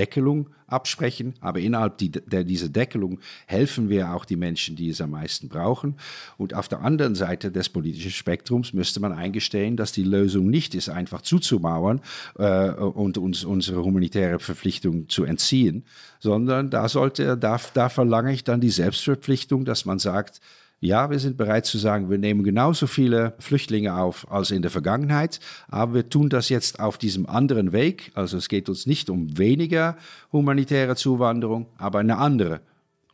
Deckelung 0.00 0.48
absprechen, 0.66 1.34
aber 1.40 1.58
innerhalb 1.60 1.98
die, 1.98 2.10
der, 2.10 2.44
dieser 2.44 2.70
Deckelung 2.70 3.20
helfen 3.46 3.90
wir 3.90 4.14
auch 4.14 4.24
die 4.24 4.36
Menschen, 4.36 4.76
die 4.76 4.88
es 4.88 5.02
am 5.02 5.10
meisten 5.10 5.48
brauchen. 5.48 5.96
Und 6.38 6.54
auf 6.54 6.68
der 6.68 6.80
anderen 6.80 7.14
Seite 7.14 7.50
des 7.52 7.68
politischen 7.68 8.10
Spektrums 8.10 8.72
müsste 8.72 8.98
man 8.98 9.12
eingestehen, 9.12 9.76
dass 9.76 9.92
die 9.92 10.04
Lösung 10.04 10.48
nicht 10.48 10.74
ist, 10.74 10.88
einfach 10.88 11.20
zuzumauern 11.20 12.00
äh, 12.38 12.70
und 12.70 13.18
uns 13.18 13.44
unsere 13.44 13.84
humanitäre 13.84 14.38
Verpflichtung 14.38 15.08
zu 15.10 15.24
entziehen, 15.24 15.84
sondern 16.18 16.70
da 16.70 16.88
sollte, 16.88 17.36
da, 17.36 17.60
da 17.74 17.88
verlange 17.90 18.32
ich 18.32 18.44
dann 18.44 18.62
die 18.62 18.70
Selbstverpflichtung, 18.70 19.66
dass 19.66 19.84
man 19.84 19.98
sagt, 19.98 20.40
ja, 20.80 21.10
wir 21.10 21.18
sind 21.18 21.36
bereit 21.36 21.66
zu 21.66 21.76
sagen, 21.76 22.08
wir 22.08 22.16
nehmen 22.16 22.42
genauso 22.42 22.86
viele 22.86 23.34
Flüchtlinge 23.38 23.94
auf 23.96 24.30
als 24.32 24.50
in 24.50 24.62
der 24.62 24.70
Vergangenheit, 24.70 25.38
aber 25.68 25.94
wir 25.94 26.08
tun 26.08 26.30
das 26.30 26.48
jetzt 26.48 26.80
auf 26.80 26.96
diesem 26.96 27.26
anderen 27.26 27.72
Weg. 27.72 28.10
Also 28.14 28.38
es 28.38 28.48
geht 28.48 28.68
uns 28.70 28.86
nicht 28.86 29.10
um 29.10 29.36
weniger 29.36 29.96
humanitäre 30.32 30.96
Zuwanderung, 30.96 31.66
aber 31.76 31.98
eine 31.98 32.16
andere 32.16 32.62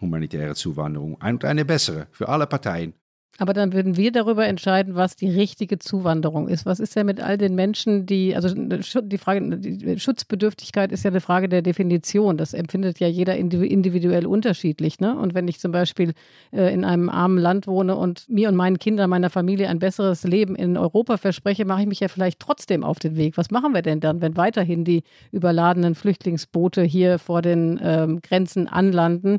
humanitäre 0.01 0.55
Zuwanderung 0.55 1.15
und 1.15 1.45
eine 1.45 1.65
bessere 1.65 2.07
für 2.13 2.29
alle 2.29 2.47
Parteien. 2.47 2.95
Aber 3.39 3.53
dann 3.53 3.73
würden 3.73 3.97
wir 3.97 4.13
darüber 4.13 4.47
entscheiden, 4.47 4.95
was 4.95 5.17
die 5.17 5.31
richtige 5.31 5.79
Zuwanderung 5.79 6.49
ist. 6.49 6.65
Was 6.65 6.81
ist 6.81 6.97
denn 6.97 7.07
mit 7.07 7.21
all 7.21 7.37
den 7.37 7.55
Menschen, 7.55 8.07
die, 8.07 8.35
also 8.35 8.49
die 8.55 9.19
Frage, 9.19 9.59
die 9.59 9.99
Schutzbedürftigkeit 9.99 10.91
ist 10.91 11.05
ja 11.05 11.11
eine 11.11 11.21
Frage 11.21 11.49
der 11.49 11.61
Definition. 11.61 12.39
Das 12.39 12.55
empfindet 12.55 12.99
ja 12.99 13.09
jeder 13.09 13.37
individuell 13.37 14.27
unterschiedlich. 14.27 15.01
Ne? 15.01 15.17
Und 15.19 15.35
wenn 15.35 15.49
ich 15.49 15.61
zum 15.61 15.71
Beispiel 15.73 16.15
äh, 16.53 16.73
in 16.73 16.85
einem 16.85 17.11
armen 17.11 17.39
Land 17.39 17.67
wohne 17.67 17.97
und 17.97 18.29
mir 18.29 18.49
und 18.49 18.57
meinen 18.57 18.79
Kindern, 18.79 19.11
meiner 19.11 19.31
Familie 19.31 19.69
ein 19.69 19.79
besseres 19.79 20.25
Leben 20.25 20.57
in 20.57 20.79
Europa 20.79 21.19
verspreche, 21.19 21.67
mache 21.67 21.83
ich 21.83 21.89
mich 21.89 22.01
ja 22.01 22.09
vielleicht 22.09 22.41
trotzdem 22.41 22.85
auf 22.85 22.99
den 22.99 23.17
Weg. 23.17 23.37
Was 23.37 23.51
machen 23.51 23.75
wir 23.75 23.83
denn 23.83 24.01
dann, 24.01 24.23
wenn 24.23 24.37
weiterhin 24.37 24.85
die 24.85 25.03
überladenen 25.31 25.95
Flüchtlingsboote 25.95 26.83
hier 26.83 27.19
vor 27.19 27.43
den 27.43 27.79
ähm, 27.83 28.21
Grenzen 28.23 28.67
anlanden? 28.67 29.39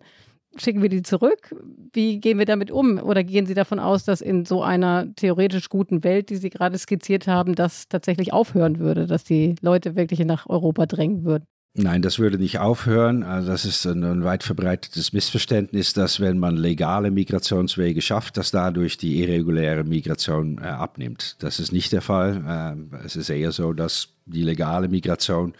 Schicken 0.59 0.81
wir 0.81 0.89
die 0.89 1.01
zurück? 1.01 1.55
Wie 1.93 2.19
gehen 2.19 2.37
wir 2.37 2.45
damit 2.45 2.71
um? 2.71 2.97
Oder 2.99 3.23
gehen 3.23 3.45
Sie 3.45 3.53
davon 3.53 3.79
aus, 3.79 4.03
dass 4.03 4.21
in 4.21 4.45
so 4.45 4.63
einer 4.63 5.13
theoretisch 5.15 5.69
guten 5.69 6.03
Welt, 6.03 6.29
die 6.29 6.37
Sie 6.37 6.49
gerade 6.49 6.77
skizziert 6.77 7.27
haben, 7.27 7.55
das 7.55 7.87
tatsächlich 7.87 8.33
aufhören 8.33 8.79
würde, 8.79 9.07
dass 9.07 9.23
die 9.23 9.55
Leute 9.61 9.95
wirklich 9.95 10.19
nach 10.19 10.47
Europa 10.47 10.85
drängen 10.85 11.23
würden? 11.23 11.45
Nein, 11.79 12.01
das 12.01 12.17
würde 12.17 12.39
nicht 12.39 12.57
aufhören. 12.57 13.21
Also 13.21 13.51
das 13.51 13.63
ist 13.63 13.85
ein, 13.85 14.03
ein, 14.03 14.23
weit 14.23 14.43
verbreitetes 14.43 15.13
Missverständnis, 15.13 15.93
dass 15.93 16.19
wenn 16.19 16.39
man 16.39 16.57
legale 16.57 17.11
Migrationswege 17.11 18.01
schafft, 18.01 18.37
dass 18.37 18.49
dadurch 18.49 18.97
die 18.97 19.21
irreguläre 19.21 19.83
Migration 19.83 20.57
äh, 20.57 20.65
abnimmt. 20.65 21.35
Das 21.37 21.59
ist 21.59 21.71
nicht 21.71 21.91
der 21.91 22.01
Fall. 22.01 22.75
Äh, 22.91 23.05
es 23.05 23.15
ist 23.15 23.29
eher 23.29 23.51
so, 23.51 23.73
dass 23.73 24.09
die 24.25 24.41
legale 24.41 24.87
Migration 24.87 25.53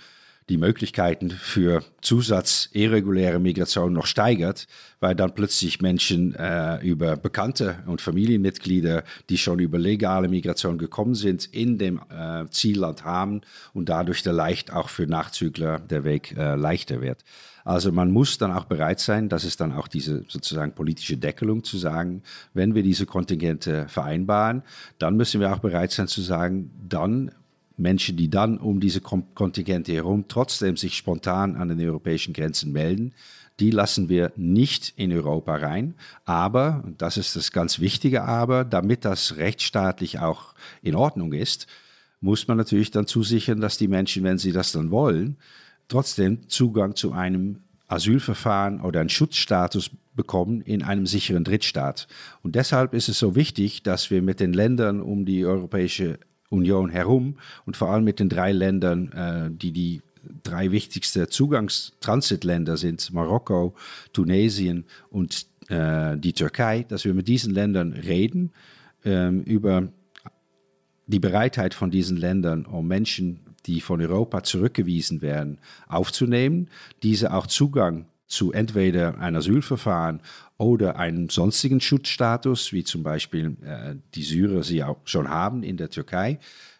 die 0.50 0.58
Möglichkeiten 0.58 1.30
für 1.30 1.84
Zusatz 2.02 2.70
irreguläre 2.72 3.40
Migration 3.40 3.92
noch 3.92 4.06
steigert, 4.06 4.68
weil 5.00 5.14
dann 5.14 5.36
plötzlich 5.36 5.82
Menschen 5.82 6.34
äh, 6.36 6.80
über 6.86 7.18
Bekannte 7.18 7.80
und 7.86 8.02
Familienmitglieder, 8.02 9.04
die 9.30 9.38
schon 9.38 9.60
über 9.60 9.78
legale 9.78 10.30
Migration 10.30 10.78
gekommen 10.78 11.16
sind, 11.16 11.46
in 11.46 11.78
dem 11.78 12.00
äh, 12.10 12.46
Zielland 12.50 13.04
haben 13.04 13.42
und 13.74 13.90
dadurch 13.90 14.24
der 14.24 14.34
leicht 14.34 14.72
auch 14.72 14.90
für 14.90 15.06
Nachzügler 15.06 15.80
der 15.80 16.06
Weg 16.06 16.36
äh, 16.38 16.56
leichter 16.56 17.02
wird. 17.02 17.24
Also 17.66 17.92
man 17.92 18.12
muss 18.12 18.38
dann 18.38 18.54
auch 18.54 18.64
bereit 18.64 19.02
sein, 19.02 19.28
das 19.28 19.44
ist 19.44 19.60
dann 19.60 19.74
auch 19.74 19.90
diese 19.90 20.24
sozusagen 20.30 20.72
politische 20.72 21.18
Deckelung 21.18 21.66
zu 21.66 21.78
sagen, 21.78 22.24
wenn 22.54 22.76
wir 22.76 22.82
diese 22.82 23.06
Kontingente 23.06 23.90
vereinbaren, 23.90 24.64
dann 25.00 25.18
müssen 25.18 25.42
wir 25.42 25.54
auch 25.54 25.60
bereit 25.60 25.92
sein 25.92 26.08
zu 26.08 26.22
sagen, 26.22 26.72
dann 26.88 27.32
Menschen, 27.78 28.18
die 28.18 28.30
dann 28.30 28.58
um 28.58 28.80
diese 28.80 29.02
Kontingente 29.02 29.94
herum 29.94 30.26
trotzdem 30.28 30.78
sich 30.78 30.98
spontan 30.98 31.56
an 31.56 31.70
den 31.70 31.80
europäischen 31.80 32.34
Grenzen 32.34 32.72
melden, 32.72 33.14
die 33.60 33.72
lassen 33.72 34.10
wir 34.10 34.34
nicht 34.36 34.94
in 34.98 35.12
Europa 35.12 35.56
rein. 35.56 35.96
Aber, 36.26 36.84
und 36.86 37.02
das 37.02 37.18
ist 37.18 37.36
das 37.36 37.52
ganz 37.52 37.80
wichtige 37.80 38.24
Aber, 38.24 38.66
damit 38.66 39.06
das 39.06 39.38
rechtsstaatlich 39.38 40.20
auch 40.20 40.54
in 40.82 40.96
Ordnung 40.96 41.34
ist, 41.34 41.68
muss 42.20 42.48
man 42.48 42.58
natürlich 42.58 42.92
dann 42.92 43.08
zusichern, 43.08 43.62
dass 43.62 43.78
die 43.78 43.88
Menschen, 43.88 44.24
wenn 44.24 44.38
sie 44.38 44.52
das 44.52 44.72
dann 44.72 44.92
wollen, 44.92 45.38
trotzdem 45.88 46.50
Zugang 46.50 46.96
zu 46.96 47.14
einem 47.14 47.62
Asylverfahren 47.88 48.82
oder 48.82 49.00
einen 49.00 49.10
Schutzstatus 49.10 49.92
bekommen 50.16 50.62
in 50.62 50.84
einem 50.84 51.06
sicheren 51.06 51.44
Drittstaat. 51.44 52.08
Und 52.44 52.56
deshalb 52.56 52.94
ist 52.94 53.08
es 53.08 53.20
so 53.20 53.36
wichtig, 53.36 53.84
dass 53.84 54.12
wir 54.12 54.22
mit 54.22 54.40
den 54.40 54.54
Ländern 54.54 55.00
um 55.00 55.26
die 55.26 55.46
Europäische 55.46 56.20
Union 56.50 56.90
herum 56.90 57.38
und 57.66 57.78
vor 57.78 57.90
allem 57.90 58.04
mit 58.04 58.20
den 58.20 58.30
drei 58.30 58.52
Ländern, 58.52 59.12
äh, 59.12 59.50
die 59.52 59.72
die 59.72 60.02
drei 60.44 60.72
wichtigsten 60.72 61.30
Zugangstransitländer 61.30 62.78
sind, 62.78 63.14
Marokko, 63.14 63.76
Tunesien 64.14 64.86
und 65.10 65.46
äh, 65.70 66.18
die 66.18 66.34
Türkei, 66.34 66.86
dass 66.88 67.06
wir 67.06 67.14
mit 67.14 67.28
diesen 67.28 67.54
Ländern 67.54 67.94
reden 67.94 68.52
äh, 69.06 69.30
über 69.30 69.90
die 71.08 71.20
Bereitheit 71.20 71.74
von 71.74 71.92
diesen 71.92 72.18
Ländern, 72.18 72.66
um 72.66 72.88
Menschen, 72.88 73.40
die 73.66 73.82
von 73.82 74.02
Europa 74.02 74.44
zurückgewiesen 74.44 75.22
werden, 75.22 75.60
aufzunehmen, 75.88 76.70
diese 77.04 77.34
auch 77.34 77.48
Zugang 77.48 78.08
zu 78.28 78.52
entweder 78.52 79.20
ein 79.20 79.36
Asylverfahren 79.36 80.22
oder 80.58 80.98
einen 80.98 81.30
sonstigen 81.30 81.80
Schutzstatus, 81.80 82.74
wie 82.74 82.84
zum 82.84 83.04
Beispiel 83.04 83.58
äh, 83.64 83.96
die 84.16 84.24
Syrer 84.24 84.64
sie 84.64 84.84
auch 84.84 84.98
schon 85.06 85.30
haben 85.30 85.64
in 85.64 85.78
der 85.78 85.90
Türkei, 85.90 86.40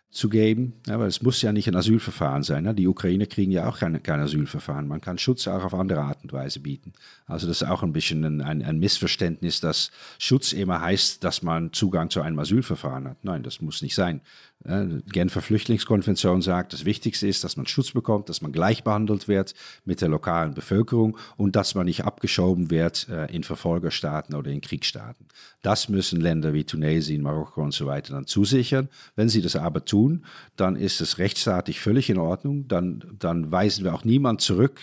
zu 0.10 0.30
geben. 0.30 0.74
Aber 0.90 1.06
es 1.06 1.22
muss 1.22 1.42
ja 1.42 1.52
nicht 1.52 1.68
ein 1.68 1.76
Asylverfahren 1.76 2.42
sein. 2.44 2.64
Ne? 2.64 2.74
Die 2.74 2.88
Ukrainer 2.88 3.26
kriegen 3.26 3.52
ja 3.52 3.68
auch 3.70 3.80
kein, 3.80 4.02
kein 4.02 4.20
Asylverfahren. 4.20 4.88
Man 4.88 5.02
kann 5.02 5.18
Schutz 5.18 5.48
auch 5.48 5.64
auf 5.64 5.74
andere 5.74 6.02
Art 6.02 6.24
und 6.24 6.34
Weise 6.34 6.60
bieten. 6.60 6.94
Also 7.26 7.48
das 7.48 7.62
ist 7.62 7.68
auch 7.68 7.84
ein 7.84 7.94
bisschen 7.94 8.24
ein, 8.24 8.42
ein, 8.42 8.64
ein, 8.64 8.80
Missverständnis, 8.80 9.60
dass 9.60 9.92
Schutz 10.18 10.54
immer 10.54 10.82
heißt, 10.82 11.24
dass 11.24 11.44
man 11.44 11.74
Zugang 11.74 12.10
zu 12.10 12.22
einem 12.22 12.40
Asylverfahren 12.40 13.08
hat. 13.08 13.24
Nein, 13.24 13.44
das 13.44 13.62
muss 13.62 13.82
nicht 13.82 13.96
sein. 13.96 14.22
Genfer 14.64 15.42
Flüchtlingskonvention 15.42 16.42
sagt, 16.42 16.74
das 16.74 16.84
Wichtigste 16.84 17.28
ist, 17.28 17.44
dass 17.44 17.56
man 17.56 17.68
Schutz 17.68 17.92
bekommt, 17.92 18.28
dass 18.28 18.42
man 18.42 18.52
gleich 18.52 18.84
behandelt 18.84 19.28
wird 19.28 19.54
mit 19.86 20.02
der 20.02 20.10
lokalen 20.10 20.56
Bevölkerung 20.56 21.18
und 21.38 21.56
dass 21.56 21.76
man 21.76 21.86
nicht 21.86 22.04
abgeschoben 22.04 22.70
wird 22.70 23.08
äh, 23.08 23.34
in 23.34 23.44
Verfolgerstaaten 23.44 24.36
oder 24.36 24.52
in 24.52 24.60
Kriegsstaaten. 24.60 25.28
Das 25.62 25.90
müssen 25.90 26.20
Länder 26.20 26.54
wie 26.54 26.66
Tunesien, 26.66 27.22
Marokko 27.22 27.62
und 27.62 27.74
so 27.74 27.86
weiter 27.86 28.14
dann 28.14 28.26
zusichern. 28.26 28.90
Wenn 29.16 29.30
sie 29.30 29.42
das 29.42 29.56
aber 29.56 29.86
tun, 29.86 30.26
dann 30.58 30.76
ist 30.76 31.00
es 31.02 31.18
rechtsstaatlich 31.18 31.80
völlig 31.80 32.10
in 32.10 32.18
Ordnung. 32.18 32.68
Dann, 32.68 33.04
dann 33.20 33.52
weisen 33.52 33.86
wir 33.86 33.94
auch 33.94 34.04
niemand 34.04 34.42
zurück 34.42 34.80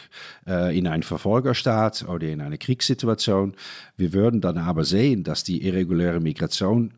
äh, 0.47 0.77
in 0.77 0.87
einen 0.87 1.03
Verfolgerstaat 1.03 2.09
oder 2.09 2.29
in 2.29 2.41
eine 2.41 2.59
Kriegssituation. 2.59 3.55
Wir 3.97 4.15
würden 4.15 4.41
dann 4.41 4.57
aber 4.57 4.85
sehen, 4.85 5.25
dass 5.25 5.45
die 5.45 5.67
irreguläre 5.67 6.21
Migration 6.21 6.95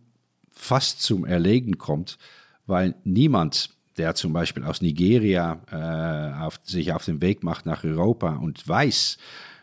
fast 0.53 1.03
zum 1.03 1.24
Erlegen 1.24 1.79
kommt, 1.79 2.18
weil 2.67 2.95
niemand 3.05 3.71
der 3.97 4.14
zum 4.14 4.33
Beispiel 4.33 4.64
aus 4.64 4.83
Nigeria 4.83 5.61
äh, 5.71 6.45
auf, 6.45 6.61
sich 6.64 6.93
auf 6.93 7.05
den 7.05 7.21
Weg 7.23 7.43
macht 7.43 7.64
nach 7.64 7.83
Europa 7.83 8.37
und 8.37 8.67
weiß, 8.69 9.17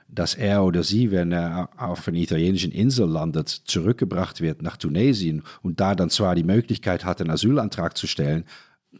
dass 0.07 0.35
er 0.35 0.63
oder 0.63 0.83
sie, 0.83 1.11
wenn 1.11 1.31
er 1.31 1.69
auf 1.77 2.07
einer 2.07 2.17
italienischen 2.17 2.71
Insel 2.71 3.07
landet, 3.07 3.49
zurückgebracht 3.49 4.41
wird 4.41 4.61
nach 4.61 4.77
Tunesien 4.77 5.43
und 5.61 5.79
da 5.79 5.95
dann 5.95 6.09
zwar 6.09 6.35
die 6.35 6.43
Möglichkeit 6.43 7.05
hat, 7.05 7.21
einen 7.21 7.31
Asylantrag 7.31 7.97
zu 7.97 8.07
stellen, 8.07 8.45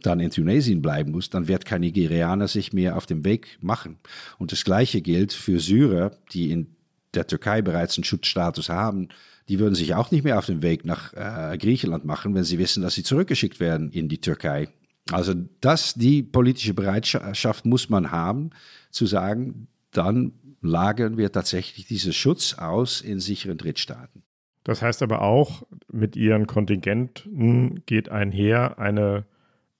dann 0.02 0.20
in 0.20 0.32
Tunesien 0.32 0.82
bleiben 0.82 1.12
muss, 1.12 1.30
dann 1.30 1.48
wird 1.48 1.66
kein 1.66 1.82
Nigerianer 1.82 2.48
sich 2.48 2.74
mehr 2.74 2.98
auf 2.98 3.06
den 3.06 3.24
Weg 3.24 3.58
machen. 3.62 3.98
Und 4.40 4.52
das 4.52 4.64
Gleiche 4.64 5.02
gilt 5.02 5.34
für 5.34 5.60
Syrer, 5.60 6.12
die 6.32 6.52
in 6.52 6.76
der 7.14 7.28
Türkei 7.28 7.62
bereits 7.62 7.98
einen 7.98 8.04
Schutzstatus 8.04 8.70
haben. 8.70 9.10
Die 9.50 9.60
würden 9.60 9.76
sich 9.76 9.94
auch 9.96 10.12
nicht 10.12 10.24
mehr 10.24 10.38
auf 10.38 10.46
den 10.46 10.62
Weg 10.62 10.86
nach 10.86 11.14
äh, 11.14 11.58
Griechenland 11.58 12.06
machen, 12.06 12.34
wenn 12.34 12.44
sie 12.44 12.60
wissen, 12.60 12.82
dass 12.82 12.96
sie 12.96 13.04
zurückgeschickt 13.04 13.60
werden 13.60 13.92
in 13.92 14.08
die 14.08 14.22
Türkei. 14.22 14.70
Also 15.12 15.34
das, 15.60 15.96
die 15.96 16.24
politische 16.24 16.74
Bereitschaft 16.74 17.66
muss 17.66 17.90
man 17.90 18.12
haben, 18.12 18.52
zu 18.90 19.06
sagen, 19.06 19.68
dann 19.92 20.34
lagern 20.62 21.18
wir 21.18 21.32
tatsächlich 21.32 21.88
diesen 21.88 22.14
Schutz 22.14 22.54
aus 22.54 23.02
in 23.02 23.20
sicheren 23.20 23.58
Drittstaaten. 23.58 24.24
Das 24.64 24.82
heißt 24.82 25.04
aber 25.04 25.22
auch, 25.22 25.64
mit 25.92 26.16
ihren 26.16 26.48
Kontingenten 26.48 27.84
geht 27.86 28.08
einher 28.08 28.80
eine 28.80 29.26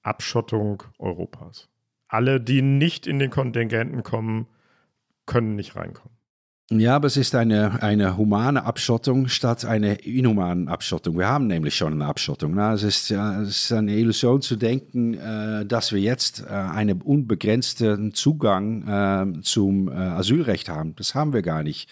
Abschottung 0.02 0.82
Europas. 0.98 1.68
Alle, 2.06 2.38
die 2.38 2.60
nicht 2.60 3.06
in 3.06 3.18
den 3.18 3.30
Kontingenten 3.30 4.02
kommen, 4.02 4.46
können 5.24 5.56
nicht 5.56 5.74
reinkommen. 5.74 6.13
Ja, 6.70 6.96
aber 6.96 7.08
es 7.08 7.18
ist 7.18 7.34
eine, 7.34 7.82
eine 7.82 8.16
humane 8.16 8.64
Abschottung 8.64 9.28
statt 9.28 9.66
einer 9.66 10.02
inhumanen 10.04 10.68
Abschottung. 10.68 11.18
Wir 11.18 11.28
haben 11.28 11.46
nämlich 11.46 11.76
schon 11.76 11.92
eine 11.92 12.06
Abschottung. 12.06 12.54
Na, 12.54 12.72
es, 12.72 12.82
ist, 12.82 13.10
ja, 13.10 13.42
es 13.42 13.64
ist 13.64 13.72
eine 13.72 13.94
Illusion 13.94 14.40
zu 14.40 14.56
denken, 14.56 15.12
äh, 15.12 15.66
dass 15.66 15.92
wir 15.92 16.00
jetzt 16.00 16.40
äh, 16.40 16.46
einen 16.48 17.02
unbegrenzten 17.02 18.14
Zugang 18.14 18.88
äh, 18.88 19.42
zum 19.42 19.88
äh, 19.88 19.92
Asylrecht 19.92 20.70
haben. 20.70 20.96
Das 20.96 21.14
haben 21.14 21.34
wir 21.34 21.42
gar 21.42 21.62
nicht 21.62 21.90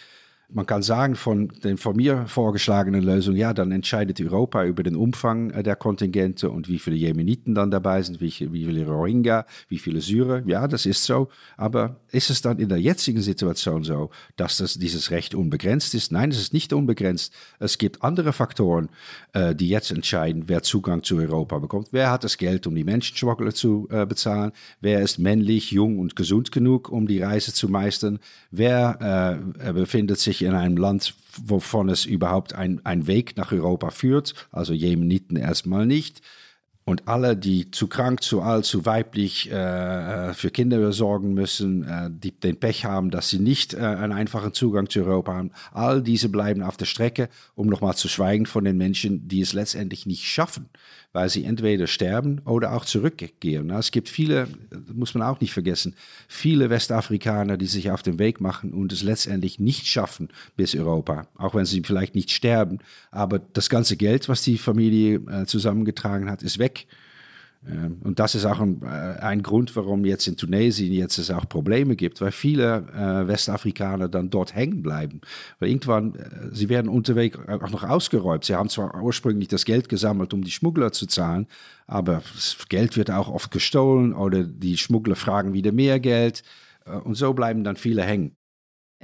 man 0.54 0.66
kann 0.66 0.82
sagen 0.82 1.14
von 1.14 1.48
den 1.48 1.76
von 1.76 1.96
mir 1.96 2.26
vorgeschlagenen 2.26 3.02
Lösungen, 3.02 3.36
ja, 3.36 3.54
dann 3.54 3.72
entscheidet 3.72 4.20
Europa 4.20 4.64
über 4.64 4.82
den 4.82 4.96
Umfang 4.96 5.50
äh, 5.50 5.62
der 5.62 5.76
Kontingente 5.76 6.50
und 6.50 6.68
wie 6.68 6.78
viele 6.78 6.96
Jemeniten 6.96 7.54
dann 7.54 7.70
dabei 7.70 8.02
sind, 8.02 8.20
wie, 8.20 8.32
wie 8.52 8.64
viele 8.64 8.86
Rohingya, 8.86 9.46
wie 9.68 9.78
viele 9.78 10.00
Syrer. 10.00 10.42
Ja, 10.46 10.68
das 10.68 10.86
ist 10.86 11.04
so. 11.04 11.28
Aber 11.56 12.00
ist 12.10 12.30
es 12.30 12.42
dann 12.42 12.58
in 12.58 12.68
der 12.68 12.78
jetzigen 12.78 13.22
Situation 13.22 13.84
so, 13.84 14.10
dass 14.36 14.58
das, 14.58 14.74
dieses 14.74 15.10
Recht 15.10 15.34
unbegrenzt 15.34 15.94
ist? 15.94 16.12
Nein, 16.12 16.30
es 16.30 16.38
ist 16.38 16.52
nicht 16.52 16.72
unbegrenzt. 16.72 17.32
Es 17.58 17.78
gibt 17.78 18.02
andere 18.02 18.32
Faktoren, 18.32 18.90
äh, 19.32 19.54
die 19.54 19.68
jetzt 19.68 19.90
entscheiden, 19.90 20.44
wer 20.46 20.62
Zugang 20.62 21.02
zu 21.02 21.16
Europa 21.16 21.58
bekommt. 21.58 21.88
Wer 21.92 22.10
hat 22.10 22.24
das 22.24 22.36
Geld, 22.36 22.66
um 22.66 22.74
die 22.74 22.84
Menschenschmuggler 22.84 23.54
zu 23.54 23.88
äh, 23.90 24.06
bezahlen? 24.06 24.52
Wer 24.80 25.00
ist 25.00 25.18
männlich, 25.18 25.70
jung 25.70 25.98
und 25.98 26.16
gesund 26.16 26.52
genug, 26.52 26.90
um 26.90 27.06
die 27.06 27.22
Reise 27.22 27.54
zu 27.54 27.68
meistern? 27.68 28.18
Wer 28.50 29.40
äh, 29.58 29.72
befindet 29.72 30.18
sich 30.18 30.41
in 30.44 30.54
einem 30.54 30.76
Land, 30.76 31.14
wovon 31.44 31.88
es 31.88 32.04
überhaupt 32.04 32.54
ein, 32.54 32.80
ein 32.84 33.06
Weg 33.06 33.36
nach 33.36 33.52
Europa 33.52 33.90
führt, 33.90 34.34
also 34.50 34.72
Jemeniten 34.72 35.36
erstmal 35.36 35.86
nicht. 35.86 36.22
Und 36.84 37.06
alle, 37.06 37.36
die 37.36 37.70
zu 37.70 37.86
krank, 37.86 38.22
zu 38.22 38.42
alt, 38.42 38.64
zu 38.64 38.84
weiblich 38.84 39.48
äh, 39.52 40.30
äh, 40.30 40.34
für 40.34 40.50
Kinder 40.50 40.92
sorgen 40.92 41.32
müssen, 41.32 41.84
äh, 41.84 42.10
die 42.10 42.32
den 42.32 42.58
Pech 42.58 42.84
haben, 42.84 43.12
dass 43.12 43.28
sie 43.28 43.38
nicht 43.38 43.72
äh, 43.74 43.78
einen 43.78 44.12
einfachen 44.12 44.52
Zugang 44.52 44.90
zu 44.90 45.04
Europa 45.04 45.32
haben, 45.32 45.52
all 45.72 46.02
diese 46.02 46.28
bleiben 46.28 46.62
auf 46.62 46.76
der 46.76 46.86
Strecke, 46.86 47.28
um 47.54 47.68
nochmal 47.68 47.94
zu 47.94 48.08
schweigen 48.08 48.46
von 48.46 48.64
den 48.64 48.78
Menschen, 48.78 49.28
die 49.28 49.42
es 49.42 49.52
letztendlich 49.52 50.06
nicht 50.06 50.24
schaffen, 50.24 50.70
weil 51.12 51.28
sie 51.28 51.44
entweder 51.44 51.86
sterben 51.86 52.40
oder 52.44 52.72
auch 52.72 52.84
zurückgehen. 52.84 53.70
Es 53.70 53.90
gibt 53.90 54.08
viele, 54.08 54.48
muss 54.92 55.14
man 55.14 55.22
auch 55.22 55.40
nicht 55.40 55.52
vergessen, 55.52 55.94
viele 56.28 56.70
Westafrikaner, 56.70 57.56
die 57.56 57.66
sich 57.66 57.90
auf 57.90 58.02
den 58.02 58.18
Weg 58.18 58.40
machen 58.40 58.72
und 58.72 58.92
es 58.92 59.02
letztendlich 59.02 59.58
nicht 59.58 59.86
schaffen 59.86 60.28
bis 60.56 60.74
Europa, 60.74 61.26
auch 61.36 61.54
wenn 61.54 61.66
sie 61.66 61.82
vielleicht 61.84 62.14
nicht 62.14 62.30
sterben. 62.30 62.78
Aber 63.10 63.38
das 63.38 63.68
ganze 63.68 63.96
Geld, 63.96 64.28
was 64.28 64.42
die 64.42 64.58
Familie 64.58 65.20
äh, 65.28 65.46
zusammengetragen 65.46 66.30
hat, 66.30 66.42
ist 66.42 66.58
weg. 66.58 66.86
Ähm, 67.66 67.98
und 68.02 68.18
das 68.18 68.34
ist 68.34 68.44
auch 68.44 68.60
ein, 68.60 68.82
äh, 68.82 68.86
ein, 68.86 69.42
Grund, 69.42 69.74
warum 69.76 70.04
jetzt 70.04 70.26
in 70.26 70.36
Tunesien 70.36 70.92
jetzt 70.92 71.18
es 71.18 71.30
auch 71.30 71.48
Probleme 71.48 71.94
gibt, 71.96 72.20
weil 72.20 72.32
viele 72.32 72.86
äh, 72.94 73.28
Westafrikaner 73.28 74.08
dann 74.08 74.30
dort 74.30 74.54
hängen 74.54 74.82
bleiben. 74.82 75.20
Weil 75.58 75.68
irgendwann, 75.68 76.14
äh, 76.14 76.54
sie 76.54 76.68
werden 76.68 76.88
unterwegs 76.88 77.38
auch 77.46 77.70
noch 77.70 77.84
ausgeräumt. 77.84 78.44
Sie 78.44 78.54
haben 78.54 78.68
zwar 78.68 79.00
ursprünglich 79.02 79.48
das 79.48 79.64
Geld 79.64 79.88
gesammelt, 79.88 80.34
um 80.34 80.42
die 80.42 80.50
Schmuggler 80.50 80.92
zu 80.92 81.06
zahlen, 81.06 81.46
aber 81.86 82.22
das 82.34 82.56
Geld 82.68 82.96
wird 82.96 83.10
auch 83.10 83.28
oft 83.28 83.50
gestohlen 83.50 84.12
oder 84.12 84.42
die 84.44 84.76
Schmuggler 84.76 85.16
fragen 85.16 85.52
wieder 85.52 85.72
mehr 85.72 86.00
Geld. 86.00 86.42
Äh, 86.84 86.96
und 86.96 87.14
so 87.14 87.32
bleiben 87.32 87.64
dann 87.64 87.76
viele 87.76 88.02
hängen. 88.02 88.36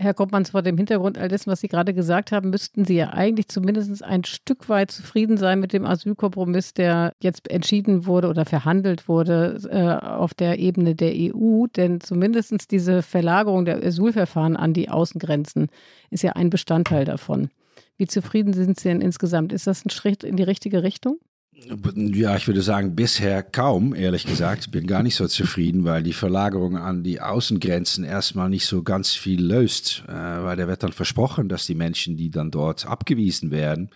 Herr 0.01 0.15
Koppmanns, 0.15 0.51
vor 0.51 0.63
dem 0.63 0.77
Hintergrund 0.77 1.19
all 1.19 1.27
dessen, 1.27 1.51
was 1.51 1.61
Sie 1.61 1.67
gerade 1.67 1.93
gesagt 1.93 2.31
haben, 2.31 2.51
müssten 2.51 2.85
Sie 2.85 2.95
ja 2.95 3.11
eigentlich 3.11 3.49
zumindest 3.49 4.05
ein 4.05 4.23
Stück 4.23 4.69
weit 4.69 4.93
zufrieden 4.93 5.37
sein 5.37 5.59
mit 5.59 5.73
dem 5.73 5.85
Asylkompromiss, 5.85 6.73
der 6.73 7.15
jetzt 7.21 7.51
entschieden 7.51 8.07
wurde 8.07 8.29
oder 8.29 8.45
verhandelt 8.45 9.09
wurde 9.09 9.59
äh, 9.69 10.07
auf 10.07 10.35
der 10.35 10.61
Ebene 10.61 10.95
der 10.95 11.13
EU. 11.17 11.67
Denn 11.67 12.01
zumindest 12.01 12.71
diese 12.71 13.03
Verlagerung 13.03 13.65
der 13.65 13.85
Asylverfahren 13.85 14.57
an 14.57 14.73
die 14.73 14.89
Außengrenzen 14.89 15.67
ist 16.11 16.23
ja 16.23 16.35
ein 16.35 16.49
Bestandteil 16.49 17.05
davon. 17.05 17.51
Wie 17.97 18.07
zufrieden 18.07 18.53
sind 18.53 18.79
Sie 18.79 18.91
denn 18.91 19.01
insgesamt? 19.01 19.53
Ist 19.53 19.67
das 19.67 19.85
ein 19.85 19.91
Schritt 19.91 20.23
in 20.23 20.37
die 20.37 20.45
richtige 20.45 20.85
Richtung? 20.85 21.19
Ja, 21.67 22.37
ich 22.37 22.47
würde 22.47 22.63
sagen, 22.63 22.95
bisher 22.95 23.43
kaum, 23.43 23.95
ehrlich 23.95 24.25
gesagt. 24.25 24.67
Ich 24.67 24.71
bin 24.71 24.87
gar 24.87 25.03
nicht 25.03 25.17
so 25.17 25.27
zufrieden, 25.27 25.85
weil 25.85 26.03
die 26.03 26.13
Verlagerung 26.13 26.77
an 26.77 27.03
die 27.03 27.21
Außengrenzen 27.21 28.05
erstmal 28.05 28.49
nicht 28.49 28.67
so 28.67 28.83
ganz 28.83 29.15
viel 29.15 29.43
löst. 29.43 30.05
Äh, 30.07 30.13
weil 30.13 30.57
da 30.57 30.69
wird 30.69 30.83
dann 30.83 30.93
versprochen, 30.93 31.49
dass 31.49 31.67
die 31.67 31.75
Menschen, 31.75 32.17
die 32.17 32.31
dann 32.31 32.51
dort 32.51 32.87
abgewiesen 32.87 33.51
werden, 33.51 33.91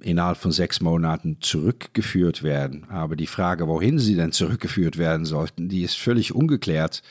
innerhalb 0.00 0.38
von 0.38 0.50
sechs 0.50 0.80
Monaten 0.80 1.38
zurückgeführt 1.40 2.42
werden. 2.42 2.84
Aber 2.88 3.16
die 3.16 3.26
Frage, 3.26 3.68
wohin 3.68 3.98
sie 3.98 4.16
denn 4.16 4.32
zurückgeführt 4.32 4.98
werden 4.98 5.26
sollten, 5.26 5.68
die 5.68 5.82
ist 5.82 5.98
völlig 5.98 6.34
ungeklärt. 6.34 7.02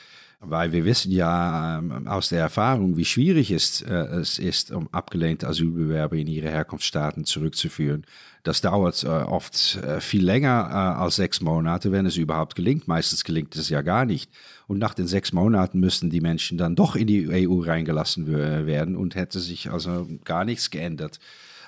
Weil 0.46 0.72
wir 0.72 0.84
wissen 0.84 1.10
ja 1.10 1.78
ähm, 1.78 2.06
aus 2.06 2.28
der 2.28 2.40
Erfahrung, 2.40 2.98
wie 2.98 3.06
schwierig 3.06 3.50
es, 3.50 3.80
äh, 3.80 3.94
es 3.94 4.38
ist, 4.38 4.72
um 4.72 4.88
abgelehnte 4.92 5.48
Asylbewerber 5.48 6.16
in 6.16 6.26
ihre 6.26 6.50
Herkunftsstaaten 6.50 7.24
zurückzuführen. 7.24 8.04
Das 8.44 8.60
dauert 8.60 9.02
äh, 9.04 9.08
oft 9.08 9.76
äh, 9.76 10.00
viel 10.00 10.24
länger 10.24 10.68
äh, 10.70 11.02
als 11.02 11.16
sechs 11.16 11.40
Monate, 11.40 11.90
wenn 11.92 12.04
es 12.04 12.18
überhaupt 12.18 12.54
gelingt. 12.54 12.86
Meistens 12.86 13.24
gelingt 13.24 13.56
es 13.56 13.70
ja 13.70 13.80
gar 13.80 14.04
nicht. 14.04 14.30
Und 14.66 14.78
nach 14.78 14.92
den 14.92 15.06
sechs 15.06 15.32
Monaten 15.32 15.80
müssten 15.80 16.10
die 16.10 16.20
Menschen 16.20 16.58
dann 16.58 16.76
doch 16.76 16.94
in 16.94 17.06
die 17.06 17.48
EU 17.48 17.60
reingelassen 17.60 18.26
werden 18.28 18.96
und 18.96 19.14
hätte 19.14 19.40
sich 19.40 19.70
also 19.70 20.06
gar 20.24 20.44
nichts 20.44 20.70
geändert. 20.70 21.18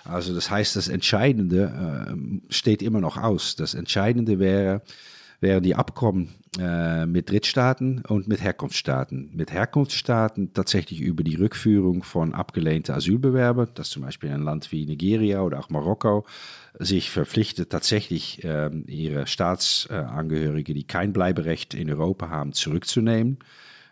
Also 0.05 0.35
das 0.35 0.51
heißt, 0.51 0.77
das 0.77 0.89
Entscheidende 0.89 2.13
äh, 2.13 2.53
steht 2.53 2.83
immer 2.83 3.01
noch 3.01 3.17
aus. 3.17 3.57
Das 3.57 3.75
Entscheidende 3.75 4.39
wäre, 4.39 4.83
wären 5.41 5.63
die 5.63 5.75
Abkommen 5.75 6.35
äh, 6.59 7.07
mit 7.07 7.31
Drittstaaten 7.31 8.03
und 8.09 8.29
mit 8.29 8.43
Herkunftsstaaten. 8.43 9.31
Mit 9.35 9.53
Herkunftsstaaten 9.53 10.55
tatsächlich 10.55 11.01
über 11.01 11.23
die 11.23 11.35
Rückführung 11.35 12.03
von 12.03 12.35
abgelehnten 12.35 12.95
Asylbewerbern, 12.95 13.69
dass 13.75 13.91
zum 13.91 14.03
Beispiel 14.03 14.31
ein 14.31 14.43
Land 14.43 14.73
wie 14.73 14.87
Nigeria 14.87 15.43
oder 15.43 15.59
auch 15.59 15.71
Marokko 15.71 16.25
sich 16.79 17.11
verpflichtet, 17.11 17.71
tatsächlich 17.71 18.45
äh, 18.45 18.71
ihre 18.87 19.27
Staatsangehörige, 19.27 20.75
die 20.75 20.85
kein 20.85 21.13
Bleiberecht 21.13 21.75
in 21.75 21.91
Europa 21.91 22.29
haben, 22.29 22.53
zurückzunehmen. 22.53 23.39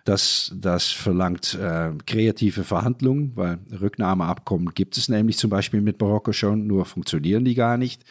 Das, 0.04 0.52
das 0.54 0.90
verlangt 0.90 1.54
äh, 1.54 1.92
kreative 2.06 2.62
Verhandlungen, 2.62 3.32
weil 3.36 3.58
Rücknahmeabkommen 3.80 4.74
gibt 4.74 4.98
es 4.98 5.08
nämlich 5.08 5.38
zum 5.38 5.48
Beispiel 5.48 5.80
mit 5.80 6.00
Marokko 6.00 6.32
schon, 6.32 6.66
nur 6.66 6.84
funktionieren 6.84 7.44
die 7.44 7.54
gar 7.54 7.78
nicht 7.78 8.04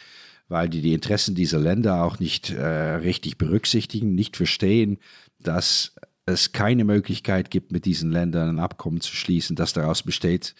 weil 0.48 0.68
die 0.68 0.82
die 0.82 0.92
Interessen 0.92 1.34
dieser 1.34 1.58
Länder 1.58 2.04
auch 2.04 2.18
nicht 2.18 2.50
äh, 2.50 2.64
richtig 2.64 3.38
berücksichtigen, 3.38 4.14
nicht 4.14 4.36
verstehen, 4.36 4.98
dass 5.40 5.94
es 6.26 6.52
keine 6.52 6.84
Möglichkeit 6.84 7.50
gibt, 7.50 7.72
mit 7.72 7.84
diesen 7.84 8.10
Ländern 8.10 8.48
ein 8.48 8.58
Abkommen 8.58 9.00
zu 9.00 9.14
schließen, 9.14 9.56
das 9.56 9.72
daraus 9.72 10.02
besteht, 10.02 10.54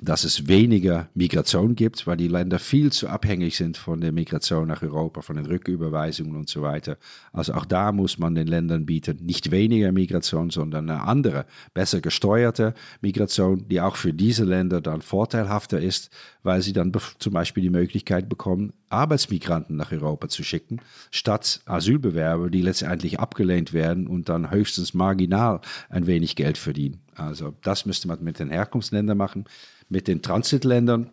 dass 0.00 0.24
es 0.24 0.46
weniger 0.46 1.08
Migration 1.14 1.74
gibt, 1.74 2.06
weil 2.06 2.18
die 2.18 2.28
Länder 2.28 2.58
viel 2.58 2.92
zu 2.92 3.08
abhängig 3.08 3.56
sind 3.56 3.78
von 3.78 4.00
der 4.00 4.12
Migration 4.12 4.68
nach 4.68 4.82
Europa, 4.82 5.22
von 5.22 5.36
den 5.36 5.46
Rücküberweisungen 5.46 6.36
und 6.36 6.48
so 6.48 6.60
weiter. 6.60 6.98
Also 7.32 7.54
auch 7.54 7.64
da 7.64 7.92
muss 7.92 8.18
man 8.18 8.34
den 8.34 8.46
Ländern 8.46 8.84
bieten, 8.84 9.24
nicht 9.24 9.50
weniger 9.50 9.92
Migration, 9.92 10.50
sondern 10.50 10.90
eine 10.90 11.02
andere, 11.02 11.46
besser 11.72 12.00
gesteuerte 12.00 12.74
Migration, 13.00 13.66
die 13.68 13.80
auch 13.80 13.96
für 13.96 14.12
diese 14.12 14.44
Länder 14.44 14.82
dann 14.82 15.00
vorteilhafter 15.00 15.80
ist, 15.80 16.10
weil 16.42 16.60
sie 16.60 16.74
dann 16.74 16.92
zum 17.18 17.32
Beispiel 17.32 17.62
die 17.62 17.70
Möglichkeit 17.70 18.28
bekommen, 18.28 18.72
Arbeitsmigranten 18.90 19.76
nach 19.76 19.92
Europa 19.92 20.28
zu 20.28 20.44
schicken, 20.44 20.80
statt 21.10 21.60
Asylbewerber, 21.64 22.50
die 22.50 22.62
letztendlich 22.62 23.18
abgelehnt 23.18 23.72
werden 23.72 24.06
und 24.06 24.28
dann 24.28 24.50
höchstens 24.50 24.94
marginal 24.94 25.60
ein 25.88 26.06
wenig 26.06 26.36
Geld 26.36 26.58
verdienen. 26.58 27.00
Also 27.14 27.54
das 27.62 27.86
müsste 27.86 28.08
man 28.08 28.22
mit 28.22 28.38
den 28.38 28.50
Herkunftsländern 28.50 29.16
machen. 29.16 29.46
Mit 29.88 30.08
den 30.08 30.22
Transitländern, 30.22 31.10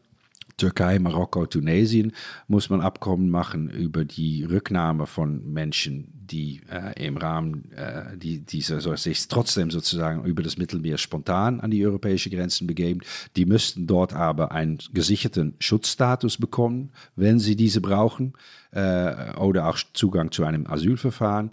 Türkei, 0.57 0.99
Marokko, 0.99 1.45
Tunesien, 1.45 2.13
muss 2.47 2.69
man 2.69 2.81
Abkommen 2.81 3.29
machen 3.29 3.69
über 3.69 4.05
die 4.05 4.43
Rücknahme 4.43 5.07
von 5.07 5.51
Menschen, 5.51 6.13
die 6.13 6.61
äh, 6.69 7.05
im 7.05 7.17
Rahmen 7.17 7.71
äh, 7.71 8.17
die, 8.17 8.39
dieser, 8.39 8.79
so, 8.79 8.95
sich 8.95 9.27
trotzdem 9.27 9.71
sozusagen 9.71 10.25
über 10.25 10.43
das 10.43 10.57
Mittelmeer 10.57 10.97
spontan 10.97 11.59
an 11.59 11.71
die 11.71 11.85
europäischen 11.85 12.31
Grenzen 12.31 12.67
begeben. 12.67 13.01
Die 13.35 13.45
müssten 13.45 13.87
dort 13.87 14.13
aber 14.13 14.51
einen 14.51 14.77
gesicherten 14.93 15.55
Schutzstatus 15.59 16.37
bekommen, 16.37 16.91
wenn 17.15 17.39
sie 17.39 17.55
diese 17.55 17.81
brauchen, 17.81 18.33
äh, 18.71 19.35
oder 19.37 19.67
auch 19.67 19.79
Zugang 19.93 20.31
zu 20.31 20.43
einem 20.43 20.67
Asylverfahren. 20.67 21.51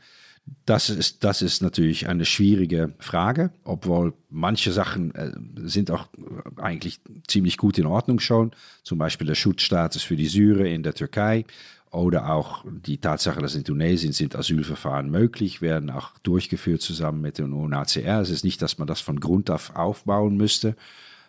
Das 0.67 0.91
ist, 0.91 1.25
das 1.25 1.43
ist 1.43 1.63
natürlich 1.63 2.09
eine 2.09 2.25
schwierige 2.25 2.95
Frage, 2.99 3.51
obwohl 3.65 4.15
manche 4.29 4.73
Sachen 4.73 5.15
äh, 5.15 5.33
sind 5.57 5.91
auch 5.91 6.09
eigentlich 6.57 7.01
ziemlich 7.27 7.57
gut 7.57 7.79
in 7.79 7.87
Ordnung 7.87 8.21
schon. 8.21 8.53
Zum 8.83 8.99
Beispiel 8.99 9.27
der 9.27 9.35
Schutzstatus 9.35 10.03
für 10.03 10.17
die 10.17 10.29
Syrer 10.29 10.67
in 10.67 10.83
der 10.83 10.95
Türkei 10.95 11.45
oder 11.91 12.33
auch 12.33 12.65
die 12.65 12.99
Tatsache, 12.99 13.41
dass 13.41 13.55
in 13.55 13.65
Tunesien 13.65 14.13
sind 14.13 14.37
Asylverfahren 14.37 15.11
möglich, 15.11 15.61
werden 15.61 15.91
auch 15.91 16.17
durchgeführt 16.23 16.83
zusammen 16.83 17.21
mit 17.21 17.39
dem 17.39 17.53
UNHCR. 17.53 18.21
Es 18.21 18.31
ist 18.31 18.45
nicht, 18.45 18.63
dass 18.63 18.79
man 18.79 18.87
das 18.87 19.01
von 19.01 19.19
Grund 19.19 19.51
auf 19.51 19.75
aufbauen 19.75 20.37
müsste. 20.37 20.77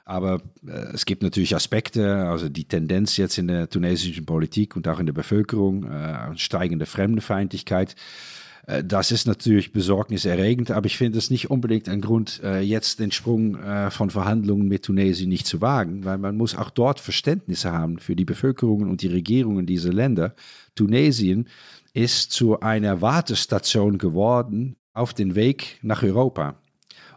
Aber 0.06 0.42
äh, 0.68 0.72
es 0.94 1.06
gibt 1.06 1.24
natürlich 1.24 1.56
Aspekte, 1.56 2.28
also 2.28 2.50
die 2.50 2.66
Tendenz 2.66 3.18
jetzt 3.18 3.38
in 3.38 3.48
der 3.48 3.70
tunesischen 3.70 4.26
Politik 4.26 4.76
und 4.76 4.88
auch 4.88 5.00
in 5.00 5.06
der 5.06 5.14
Bevölkerung, 5.14 5.90
äh, 5.90 6.38
steigende 6.38 6.86
Fremdenfeindlichkeit. 6.86 7.96
Äh, 8.68 8.84
das 8.84 9.12
ist 9.12 9.28
natürlich 9.28 9.72
besorgniserregend, 9.72 10.72
aber 10.72 10.86
ich 10.86 10.98
finde 10.98 11.18
es 11.18 11.30
nicht 11.30 11.50
unbedingt 11.50 11.90
ein 11.90 12.02
Grund, 12.02 12.42
äh, 12.44 12.62
jetzt 12.62 13.00
den 13.00 13.12
Sprung 13.12 13.56
äh, 13.56 13.92
von 13.92 14.10
Verhandlungen 14.10 14.68
mit 14.68 14.84
Tunesien 14.84 15.30
nicht 15.30 15.48
zu 15.48 15.62
wagen, 15.62 16.06
weil 16.06 16.18
man 16.18 16.38
muss 16.38 16.56
auch 16.56 16.70
dort 16.70 17.00
Verständnis 17.00 17.66
haben 17.66 18.00
für 18.00 18.16
die 18.16 18.26
Bevölkerungen 18.26 18.90
und 18.90 19.02
die 19.02 19.08
Regierungen 19.08 19.66
dieser 19.66 19.94
Länder. 19.94 20.36
Tunesien 20.76 21.48
ist 21.94 22.32
zu 22.32 22.60
einer 22.62 23.02
Wartestation 23.02 23.98
geworden 23.98 24.78
auf 24.94 25.14
den 25.14 25.36
Weg 25.36 25.80
nach 25.82 26.04
Europa. 26.04 26.56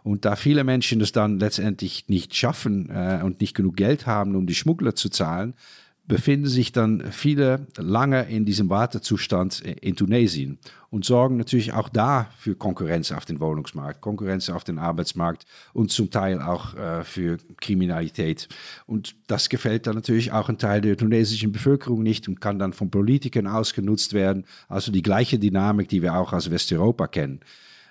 Und 0.03 0.23
da 0.23 0.35
viele 0.35 0.63
Menschen 0.63 1.01
es 1.01 1.11
dann 1.13 1.39
letztendlich 1.39 2.05
nicht 2.07 2.35
schaffen 2.35 2.89
äh, 2.91 3.21
und 3.23 3.41
nicht 3.41 3.55
genug 3.55 3.75
Geld 3.75 4.05
haben, 4.05 4.35
um 4.35 4.45
die 4.45 4.53
Schmuggler 4.53 4.93
zu 4.93 5.09
zahlen, 5.09 5.55
befinden 6.07 6.47
sich 6.47 6.71
dann 6.71 7.11
viele 7.11 7.67
lange 7.77 8.29
in 8.29 8.45
diesem 8.45 8.69
Wartezustand 8.69 9.61
in 9.61 9.95
Tunesien 9.95 10.59
und 10.89 11.03
sorgen 11.03 11.37
natürlich 11.37 11.73
auch 11.73 11.89
da 11.89 12.29
für 12.37 12.55
Konkurrenz 12.55 13.11
auf 13.11 13.25
den 13.25 13.39
Wohnungsmarkt, 13.39 14.01
Konkurrenz 14.01 14.49
auf 14.49 14.63
den 14.63 14.77
Arbeitsmarkt 14.77 15.45
und 15.73 15.91
zum 15.91 16.11
Teil 16.11 16.41
auch 16.41 16.75
äh, 16.75 17.03
für 17.03 17.37
Kriminalität. 17.59 18.47
Und 18.85 19.15
das 19.27 19.49
gefällt 19.49 19.87
dann 19.87 19.95
natürlich 19.95 20.31
auch 20.31 20.47
ein 20.47 20.57
Teil 20.57 20.81
der 20.81 20.95
tunesischen 20.95 21.51
Bevölkerung 21.51 22.03
nicht 22.03 22.27
und 22.27 22.39
kann 22.39 22.59
dann 22.59 22.73
von 22.73 22.91
Politikern 22.91 23.47
ausgenutzt 23.47 24.13
werden. 24.13 24.45
Also 24.69 24.91
die 24.91 25.01
gleiche 25.01 25.39
Dynamik, 25.39 25.89
die 25.89 26.01
wir 26.01 26.15
auch 26.15 26.33
aus 26.33 26.51
Westeuropa 26.51 27.07
kennen. 27.07 27.41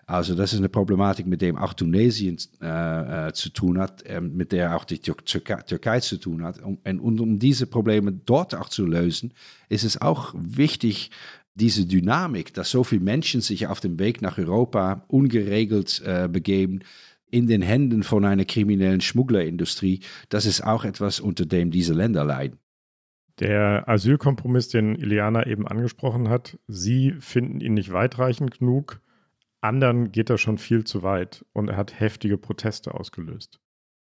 Also 0.06 0.34
das 0.34 0.52
ist 0.52 0.58
eine 0.58 0.68
Problematik, 0.68 1.26
mit 1.26 1.40
dem 1.40 1.56
auch 1.56 1.72
Tunesien 1.72 2.36
äh, 2.60 3.28
äh, 3.28 3.32
zu 3.32 3.50
tun 3.50 3.78
hat, 3.78 4.02
äh, 4.02 4.20
mit 4.20 4.52
der 4.52 4.76
auch 4.76 4.84
die 4.84 4.98
Türkei, 4.98 5.62
Türkei 5.62 6.00
zu 6.00 6.18
tun 6.18 6.44
hat. 6.44 6.60
Und, 6.60 6.78
und 6.84 7.20
um 7.20 7.38
diese 7.38 7.66
Probleme 7.66 8.12
dort 8.12 8.54
auch 8.54 8.68
zu 8.68 8.86
lösen, 8.86 9.32
ist 9.68 9.84
es 9.84 10.00
auch 10.00 10.34
wichtig, 10.36 11.10
diese 11.54 11.86
Dynamik, 11.86 12.52
dass 12.52 12.70
so 12.70 12.84
viele 12.84 13.02
Menschen 13.02 13.40
sich 13.40 13.68
auf 13.68 13.80
dem 13.80 13.98
Weg 13.98 14.20
nach 14.20 14.38
Europa 14.38 15.04
ungeregelt 15.08 16.02
äh, 16.04 16.28
begeben, 16.28 16.80
in 17.30 17.46
den 17.46 17.62
Händen 17.62 18.02
von 18.02 18.24
einer 18.24 18.44
kriminellen 18.44 19.00
Schmugglerindustrie, 19.00 20.00
das 20.28 20.46
ist 20.46 20.62
auch 20.62 20.84
etwas, 20.84 21.18
unter 21.18 21.46
dem 21.46 21.70
diese 21.70 21.92
Länder 21.92 22.24
leiden. 22.24 22.58
Der 23.40 23.88
Asylkompromiss, 23.88 24.68
den 24.68 24.94
Ileana 24.94 25.46
eben 25.46 25.66
angesprochen 25.66 26.28
hat, 26.28 26.58
Sie 26.68 27.14
finden 27.18 27.60
ihn 27.60 27.74
nicht 27.74 27.92
weitreichend 27.92 28.58
genug 28.58 29.00
anderen 29.64 30.12
geht 30.12 30.30
er 30.30 30.38
schon 30.38 30.58
viel 30.58 30.84
zu 30.84 31.02
weit 31.02 31.44
und 31.52 31.68
er 31.68 31.76
hat 31.76 31.98
heftige 31.98 32.38
Proteste 32.38 32.94
ausgelöst. 32.94 33.58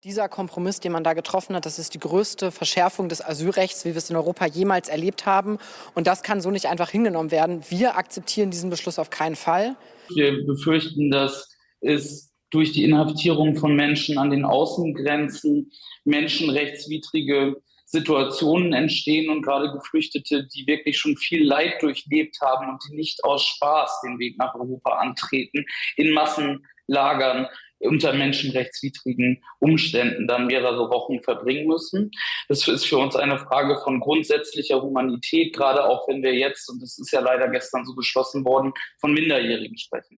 Dieser 0.03 0.29
Kompromiss, 0.29 0.79
den 0.79 0.91
man 0.91 1.03
da 1.03 1.13
getroffen 1.13 1.55
hat, 1.55 1.65
das 1.65 1.79
ist 1.79 1.95
die 1.95 1.99
größte 1.99 2.51
Verschärfung 2.51 3.09
des 3.09 3.25
Asylrechts, 3.25 3.85
wie 3.85 3.89
wir 3.89 3.97
es 3.97 4.09
in 4.09 4.15
Europa 4.15 4.45
jemals 4.45 4.87
erlebt 4.87 5.25
haben. 5.25 5.57
Und 5.95 6.05
das 6.05 6.21
kann 6.21 6.41
so 6.41 6.51
nicht 6.51 6.67
einfach 6.67 6.91
hingenommen 6.91 7.31
werden. 7.31 7.63
Wir 7.69 7.97
akzeptieren 7.97 8.51
diesen 8.51 8.69
Beschluss 8.69 8.99
auf 8.99 9.09
keinen 9.09 9.35
Fall. 9.35 9.75
Wir 10.13 10.45
befürchten, 10.45 11.09
dass 11.09 11.55
es 11.81 12.35
durch 12.51 12.71
die 12.71 12.83
Inhaftierung 12.83 13.55
von 13.55 13.75
Menschen 13.75 14.17
an 14.19 14.29
den 14.29 14.45
Außengrenzen 14.45 15.71
menschenrechtswidrige 16.03 17.55
Situationen 17.95 18.73
entstehen 18.73 19.29
und 19.29 19.41
gerade 19.41 19.71
Geflüchtete, 19.71 20.47
die 20.53 20.67
wirklich 20.67 20.97
schon 20.97 21.15
viel 21.15 21.45
Leid 21.45 21.81
durchlebt 21.81 22.37
haben 22.41 22.69
und 22.69 22.81
die 22.87 22.95
nicht 22.95 23.23
aus 23.23 23.45
Spaß 23.45 24.01
den 24.03 24.19
Weg 24.19 24.37
nach 24.37 24.53
Europa 24.53 24.97
antreten, 24.97 25.65
in 25.95 26.11
Massenlagern 26.11 27.47
unter 27.79 28.13
menschenrechtswidrigen 28.13 29.43
Umständen 29.59 30.27
dann 30.27 30.47
mehrere 30.47 30.89
Wochen 30.89 31.21
verbringen 31.21 31.67
müssen. 31.67 32.11
Das 32.47 32.67
ist 32.67 32.85
für 32.85 32.97
uns 32.97 33.15
eine 33.15 33.37
Frage 33.37 33.77
von 33.83 33.99
grundsätzlicher 33.99 34.81
Humanität, 34.81 35.55
gerade 35.55 35.85
auch 35.85 36.07
wenn 36.07 36.23
wir 36.23 36.33
jetzt, 36.33 36.69
und 36.69 36.81
das 36.81 36.97
ist 36.97 37.11
ja 37.11 37.19
leider 37.19 37.47
gestern 37.49 37.85
so 37.85 37.95
beschlossen 37.95 38.43
worden, 38.45 38.73
von 38.99 39.13
Minderjährigen 39.13 39.77
sprechen. 39.77 40.17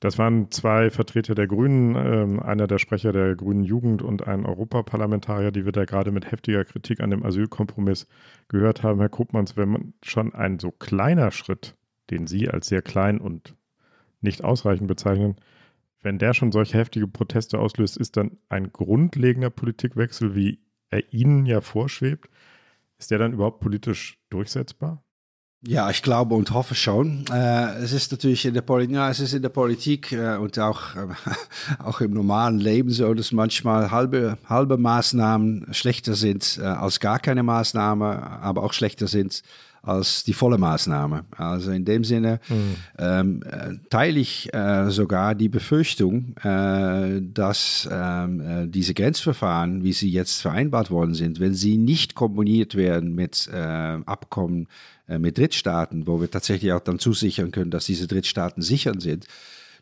Das 0.00 0.18
waren 0.18 0.50
zwei 0.50 0.90
Vertreter 0.90 1.34
der 1.34 1.46
Grünen, 1.46 1.94
äh, 1.94 2.42
einer 2.42 2.66
der 2.66 2.78
Sprecher 2.78 3.12
der 3.12 3.34
Grünen 3.34 3.64
Jugend 3.64 4.02
und 4.02 4.26
ein 4.26 4.44
Europaparlamentarier, 4.44 5.50
die 5.52 5.64
wir 5.64 5.72
da 5.72 5.86
gerade 5.86 6.12
mit 6.12 6.30
heftiger 6.30 6.64
Kritik 6.64 7.00
an 7.00 7.10
dem 7.10 7.24
Asylkompromiss 7.24 8.06
gehört 8.48 8.82
haben. 8.82 9.00
Herr 9.00 9.08
Kopmanns, 9.08 9.56
wenn 9.56 9.70
man 9.70 9.94
schon 10.02 10.34
ein 10.34 10.58
so 10.58 10.70
kleiner 10.70 11.30
Schritt, 11.30 11.76
den 12.10 12.26
Sie 12.26 12.48
als 12.48 12.68
sehr 12.68 12.82
klein 12.82 13.18
und 13.18 13.56
nicht 14.20 14.44
ausreichend 14.44 14.86
bezeichnen, 14.86 15.36
wenn 16.02 16.18
der 16.18 16.34
schon 16.34 16.52
solche 16.52 16.78
heftige 16.78 17.08
Proteste 17.08 17.58
auslöst, 17.58 17.96
ist 17.96 18.16
dann 18.16 18.38
ein 18.48 18.72
grundlegender 18.72 19.50
Politikwechsel, 19.50 20.34
wie 20.34 20.60
er 20.90 21.12
Ihnen 21.12 21.46
ja 21.46 21.60
vorschwebt, 21.60 22.28
ist 22.98 23.10
der 23.10 23.18
dann 23.18 23.32
überhaupt 23.32 23.60
politisch 23.60 24.18
durchsetzbar? 24.30 25.02
Ja, 25.66 25.90
ich 25.90 26.02
glaube 26.02 26.36
und 26.36 26.52
hoffe 26.52 26.76
schon. 26.76 27.24
Äh, 27.32 27.78
es 27.78 27.92
ist 27.92 28.12
natürlich 28.12 28.44
in 28.44 28.54
der, 28.54 28.62
Poli 28.62 28.92
ja, 28.92 29.10
es 29.10 29.18
ist 29.18 29.34
in 29.34 29.42
der 29.42 29.48
Politik 29.48 30.12
äh, 30.12 30.36
und 30.36 30.58
auch, 30.60 30.94
äh, 30.94 31.08
auch 31.82 32.00
im 32.00 32.12
normalen 32.12 32.60
Leben 32.60 32.90
so, 32.90 33.12
dass 33.14 33.32
manchmal 33.32 33.90
halbe, 33.90 34.38
halbe 34.48 34.78
Maßnahmen 34.78 35.66
schlechter 35.72 36.14
sind 36.14 36.60
äh, 36.62 36.66
als 36.66 37.00
gar 37.00 37.18
keine 37.18 37.42
Maßnahme, 37.42 38.40
aber 38.40 38.62
auch 38.62 38.72
schlechter 38.72 39.08
sind 39.08 39.42
als 39.86 40.24
die 40.24 40.32
volle 40.32 40.58
Maßnahme. 40.58 41.24
Also 41.36 41.70
in 41.70 41.84
dem 41.84 42.04
Sinne 42.04 42.40
mhm. 42.48 42.76
ähm, 42.98 43.42
äh, 43.42 43.74
teile 43.90 44.20
ich 44.20 44.52
äh, 44.52 44.90
sogar 44.90 45.34
die 45.34 45.48
Befürchtung, 45.48 46.36
äh, 46.42 47.22
dass 47.22 47.88
ähm, 47.90 48.40
äh, 48.40 48.66
diese 48.66 48.94
Grenzverfahren, 48.94 49.84
wie 49.84 49.92
sie 49.92 50.10
jetzt 50.10 50.42
vereinbart 50.42 50.90
worden 50.90 51.14
sind, 51.14 51.40
wenn 51.40 51.54
sie 51.54 51.76
nicht 51.76 52.14
kombiniert 52.14 52.74
werden 52.74 53.14
mit 53.14 53.48
äh, 53.52 53.56
Abkommen 53.56 54.68
äh, 55.08 55.18
mit 55.18 55.38
Drittstaaten, 55.38 56.06
wo 56.06 56.20
wir 56.20 56.30
tatsächlich 56.30 56.72
auch 56.72 56.80
dann 56.80 56.98
zusichern 56.98 57.52
können, 57.52 57.70
dass 57.70 57.86
diese 57.86 58.08
Drittstaaten 58.08 58.62
sicher 58.62 58.92
sind, 58.98 59.26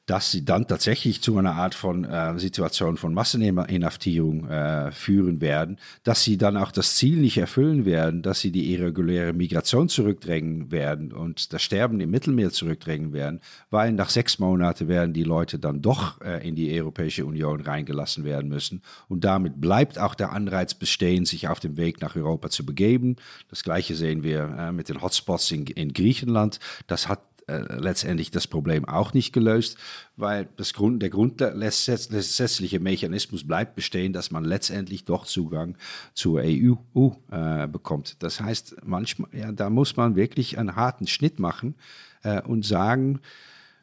dass 0.07 0.31
sie 0.31 0.45
dann 0.45 0.67
tatsächlich 0.67 1.23
zu 1.23 1.39
einer 1.39 1.55
Art 1.55 1.75
von 1.75 2.05
äh, 2.05 2.39
Situation 2.39 2.97
von 2.97 3.15
Masseninhaftierung 3.15 4.49
äh, 4.49 4.93
führen 4.93 5.41
werden, 5.41 5.79
dass 6.03 6.23
sie 6.23 6.37
dann 6.37 6.57
auch 6.57 6.73
das 6.73 6.97
Ziel 6.97 7.19
nicht 7.19 7.39
erfüllen 7.39 7.85
werden, 7.87 8.23
dass 8.23 8.41
sie 8.41 8.53
die 8.53 8.73
irreguläre 8.73 9.33
Migration 9.33 9.89
zurückdrängen 9.89 10.71
werden 10.71 11.13
und 11.13 11.53
das 11.53 11.63
Sterben 11.63 12.01
im 12.01 12.11
Mittelmeer 12.11 12.51
zurückdrängen 12.51 13.13
werden, 13.13 13.41
weil 13.71 13.93
nach 13.93 14.11
sechs 14.11 14.39
Monaten 14.39 14.89
werden 14.89 15.15
die 15.15 15.23
Leute 15.23 15.59
dann 15.59 15.81
doch 15.81 16.21
äh, 16.21 16.47
in 16.47 16.55
die 16.55 16.79
Europäische 16.79 17.25
Union 17.25 17.63
reingelassen 17.63 18.25
werden 18.25 18.49
müssen. 18.49 18.83
Und 19.09 19.25
damit 19.25 19.61
bleibt 19.61 19.99
auch 19.99 20.15
der 20.15 20.33
Anreiz 20.33 20.75
bestehen, 20.75 21.25
sich 21.25 21.49
auf 21.49 21.61
dem 21.61 21.77
Weg 21.77 22.03
nach 22.03 22.15
Europa 22.17 22.51
zu 22.51 22.67
begeben. 22.67 23.17
Das 23.49 23.63
gleiche 23.63 23.95
sehen 23.95 24.23
wir 24.23 24.55
äh, 24.59 24.73
mit 24.73 24.91
den 24.91 25.01
Hotspots 25.01 25.51
in, 25.51 25.67
in 25.67 25.93
Griechenland. 25.93 26.59
Das 26.87 27.09
hat 27.09 27.21
äh, 27.47 27.59
letztendlich 27.79 28.31
das 28.31 28.47
Problem 28.47 28.85
auch 28.85 29.13
nicht 29.13 29.33
gelöst, 29.33 29.77
weil 30.17 30.49
das 30.57 30.73
Grund, 30.73 31.03
der 31.03 31.11
grundsätzliche 31.11 32.81
Mechanismus 32.81 33.47
bleibt 33.47 33.75
bestehen, 33.75 34.13
dass 34.13 34.31
man 34.31 34.45
letztendlich 34.45 35.05
doch 35.05 35.27
Zugang 35.27 35.77
zur 36.15 36.43
EU 36.43 37.11
äh, 37.31 37.67
bekommt. 37.67 38.23
Das 38.23 38.41
heißt, 38.41 38.77
manchmal, 38.85 39.29
ja, 39.33 39.53
da 39.53 39.71
muss 39.71 39.97
man 39.97 40.17
wirklich 40.17 40.59
einen 40.59 40.77
harten 40.77 41.07
Schnitt 41.07 41.39
machen 41.39 41.75
äh, 42.23 42.41
und 42.43 42.65
sagen, 42.65 43.21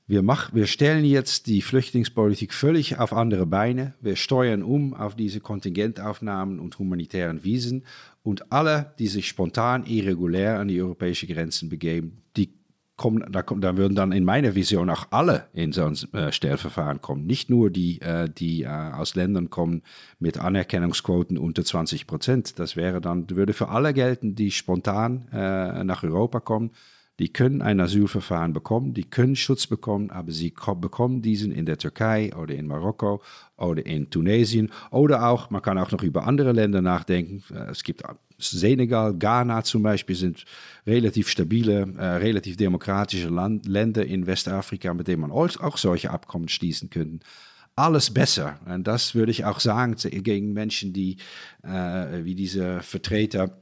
wir, 0.07 0.23
mach, 0.23 0.53
wir 0.53 0.67
stellen 0.67 1.05
jetzt 1.05 1.47
die 1.47 1.61
Flüchtlingspolitik 1.61 2.53
völlig 2.53 2.97
auf 2.97 3.13
andere 3.13 3.45
Beine. 3.45 3.93
Wir 4.01 4.17
steuern 4.17 4.61
um 4.61 4.93
auf 4.93 5.15
diese 5.15 5.39
Kontingentaufnahmen 5.39 6.59
und 6.59 6.77
humanitären 6.79 7.45
Wiesen. 7.45 7.85
Und 8.21 8.51
alle, 8.51 8.93
die 8.99 9.07
sich 9.07 9.29
spontan 9.29 9.85
irregulär 9.85 10.59
an 10.59 10.67
die 10.67 10.81
europäischen 10.81 11.29
Grenzen 11.29 11.69
begeben, 11.69 12.23
die 12.35 12.49
kommen, 13.01 13.25
da, 13.31 13.41
da 13.41 13.77
würden 13.77 13.95
dann 13.95 14.11
in 14.11 14.23
meiner 14.23 14.53
Vision 14.53 14.89
auch 14.91 15.07
alle 15.09 15.47
in 15.53 15.71
so 15.71 15.85
ein 15.85 15.97
äh, 16.13 16.31
Stellverfahren 16.31 17.01
kommen. 17.01 17.25
Nicht 17.25 17.49
nur 17.49 17.71
die, 17.71 17.99
äh, 18.01 18.29
die 18.29 18.61
äh, 18.61 18.67
aus 18.67 19.15
Ländern 19.15 19.49
kommen 19.49 19.81
mit 20.19 20.37
Anerkennungsquoten 20.37 21.37
unter 21.39 21.65
20 21.65 22.05
Prozent. 22.05 22.59
Das 22.59 22.75
wäre 22.75 23.01
dann, 23.01 23.27
würde 23.31 23.53
für 23.53 23.69
alle 23.69 23.93
gelten, 23.93 24.35
die 24.35 24.51
spontan 24.51 25.27
äh, 25.33 25.83
nach 25.83 26.03
Europa 26.03 26.39
kommen 26.39 26.71
die 27.21 27.31
können 27.31 27.61
ein 27.61 27.79
Asylverfahren 27.79 28.51
bekommen, 28.51 28.95
die 28.95 29.03
können 29.03 29.35
Schutz 29.35 29.67
bekommen, 29.67 30.09
aber 30.09 30.31
sie 30.31 30.55
bekommen 30.79 31.21
diesen 31.21 31.51
in 31.51 31.67
der 31.67 31.77
Türkei 31.77 32.35
oder 32.35 32.55
in 32.55 32.65
Marokko 32.65 33.21
oder 33.57 33.85
in 33.85 34.09
Tunesien 34.09 34.71
oder 34.89 35.27
auch, 35.27 35.51
man 35.51 35.61
kann 35.61 35.77
auch 35.77 35.91
noch 35.91 36.01
über 36.01 36.25
andere 36.25 36.51
Länder 36.51 36.81
nachdenken. 36.81 37.43
Äh, 37.53 37.69
es 37.69 37.83
gibt 37.83 38.03
Senegal, 38.41 39.13
Ghana 39.17 39.63
zum 39.63 39.83
Beispiel 39.83 40.15
sind 40.15 40.45
relativ 40.85 41.29
stabile, 41.29 41.87
äh, 41.97 42.05
relativ 42.05 42.57
demokratische 42.57 43.29
Land 43.29 43.65
Länder 43.65 44.05
in 44.05 44.27
Westafrika, 44.27 44.93
mit 44.93 45.07
denen 45.07 45.21
man 45.21 45.31
auch 45.31 45.77
solche 45.77 46.11
Abkommen 46.11 46.49
schließen 46.49 46.89
könnte 46.89 47.25
alles 47.75 48.11
besser. 48.11 48.59
Und 48.65 48.85
das 48.85 49.15
würde 49.15 49.31
ich 49.31 49.45
auch 49.45 49.59
sagen 49.59 49.95
gegen 49.95 50.53
Menschen, 50.53 50.93
die 50.93 51.17
äh, 51.63 52.23
wie 52.23 52.35
diese 52.35 52.81
Vertreter 52.81 53.61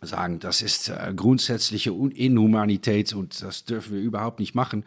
sagen, 0.00 0.38
das 0.38 0.62
ist 0.62 0.90
äh, 0.90 1.12
grundsätzliche 1.14 1.90
Inhumanität 1.90 3.12
und 3.12 3.42
das 3.42 3.64
dürfen 3.64 3.94
wir 3.94 4.00
überhaupt 4.00 4.38
nicht 4.38 4.54
machen. 4.54 4.84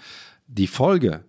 Die 0.48 0.68
Folge 0.68 1.24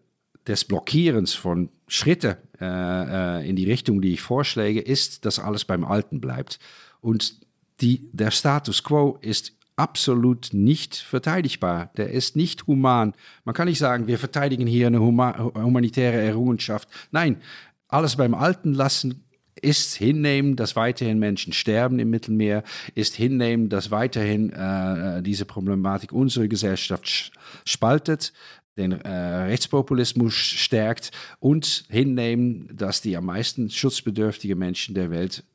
des 0.46 0.64
Blockierens 0.64 1.34
von 1.34 1.68
Schritten 1.88 2.36
äh, 2.60 3.40
äh, 3.40 3.48
in 3.48 3.56
die 3.56 3.64
Richtung, 3.64 4.00
die 4.00 4.12
ich 4.12 4.20
vorschläge, 4.20 4.80
ist, 4.80 5.24
dass 5.24 5.38
alles 5.38 5.64
beim 5.64 5.84
Alten 5.84 6.20
bleibt. 6.20 6.58
Und 7.00 7.40
die, 7.80 8.08
der 8.12 8.30
Status 8.30 8.82
quo 8.82 9.18
ist 9.20 9.52
absolut 9.76 10.50
nicht 10.52 10.96
verteidigbar. 10.96 11.90
Der 11.96 12.10
ist 12.10 12.36
nicht 12.36 12.66
human. 12.66 13.14
Man 13.44 13.54
kann 13.54 13.68
nicht 13.68 13.78
sagen, 13.78 14.06
wir 14.06 14.18
verteidigen 14.18 14.66
hier 14.66 14.86
eine 14.86 15.00
humanitäre 15.00 16.20
Errungenschaft. 16.20 16.88
Nein, 17.10 17.40
alles 17.88 18.16
beim 18.16 18.34
Alten 18.34 18.74
lassen 18.74 19.24
ist 19.60 19.94
hinnehmen, 19.94 20.56
dass 20.56 20.76
weiterhin 20.76 21.18
Menschen 21.18 21.52
sterben 21.52 21.98
im 21.98 22.10
Mittelmeer, 22.10 22.64
ist 22.94 23.14
hinnehmen, 23.14 23.68
dass 23.68 23.90
weiterhin 23.90 24.50
äh, 24.50 25.22
diese 25.22 25.44
Problematik 25.44 26.12
unsere 26.12 26.48
Gesellschaft 26.48 27.32
spaltet, 27.64 28.32
den 28.76 28.92
äh, 28.92 29.08
Rechtspopulismus 29.08 30.34
stärkt 30.34 31.10
und 31.38 31.84
hinnehmen, 31.90 32.70
dass 32.74 33.02
die 33.02 33.16
am 33.16 33.26
meisten 33.26 33.68
schutzbedürftigen 33.68 34.58
Menschen 34.58 34.94
der 34.94 35.10
Welt 35.10 35.44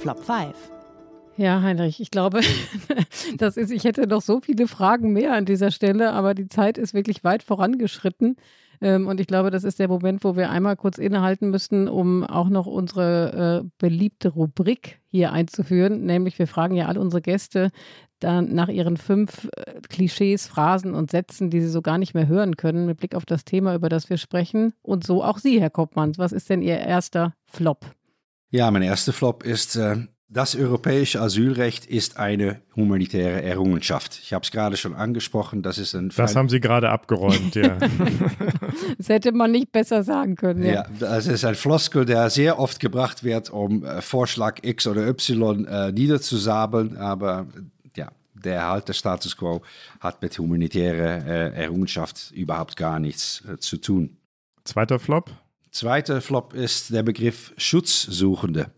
Flop 0.00 0.24
5. 0.24 0.54
Ja, 1.36 1.60
Heinrich, 1.60 2.00
ich 2.00 2.10
glaube, 2.10 2.40
das 3.36 3.58
ist, 3.58 3.70
ich 3.70 3.84
hätte 3.84 4.06
noch 4.06 4.22
so 4.22 4.40
viele 4.40 4.66
Fragen 4.66 5.12
mehr 5.12 5.34
an 5.34 5.44
dieser 5.44 5.70
Stelle, 5.70 6.14
aber 6.14 6.32
die 6.32 6.48
Zeit 6.48 6.78
ist 6.78 6.94
wirklich 6.94 7.22
weit 7.22 7.42
vorangeschritten. 7.42 8.36
Ähm, 8.80 9.06
und 9.06 9.20
ich 9.20 9.26
glaube, 9.26 9.50
das 9.50 9.62
ist 9.62 9.78
der 9.78 9.88
Moment, 9.88 10.24
wo 10.24 10.36
wir 10.36 10.48
einmal 10.48 10.76
kurz 10.76 10.96
innehalten 10.96 11.50
müssten, 11.50 11.86
um 11.86 12.24
auch 12.24 12.48
noch 12.48 12.64
unsere 12.64 13.62
äh, 13.62 13.68
beliebte 13.76 14.30
Rubrik 14.30 15.00
hier 15.06 15.32
einzuführen. 15.32 16.06
Nämlich, 16.06 16.38
wir 16.38 16.46
fragen 16.46 16.76
ja 16.76 16.86
alle 16.86 17.00
unsere 17.00 17.20
Gäste 17.20 17.70
dann 18.20 18.54
nach 18.54 18.68
ihren 18.68 18.96
fünf 18.96 19.50
äh, 19.54 19.82
Klischees, 19.86 20.46
Phrasen 20.46 20.94
und 20.94 21.10
Sätzen, 21.10 21.50
die 21.50 21.60
sie 21.60 21.68
so 21.68 21.82
gar 21.82 21.98
nicht 21.98 22.14
mehr 22.14 22.26
hören 22.26 22.56
können, 22.56 22.86
mit 22.86 22.96
Blick 22.96 23.14
auf 23.14 23.26
das 23.26 23.44
Thema, 23.44 23.74
über 23.74 23.90
das 23.90 24.08
wir 24.08 24.16
sprechen. 24.16 24.72
Und 24.80 25.04
so 25.04 25.22
auch 25.22 25.36
Sie, 25.36 25.60
Herr 25.60 25.68
Koppmanns. 25.68 26.16
Was 26.16 26.32
ist 26.32 26.48
denn 26.48 26.62
Ihr 26.62 26.78
erster 26.78 27.34
Flop? 27.44 27.84
Ja, 28.50 28.70
mein 28.70 28.82
erster 28.82 29.12
Flop 29.12 29.44
ist, 29.44 29.76
äh, 29.76 29.96
das 30.32 30.54
europäische 30.54 31.20
Asylrecht 31.20 31.86
ist 31.86 32.16
eine 32.16 32.60
humanitäre 32.76 33.42
Errungenschaft. 33.42 34.20
Ich 34.22 34.32
habe 34.32 34.44
es 34.44 34.52
gerade 34.52 34.76
schon 34.76 34.94
angesprochen, 34.94 35.62
das 35.62 35.78
ist 35.78 35.94
ein. 35.94 36.12
Das 36.16 36.36
haben 36.36 36.48
Sie 36.48 36.60
gerade 36.60 36.90
abgeräumt, 36.90 37.56
ja. 37.56 37.76
das 38.98 39.08
hätte 39.08 39.32
man 39.32 39.50
nicht 39.50 39.72
besser 39.72 40.04
sagen 40.04 40.36
können. 40.36 40.64
Ja. 40.64 40.72
ja, 40.72 40.86
das 41.00 41.26
ist 41.26 41.44
ein 41.44 41.56
Floskel, 41.56 42.04
der 42.04 42.30
sehr 42.30 42.60
oft 42.60 42.78
gebracht 42.78 43.24
wird, 43.24 43.50
um 43.50 43.84
äh, 43.84 44.00
Vorschlag 44.02 44.58
X 44.62 44.86
oder 44.86 45.06
Y 45.08 45.66
äh, 45.66 45.90
niederzusabeln, 45.90 46.96
aber 46.96 47.48
ja, 47.96 48.12
der 48.34 48.54
Erhalt 48.54 48.88
des 48.88 48.98
Status 48.98 49.36
quo 49.36 49.62
hat 49.98 50.22
mit 50.22 50.38
humanitärer 50.38 51.26
äh, 51.26 51.62
Errungenschaft 51.64 52.30
überhaupt 52.32 52.76
gar 52.76 53.00
nichts 53.00 53.42
äh, 53.48 53.58
zu 53.58 53.78
tun. 53.78 54.16
Zweiter 54.64 55.00
Flop? 55.00 55.32
Zweiter 55.70 56.20
Flop 56.20 56.52
ist 56.52 56.92
der 56.92 57.04
Begriff 57.04 57.52
Schutzsuchende. 57.56 58.72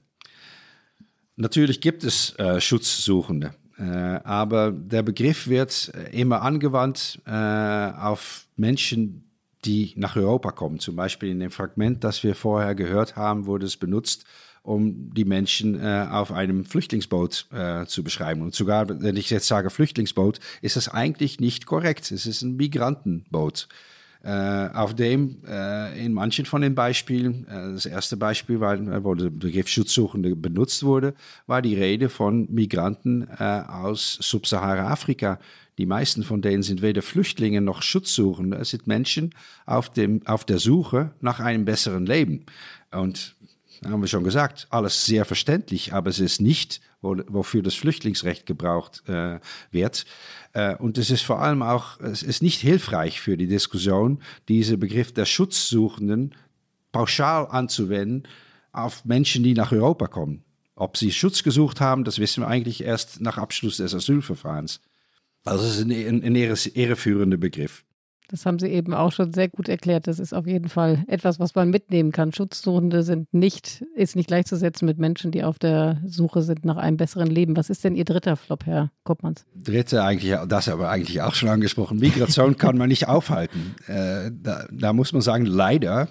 Natürlich 1.37 1.81
gibt 1.81 2.05
es 2.05 2.39
äh, 2.39 2.61
Schutzsuchende, 2.61 3.55
äh, 3.79 3.83
aber 3.83 4.71
der 4.71 5.03
Begriff 5.03 5.49
wird 5.49 5.91
immer 6.13 6.43
angewandt 6.43 7.23
äh, 7.25 7.31
auf 7.31 8.47
Menschen, 8.57 9.31
die 9.65 9.95
nach 9.97 10.17
Europa 10.17 10.51
kommen. 10.51 10.81
Zum 10.81 10.95
Beispiel 10.95 11.31
in 11.31 11.41
dem 11.41 11.51
Fragment, 11.51 12.05
das 12.05 12.23
wir 12.23 12.35
vorher 12.35 12.75
gehört 12.75 13.17
haben, 13.17 13.47
wurde 13.47 13.65
es 13.65 13.79
benutzt, 13.79 14.27
um 14.63 15.15
die 15.15 15.25
Menschen 15.25 15.81
äh, 15.81 16.07
auf 16.11 16.31
einem 16.31 16.67
Flüchtlingsboot 16.67 17.47
äh, 17.53 17.87
zu 17.87 18.05
beschreiben. 18.05 18.43
Und 18.43 18.55
sogar, 18.55 19.01
wenn 19.01 19.17
ich 19.17 19.31
jetzt 19.31 19.49
sage 19.49 19.71
Flüchtlingsboot, 19.71 20.41
ist 20.61 20.77
das 20.77 20.91
eigentlich 20.91 21.41
nicht 21.41 21.65
korrekt. 21.65 22.13
Es 22.13 22.27
ist 22.27 22.43
ein 22.43 22.57
Migrantenboot. 22.57 23.69
Äh, 24.25 24.69
auf 24.73 24.95
dem 24.95 25.39
äh, 25.49 26.05
in 26.05 26.13
manchen 26.13 26.47
von 26.47 26.63
den 26.63 26.77
Beispielen, 26.77 27.45
äh, 27.49 27.73
das 27.73 27.87
erste 27.87 28.17
Beispiel, 28.17 28.61
war, 28.61 28.79
wo 29.03 29.17
der 29.17 29.31
Begriff 29.31 29.67
Schutzsuchende 29.67 30.37
benutzt 30.37 30.85
wurde, 30.85 31.15
war 31.49 31.61
die 31.61 31.75
Rede 31.75 32.09
von 32.09 32.47
Migranten 32.53 33.29
aus 33.29 34.19
Subsahara-Afrika. 34.21 35.41
Die 35.79 35.87
meisten 35.87 36.23
von 36.23 36.41
denen 36.41 36.63
sind 36.63 36.83
weder 36.83 37.03
Flüchtlinge 37.03 37.61
noch 37.61 37.83
Schutzsuchende. 37.83 38.59
Es 38.59 38.71
sind 38.71 38.87
Menschen 38.87 39.35
auf, 39.67 39.91
dem, 39.91 40.25
auf 40.25 40.45
der 40.45 40.59
Suche 40.59 41.11
nach 41.21 41.41
einem 41.41 41.65
besseren 41.65 42.07
Leben. 42.07 42.47
Und 42.93 43.35
haben 43.85 44.03
wir 44.03 44.09
schon 44.09 44.23
gesagt, 44.23 44.69
alles 44.71 45.05
sehr 45.05 45.25
verständlich, 45.25 45.93
aber 45.93 46.11
es 46.11 46.21
ist 46.21 46.41
nicht, 46.41 46.81
wofür 47.03 47.63
das 47.63 47.75
Flüchtlingsrecht 47.75 48.47
gebraucht 48.47 49.03
äh, 49.09 49.41
wird. 49.71 50.07
Äh, 50.53 50.77
und 50.77 50.99
es 50.99 51.11
ist 51.11 51.23
vor 51.23 51.41
allem 51.41 51.63
auch, 51.63 52.01
es 52.01 52.23
ist 52.23 52.43
nicht 52.43 52.61
hilfreich 52.61 53.21
für 53.21 53.37
die 53.37 53.49
Diskussion, 53.49 54.23
diesen 54.49 54.79
Begriff 54.79 55.13
der 55.13 55.25
Schutzsuchenden 55.25 56.35
pauschal 56.93 57.49
anzuwenden 57.49 58.29
auf 58.73 59.05
Menschen, 59.05 59.43
die 59.43 59.55
nach 59.55 59.73
Europa 59.73 60.07
kommen. 60.07 60.45
Ob 60.75 60.97
sie 60.97 61.13
Schutz 61.13 61.43
gesucht 61.43 61.81
haben, 61.81 62.05
das 62.05 62.19
wissen 62.19 62.43
wir 62.43 62.49
eigentlich 62.49 62.83
erst 62.83 63.21
nach 63.21 63.37
Abschluss 63.37 63.77
des 63.77 63.95
Asylverfahrens. 63.95 64.81
Also 65.45 65.65
es 65.67 65.79
ist 65.79 65.85
ein, 65.85 66.23
ein 66.23 66.37
irreführender 66.37 67.37
Begriff. 67.37 67.85
Das 68.33 68.47
haben 68.47 68.59
Sie 68.59 68.69
eben 68.69 68.95
auch 68.95 69.13
schon 69.13 69.35
sehr 69.35 69.51
gut 69.51 69.69
erklärt. 69.69 70.07
Das 70.07 70.19
ist 70.19 70.33
auf 70.33 70.47
jeden 70.47 70.71
Fall 70.71 71.05
etwas, 71.07 71.39
was 71.39 71.55
man 71.55 71.69
mitnehmen 71.69 72.13
kann. 72.13 72.33
Schutzsuchende 72.33 73.03
sind 73.03 73.33
nicht, 73.35 73.85
ist 73.95 74.17
nicht 74.17 74.27
gleichzusetzen 74.27 74.87
mit 74.87 74.99
Menschen, 74.99 75.33
die 75.33 75.45
auf 75.45 75.59
der 75.59 76.01
Suche 76.07 76.41
sind 76.41 76.65
nach 76.65 76.79
einem 76.79 76.97
besseren 76.97 77.29
Leben. 77.29 77.59
Was 77.59 77.69
ist 77.69 77.85
denn 77.85 77.95
Ihr 77.95 78.07
dritter 78.07 78.37
Flop, 78.37 78.65
Herr 78.65 78.91
Koppmanns? 79.05 79.45
Dritte 79.55 80.03
eigentlich, 80.03 80.35
das 80.49 80.71
aber 80.71 80.89
eigentlich 80.89 81.21
auch 81.21 81.35
schon 81.35 81.51
angesprochen. 81.51 81.99
Migration 81.99 82.57
kann 82.57 82.79
man 82.79 82.89
nicht 82.89 83.07
aufhalten. 83.07 83.75
Äh, 83.87 84.31
da, 84.33 84.67
da 84.73 84.95
muss 84.95 85.13
man 85.13 85.21
sagen, 85.21 85.45
leider 85.45 86.09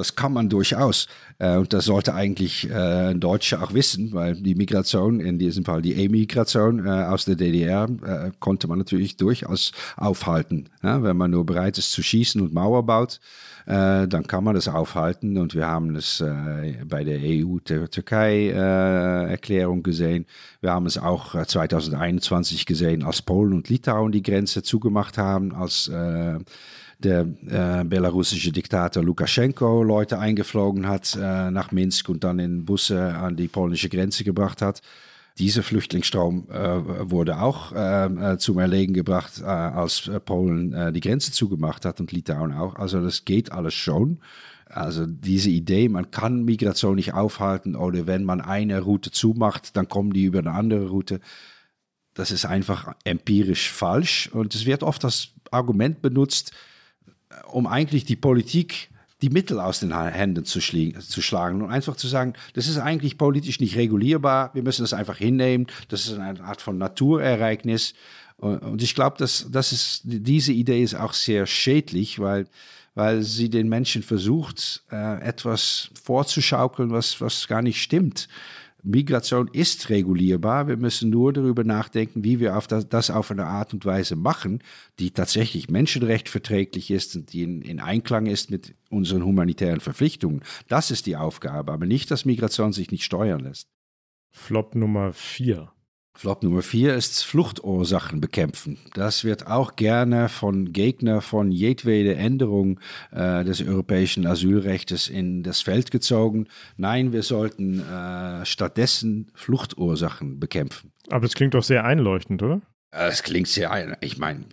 das 0.00 0.16
kann 0.16 0.32
man 0.32 0.48
durchaus. 0.48 1.06
Äh, 1.38 1.56
und 1.56 1.72
das 1.72 1.84
sollte 1.84 2.12
eigentlich 2.14 2.68
äh, 2.70 3.14
Deutsche 3.14 3.62
auch 3.62 3.74
wissen, 3.74 4.12
weil 4.12 4.34
die 4.34 4.54
Migration, 4.54 5.20
in 5.20 5.38
diesem 5.38 5.64
Fall 5.64 5.82
die 5.82 6.04
Emigration 6.04 6.86
äh, 6.86 6.88
aus 6.88 7.26
der 7.26 7.36
DDR, 7.36 7.88
äh, 8.04 8.30
konnte 8.40 8.66
man 8.66 8.78
natürlich 8.78 9.16
durchaus 9.16 9.72
aufhalten. 9.96 10.70
Ja, 10.82 11.02
wenn 11.02 11.18
man 11.18 11.30
nur 11.30 11.44
bereit 11.44 11.76
ist 11.78 11.92
zu 11.92 12.02
schießen 12.02 12.40
und 12.40 12.54
Mauer 12.54 12.86
baut, 12.86 13.20
äh, 13.66 14.08
dann 14.08 14.26
kann 14.26 14.42
man 14.42 14.54
das 14.54 14.68
aufhalten. 14.68 15.36
Und 15.36 15.54
wir 15.54 15.66
haben 15.66 15.94
es 15.96 16.22
äh, 16.22 16.76
bei 16.86 17.04
der 17.04 17.18
EU-Türkei-Erklärung 17.20 19.82
gesehen. 19.82 20.24
Wir 20.62 20.72
haben 20.72 20.86
es 20.86 20.96
auch 20.96 21.44
2021 21.44 22.64
gesehen, 22.64 23.02
als 23.02 23.20
Polen 23.20 23.52
und 23.52 23.68
Litauen 23.68 24.12
die 24.12 24.22
Grenze 24.22 24.62
zugemacht 24.62 25.18
haben, 25.18 25.54
als 25.54 25.90
der 27.04 27.26
äh, 27.48 27.84
belarussische 27.84 28.52
Diktator 28.52 29.02
Lukaschenko 29.02 29.82
Leute 29.82 30.18
eingeflogen 30.18 30.86
hat 30.86 31.16
äh, 31.16 31.50
nach 31.50 31.72
Minsk 31.72 32.08
und 32.08 32.24
dann 32.24 32.38
in 32.38 32.64
Busse 32.64 33.14
an 33.14 33.36
die 33.36 33.48
polnische 33.48 33.88
Grenze 33.88 34.24
gebracht 34.24 34.62
hat. 34.62 34.82
Dieser 35.38 35.62
Flüchtlingsstrom 35.62 36.48
äh, 36.50 37.10
wurde 37.10 37.40
auch 37.40 37.72
äh, 37.72 38.06
äh, 38.06 38.38
zum 38.38 38.58
Erlegen 38.58 38.92
gebracht, 38.92 39.40
äh, 39.40 39.44
als 39.44 40.10
Polen 40.24 40.92
die 40.92 41.00
Grenze 41.00 41.32
zugemacht 41.32 41.84
hat 41.84 42.00
und 42.00 42.12
Litauen 42.12 42.52
auch. 42.52 42.76
Also 42.76 43.02
das 43.02 43.24
geht 43.24 43.52
alles 43.52 43.74
schon. 43.74 44.20
Also 44.66 45.04
diese 45.06 45.50
Idee, 45.50 45.88
man 45.88 46.10
kann 46.10 46.44
Migration 46.44 46.94
nicht 46.94 47.14
aufhalten 47.14 47.74
oder 47.74 48.06
wenn 48.06 48.22
man 48.22 48.40
eine 48.40 48.80
Route 48.80 49.10
zumacht, 49.10 49.76
dann 49.76 49.88
kommen 49.88 50.12
die 50.12 50.24
über 50.24 50.38
eine 50.38 50.52
andere 50.52 50.88
Route. 50.88 51.20
Das 52.14 52.30
ist 52.30 52.44
einfach 52.44 52.94
empirisch 53.04 53.70
falsch 53.70 54.30
und 54.32 54.54
es 54.54 54.66
wird 54.66 54.82
oft 54.82 55.02
das 55.02 55.30
Argument 55.50 56.02
benutzt, 56.02 56.52
um 57.50 57.66
eigentlich 57.66 58.04
die 58.04 58.16
Politik 58.16 58.90
die 59.22 59.30
Mittel 59.30 59.60
aus 59.60 59.80
den 59.80 59.94
Händen 59.94 60.44
zu, 60.44 60.60
zu, 60.60 61.22
schlagen 61.22 61.62
und 61.62 61.70
einfach 61.70 61.96
zu 61.96 62.08
sagen, 62.08 62.34
das 62.54 62.68
ist 62.68 62.78
eigentlich 62.78 63.18
politisch 63.18 63.60
nicht 63.60 63.76
regulierbar, 63.76 64.50
wir 64.54 64.62
müssen 64.62 64.82
das 64.82 64.94
einfach 64.94 65.18
hinnehmen, 65.18 65.66
das 65.88 66.06
ist 66.06 66.18
eine 66.18 66.42
Art 66.42 66.62
von 66.62 66.78
Naturereignis. 66.78 67.94
Und 68.38 68.82
ich 68.82 68.94
glaube, 68.94 69.18
dass, 69.18 69.50
dass 69.50 69.72
es, 69.72 70.00
diese 70.04 70.52
Idee 70.52 70.82
ist 70.82 70.94
auch 70.94 71.12
sehr 71.12 71.46
schädlich, 71.46 72.18
weil, 72.18 72.46
weil 72.94 73.22
sie 73.22 73.50
den 73.50 73.68
Menschen 73.68 74.02
versucht, 74.02 74.82
äh, 74.90 75.20
etwas 75.20 75.90
vorzuschaukeln, 76.02 76.90
was, 76.90 77.20
was 77.20 77.46
gar 77.48 77.60
nicht 77.60 77.82
stimmt. 77.82 78.28
Migration 78.82 79.48
ist 79.52 79.90
regulierbar. 79.90 80.68
Wir 80.68 80.76
müssen 80.76 81.10
nur 81.10 81.32
darüber 81.32 81.64
nachdenken, 81.64 82.24
wie 82.24 82.40
wir 82.40 82.56
auf 82.56 82.66
das, 82.66 82.88
das, 82.88 83.10
auf 83.10 83.30
eine 83.30 83.46
Art 83.46 83.74
und 83.74 83.84
Weise 83.84 84.16
machen, 84.16 84.62
die 84.98 85.10
tatsächlich 85.10 85.68
menschenrechtverträglich 85.68 86.90
ist 86.90 87.16
und 87.16 87.32
die 87.32 87.42
in, 87.42 87.62
in, 87.62 87.80
Einklang 87.80 88.26
ist 88.26 88.50
mit 88.50 88.74
unseren 88.88 89.24
humanitären 89.24 89.80
Verpflichtungen. 89.80 90.42
Das 90.68 90.90
ist 90.90 91.06
die 91.06 91.16
Aufgabe, 91.16 91.72
aber 91.72 91.86
nicht, 91.86 92.10
dass 92.10 92.24
Migration 92.24 92.72
sich 92.72 92.90
nicht 92.90 93.04
steuern 93.04 93.40
lässt. 93.40 93.68
Flop 94.30 94.74
Nummer 94.74 95.12
vier. 95.12 95.72
Flop 96.14 96.42
Nummer 96.42 96.62
vier 96.62 96.94
ist 96.94 97.24
Fluchtursachen 97.24 98.20
bekämpfen. 98.20 98.78
Das 98.94 99.24
wird 99.24 99.46
auch 99.46 99.76
gerne 99.76 100.28
von 100.28 100.72
Gegnern 100.72 101.22
von 101.22 101.50
jedwede 101.50 102.14
Änderung 102.14 102.78
äh, 103.10 103.42
des 103.44 103.62
europäischen 103.62 104.26
Asylrechts 104.26 105.08
in 105.08 105.42
das 105.42 105.62
Feld 105.62 105.90
gezogen. 105.90 106.48
Nein, 106.76 107.12
wir 107.12 107.22
sollten 107.22 107.80
äh, 107.80 108.44
stattdessen 108.44 109.30
Fluchtursachen 109.34 110.38
bekämpfen. 110.38 110.92
Aber 111.08 111.24
es 111.24 111.34
klingt 111.34 111.54
doch 111.54 111.62
sehr 111.64 111.84
einleuchtend, 111.84 112.42
oder? 112.42 112.60
Es 112.92 113.22
klingt 113.22 113.46
sehr, 113.46 113.96
ich 114.00 114.18
meine, 114.18 114.44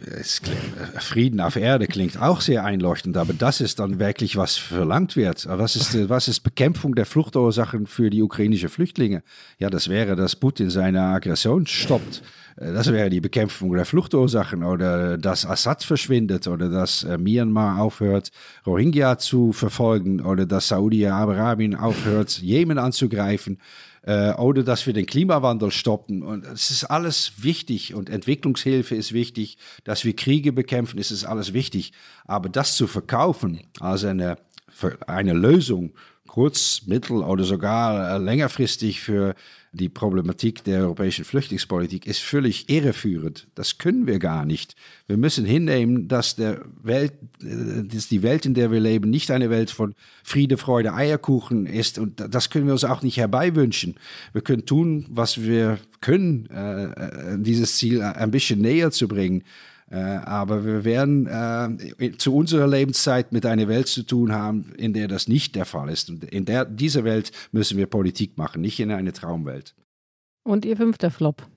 Frieden 0.99 1.41
auf 1.41 1.55
Erde 1.55 1.87
klingt 1.87 2.21
auch 2.21 2.41
sehr 2.41 2.63
einleuchtend, 2.63 3.17
aber 3.17 3.33
das 3.33 3.61
ist 3.61 3.79
dann 3.79 3.97
wirklich, 3.97 4.37
was 4.37 4.57
verlangt 4.57 5.15
wird. 5.15 5.47
Was 5.49 5.75
ist, 5.75 6.07
was 6.07 6.27
ist 6.27 6.41
Bekämpfung 6.41 6.93
der 6.93 7.07
Fluchtursachen 7.07 7.87
für 7.87 8.11
die 8.11 8.21
ukrainischen 8.21 8.69
Flüchtlinge? 8.69 9.23
Ja, 9.57 9.71
das 9.71 9.89
wäre, 9.89 10.15
dass 10.15 10.35
Putin 10.35 10.69
seine 10.69 11.01
Aggression 11.01 11.65
stoppt. 11.65 12.21
Das 12.57 12.91
wäre 12.91 13.09
die 13.09 13.21
Bekämpfung 13.21 13.73
der 13.73 13.85
Fluchtursachen 13.85 14.63
oder 14.63 15.17
dass 15.17 15.45
Assad 15.45 15.83
verschwindet 15.83 16.47
oder 16.47 16.69
dass 16.69 17.03
äh, 17.03 17.17
Myanmar 17.17 17.79
aufhört, 17.79 18.31
Rohingya 18.65 19.19
zu 19.19 19.51
verfolgen 19.51 20.21
oder 20.21 20.47
dass 20.47 20.67
Saudi-Arabien 20.67 21.75
aufhört, 21.75 22.39
Jemen 22.39 22.79
anzugreifen 22.79 23.59
äh, 24.07 24.31
oder 24.35 24.63
dass 24.63 24.87
wir 24.87 24.93
den 24.93 25.05
Klimawandel 25.05 25.69
stoppen. 25.69 26.23
Und 26.23 26.45
es 26.45 26.71
ist 26.71 26.85
alles 26.85 27.33
wichtig 27.43 27.93
und 27.93 28.09
Entwicklungshilfe 28.09 28.95
ist 28.95 29.11
wichtig, 29.11 29.57
dass 29.83 30.05
wir 30.05 30.15
Kriege 30.15 30.53
bekämpfen, 30.53 30.97
ist 30.97 31.11
es 31.11 31.25
alles 31.25 31.51
wichtig. 31.51 31.91
Aber 32.25 32.47
das 32.47 32.77
zu 32.77 32.87
verkaufen 32.87 33.59
als 33.81 34.05
eine, 34.05 34.37
eine 35.05 35.33
Lösung, 35.33 35.91
kurz-, 36.25 36.83
mittel- 36.87 37.21
oder 37.21 37.43
sogar 37.43 38.15
äh, 38.15 38.17
längerfristig 38.17 39.01
für 39.01 39.35
die 39.77 39.89
Problematik 39.89 40.63
der 40.63 40.81
europäischen 40.81 41.23
Flüchtlingspolitik 41.23 42.05
ist 42.05 42.19
völlig 42.19 42.69
irreführend. 42.69 43.47
Das 43.55 43.77
können 43.77 44.07
wir 44.07 44.19
gar 44.19 44.45
nicht. 44.45 44.75
Wir 45.07 45.17
müssen 45.17 45.45
hinnehmen, 45.45 46.07
dass, 46.07 46.35
der 46.35 46.65
Welt, 46.83 47.13
äh, 47.41 47.83
dass 47.83 48.09
die 48.09 48.23
Welt, 48.23 48.45
in 48.45 48.53
der 48.53 48.71
wir 48.71 48.79
leben, 48.79 49.09
nicht 49.09 49.31
eine 49.31 49.49
Welt 49.49 49.71
von 49.71 49.93
Friede, 50.23 50.57
Freude, 50.57 50.93
Eierkuchen 50.93 51.65
ist. 51.65 51.99
Und 51.99 52.23
das 52.29 52.49
können 52.49 52.65
wir 52.65 52.73
uns 52.73 52.83
auch 52.83 53.01
nicht 53.01 53.17
herbeiwünschen. 53.17 53.95
Wir 54.33 54.41
können 54.41 54.65
tun, 54.65 55.05
was 55.09 55.41
wir 55.41 55.79
können, 56.01 56.49
äh, 56.51 56.83
äh 56.85 57.37
dieses 57.39 57.77
Ziel 57.77 58.01
ein 58.01 58.31
bisschen 58.31 58.59
näher 58.59 58.91
zu 58.91 59.07
bringen. 59.07 59.43
Äh, 59.89 59.95
aber 59.97 60.65
wir 60.65 60.83
werden 60.83 61.27
äh, 61.27 62.11
zu 62.17 62.35
unserer 62.35 62.67
Lebenszeit 62.67 63.31
mit 63.31 63.45
einer 63.45 63.67
Welt 63.67 63.87
zu 63.87 64.03
tun 64.03 64.33
haben, 64.33 64.73
in 64.77 64.93
der 64.93 65.07
das 65.07 65.27
nicht 65.27 65.55
der 65.55 65.65
Fall 65.65 65.89
ist. 65.89 66.09
Und 66.09 66.25
in 66.25 66.45
der, 66.45 66.65
dieser 66.65 67.03
Welt 67.03 67.31
müssen 67.51 67.77
wir 67.77 67.87
Politik 67.87 68.37
machen, 68.37 68.61
nicht 68.61 68.79
in 68.79 68.91
eine 68.91 69.13
Traumwelt. 69.13 69.75
Und 70.43 70.65
Ihr 70.65 70.77
fünfter 70.77 71.09
Flop? 71.09 71.47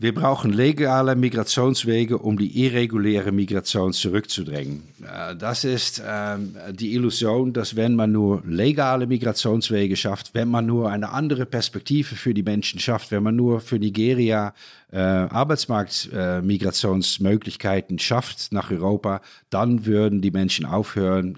Wir 0.00 0.14
brauchen 0.14 0.52
legale 0.52 1.16
Migrationswege, 1.16 2.18
um 2.18 2.38
die 2.38 2.64
irreguläre 2.64 3.32
Migration 3.32 3.92
zurückzudrängen. 3.92 4.84
Äh, 5.02 5.34
das 5.34 5.64
ist 5.64 6.00
ähm, 6.06 6.54
die 6.70 6.94
Illusion, 6.94 7.52
dass 7.52 7.74
wenn 7.74 7.96
man 7.96 8.12
nur 8.12 8.44
legale 8.46 9.08
Migrationswege 9.08 9.96
schafft, 9.96 10.34
wenn 10.34 10.46
man 10.46 10.66
nur 10.66 10.88
eine 10.88 11.10
andere 11.10 11.46
Perspektive 11.46 12.14
für 12.14 12.32
die 12.32 12.44
Menschen 12.44 12.78
schafft, 12.78 13.10
wenn 13.10 13.24
man 13.24 13.34
nur 13.34 13.60
für 13.60 13.80
Nigeria 13.80 14.54
äh, 14.92 15.00
Arbeitsmarktmigrationsmöglichkeiten 15.00 17.96
äh, 17.96 18.00
schafft 18.00 18.52
nach 18.52 18.70
Europa, 18.70 19.20
dann 19.50 19.84
würden 19.84 20.22
die 20.22 20.30
Menschen 20.30 20.64
aufhören, 20.64 21.34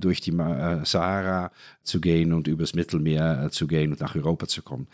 durch 0.00 0.20
die 0.20 0.36
Sahara 0.84 1.52
zu 1.84 2.00
gehen 2.00 2.32
und 2.32 2.48
übers 2.48 2.74
Mittelmeer 2.74 3.50
zu 3.52 3.68
gehen 3.68 3.92
und 3.92 4.00
nach 4.00 4.16
Europa 4.16 4.48
zu 4.48 4.62
kommen. 4.62 4.88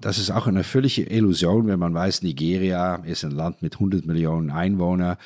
Das 0.00 0.18
ist 0.18 0.30
auch 0.30 0.46
eine 0.46 0.64
völlige 0.64 1.02
Illusion, 1.02 1.66
wenn 1.66 1.78
man 1.78 1.92
weiß, 1.92 2.22
Nigeria 2.22 2.96
ist 3.04 3.24
ein 3.24 3.32
Land 3.32 3.60
mit 3.62 3.74
100 3.74 4.06
Millionen 4.06 4.50
Einwohnern. 4.50 5.18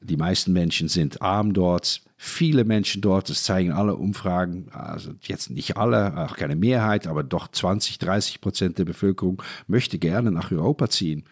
Die 0.00 0.16
meisten 0.16 0.54
Menschen 0.54 0.88
sind 0.88 1.20
arm 1.20 1.52
dort. 1.52 2.00
Viele 2.16 2.64
Menschen 2.64 3.02
dort, 3.02 3.28
das 3.28 3.44
zeigen 3.44 3.72
alle 3.72 3.96
Umfragen, 3.96 4.68
also 4.72 5.12
jetzt 5.22 5.50
nicht 5.50 5.76
alle, 5.76 6.16
auch 6.16 6.36
keine 6.36 6.56
Mehrheit, 6.56 7.06
aber 7.06 7.22
doch 7.22 7.48
20, 7.48 7.98
30 7.98 8.40
Prozent 8.40 8.78
der 8.78 8.86
Bevölkerung 8.86 9.42
möchte 9.66 9.98
gerne 9.98 10.30
nach 10.30 10.50
Europa 10.50 10.88
ziehen. 10.88 11.24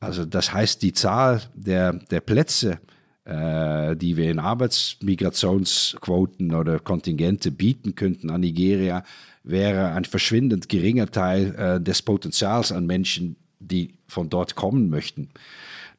Also 0.00 0.24
das 0.24 0.52
heißt, 0.52 0.82
die 0.82 0.92
Zahl 0.92 1.42
der, 1.54 1.92
der 1.92 2.20
Plätze, 2.20 2.80
äh, 3.24 3.96
die 3.96 4.16
wir 4.16 4.30
in 4.30 4.38
Arbeitsmigrationsquoten 4.38 6.54
oder 6.54 6.78
Kontingente 6.78 7.50
bieten 7.50 7.94
könnten 7.94 8.30
an 8.30 8.40
Nigeria, 8.40 9.04
wäre 9.42 9.92
ein 9.92 10.04
verschwindend 10.04 10.68
geringer 10.68 11.10
Teil 11.10 11.54
äh, 11.54 11.80
des 11.80 12.02
Potenzials 12.02 12.72
an 12.72 12.86
Menschen, 12.86 13.36
die 13.58 13.94
von 14.06 14.28
dort 14.28 14.54
kommen 14.54 14.90
möchten. 14.90 15.30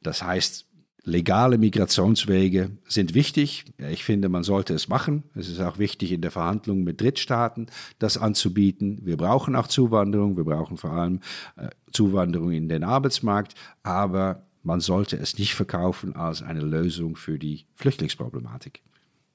Das 0.01 0.23
heißt, 0.23 0.65
legale 1.03 1.57
Migrationswege 1.57 2.71
sind 2.87 3.13
wichtig. 3.13 3.65
Ich 3.77 4.03
finde, 4.03 4.29
man 4.29 4.43
sollte 4.43 4.73
es 4.73 4.87
machen. 4.87 5.23
Es 5.35 5.49
ist 5.49 5.59
auch 5.59 5.79
wichtig 5.79 6.11
in 6.11 6.21
der 6.21 6.31
Verhandlung 6.31 6.83
mit 6.83 7.01
Drittstaaten, 7.01 7.67
das 7.99 8.17
anzubieten. 8.17 8.99
Wir 9.03 9.17
brauchen 9.17 9.55
auch 9.55 9.67
Zuwanderung. 9.67 10.37
Wir 10.37 10.43
brauchen 10.43 10.77
vor 10.77 10.91
allem 10.91 11.19
äh, 11.57 11.69
Zuwanderung 11.91 12.51
in 12.51 12.69
den 12.69 12.83
Arbeitsmarkt. 12.83 13.55
Aber 13.83 14.45
man 14.63 14.79
sollte 14.79 15.17
es 15.17 15.37
nicht 15.37 15.55
verkaufen 15.55 16.15
als 16.15 16.41
eine 16.41 16.61
Lösung 16.61 17.15
für 17.15 17.39
die 17.39 17.65
Flüchtlingsproblematik. 17.75 18.81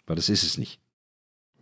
Weil 0.06 0.16
das 0.16 0.28
ist 0.28 0.44
es 0.44 0.56
nicht. 0.56 0.80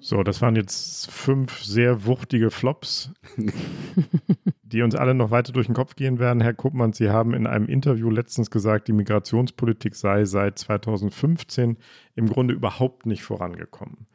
So, 0.07 0.23
das 0.23 0.43
waren 0.43 0.55
jetzt 0.55 1.11
fünf 1.11 1.65
sehr 1.65 2.05
wuchtige 2.05 2.51
Flops, 2.51 3.11
die 4.63 4.83
uns 4.83 4.95
alle 4.95 5.15
noch 5.15 5.31
weiter 5.31 5.51
durch 5.51 5.65
den 5.65 5.75
Kopf 5.75 5.97
gehen 5.97 6.19
werden. 6.19 6.43
Herr 6.43 6.53
Kuppmann, 6.53 6.93
Sie 6.93 7.09
haben 7.09 7.33
in 7.33 7.47
einem 7.47 7.69
Interview 7.69 8.11
letztens 8.11 8.51
gesagt, 8.51 8.87
die 8.87 8.93
Migrationspolitik 8.93 9.95
sei 9.95 10.27
seit 10.27 10.59
2015 10.59 11.79
im 12.17 12.29
Grunde 12.29 12.53
überhaupt 12.53 13.07
nicht 13.07 13.23
vorangekommen. 13.23 14.07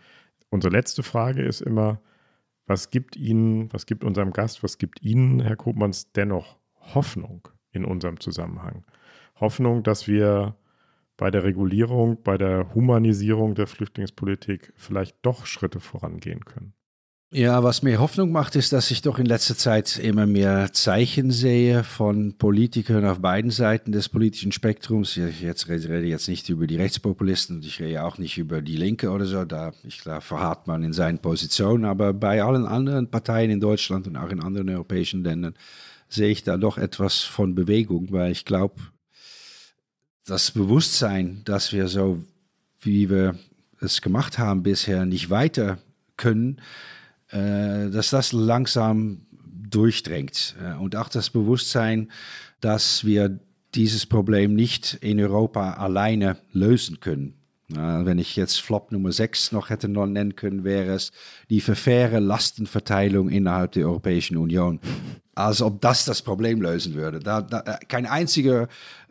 Unsere 0.52 0.72
letzte 0.72 1.02
Frage 1.02 1.42
ist 1.42 1.62
immer, 1.62 2.00
was 2.68 2.92
gibt 2.92 3.16
Ihnen, 3.16 3.74
was 3.74 3.88
gibt 3.88 4.04
unserem 4.04 4.32
Gast, 4.32 4.62
was 4.62 4.78
gibt 4.78 5.02
Ihnen, 5.02 5.40
Herr 5.40 5.56
Kuppmanns, 5.56 6.12
dennoch 6.12 6.60
Hoffnung 6.94 7.48
in 7.72 7.84
unserem 7.84 8.20
Zusammenhang? 8.20 8.86
Hoffnung, 9.40 9.82
dass 9.82 10.08
wir 10.08 10.54
bei 11.20 11.30
der 11.30 11.44
Regulierung, 11.44 12.24
bei 12.24 12.38
der 12.38 12.74
Humanisierung 12.74 13.54
der 13.54 13.68
Flüchtlingspolitik 13.68 14.74
vielleicht 14.78 15.18
doch 15.22 15.46
Schritte 15.46 15.82
vorangehen 15.82 16.46
können? 16.46 16.74
Ja, 17.32 17.62
was 17.62 17.84
mir 17.84 18.00
Hoffnung 18.00 18.32
macht, 18.32 18.56
ist, 18.56 18.74
dass 18.74 18.90
ich 18.90 19.04
doch 19.04 19.20
in 19.20 19.28
letzter 19.28 19.56
Zeit 19.56 20.00
immer 20.00 20.26
mehr 20.26 20.74
Zeichen 20.74 21.30
sehe 21.30 21.84
von 21.84 22.38
Politikern 22.40 23.06
auf 23.06 23.20
beiden 23.20 23.52
Seiten 23.52 23.92
des 23.92 24.10
politischen 24.10 24.52
Spektrums. 24.52 25.16
Ich 25.16 25.42
jetzt 25.42 25.68
rede 25.68 26.00
jetzt 26.00 26.28
nicht 26.28 26.50
über 26.50 26.66
die 26.66 26.78
Rechtspopulisten 26.78 27.58
und 27.58 27.66
ich 27.66 27.80
rede 27.82 28.04
auch 28.04 28.18
nicht 28.18 28.40
über 28.40 28.64
die 28.64 28.78
Linke 28.78 29.12
oder 29.12 29.26
so. 29.26 29.46
Da, 29.46 29.74
ich 29.84 30.00
glaube, 30.00 30.22
verharrt 30.22 30.66
man 30.66 30.82
in 30.82 30.94
seinen 30.94 31.20
Positionen. 31.20 31.86
Aber 31.86 32.14
bei 32.14 32.42
allen 32.42 32.66
anderen 32.66 33.12
Parteien 33.12 33.52
in 33.52 33.60
Deutschland 33.60 34.08
und 34.08 34.16
auch 34.16 34.30
in 34.30 34.42
anderen 34.42 34.70
europäischen 34.70 35.24
Ländern 35.24 35.54
sehe 36.08 36.30
ich 36.30 36.44
da 36.44 36.58
doch 36.58 36.80
etwas 36.80 37.20
von 37.20 37.54
Bewegung, 37.54 38.08
weil 38.12 38.32
ich 38.32 38.46
glaube, 38.46 38.82
das 40.26 40.52
Bewusstsein, 40.52 41.42
dass 41.46 41.74
wir 41.74 41.88
so, 41.88 42.24
wie 42.82 43.10
wir 43.10 43.36
es 43.82 44.02
gemacht 44.02 44.38
haben 44.38 44.64
bisher, 44.64 45.06
nicht 45.06 45.30
weiter 45.30 45.80
können, 46.18 46.62
äh, 47.30 47.90
dass 47.90 48.10
das 48.10 48.34
langsam 48.34 49.26
durchdrängt. 49.70 50.56
Äh, 50.62 50.76
und 50.76 50.96
auch 50.96 51.10
das 51.10 51.30
Bewusstsein, 51.30 52.12
dass 52.62 53.06
wir 53.06 53.40
dieses 53.76 54.06
Problem 54.06 54.56
nicht 54.56 54.96
in 54.96 55.20
Europa 55.20 55.74
alleine 55.74 56.38
lösen 56.52 57.00
können. 57.00 57.36
wenn 57.72 58.18
ich 58.18 58.36
jetzt 58.36 58.60
Flop 58.62 58.92
Nummer 58.92 59.12
6 59.12 59.52
noch 59.52 59.70
hätte 59.70 59.88
nennen 59.88 60.36
können, 60.36 60.64
wäre 60.64 60.96
es 60.96 61.12
die 61.52 61.62
verfaire 61.62 62.20
Lastenverteilung 62.20 63.30
innerhalb 63.30 63.74
der 63.74 63.86
Europäischen 63.86 64.38
Union. 64.38 64.80
Als 65.40 65.62
ob 65.62 65.82
das 65.82 66.06
das 66.06 66.22
Problem 66.22 66.62
lösen 66.62 66.96
würde. 66.96 67.20
Da, 67.20 67.42
da, 67.42 67.62
kein 67.88 68.06
einziger 68.06 68.68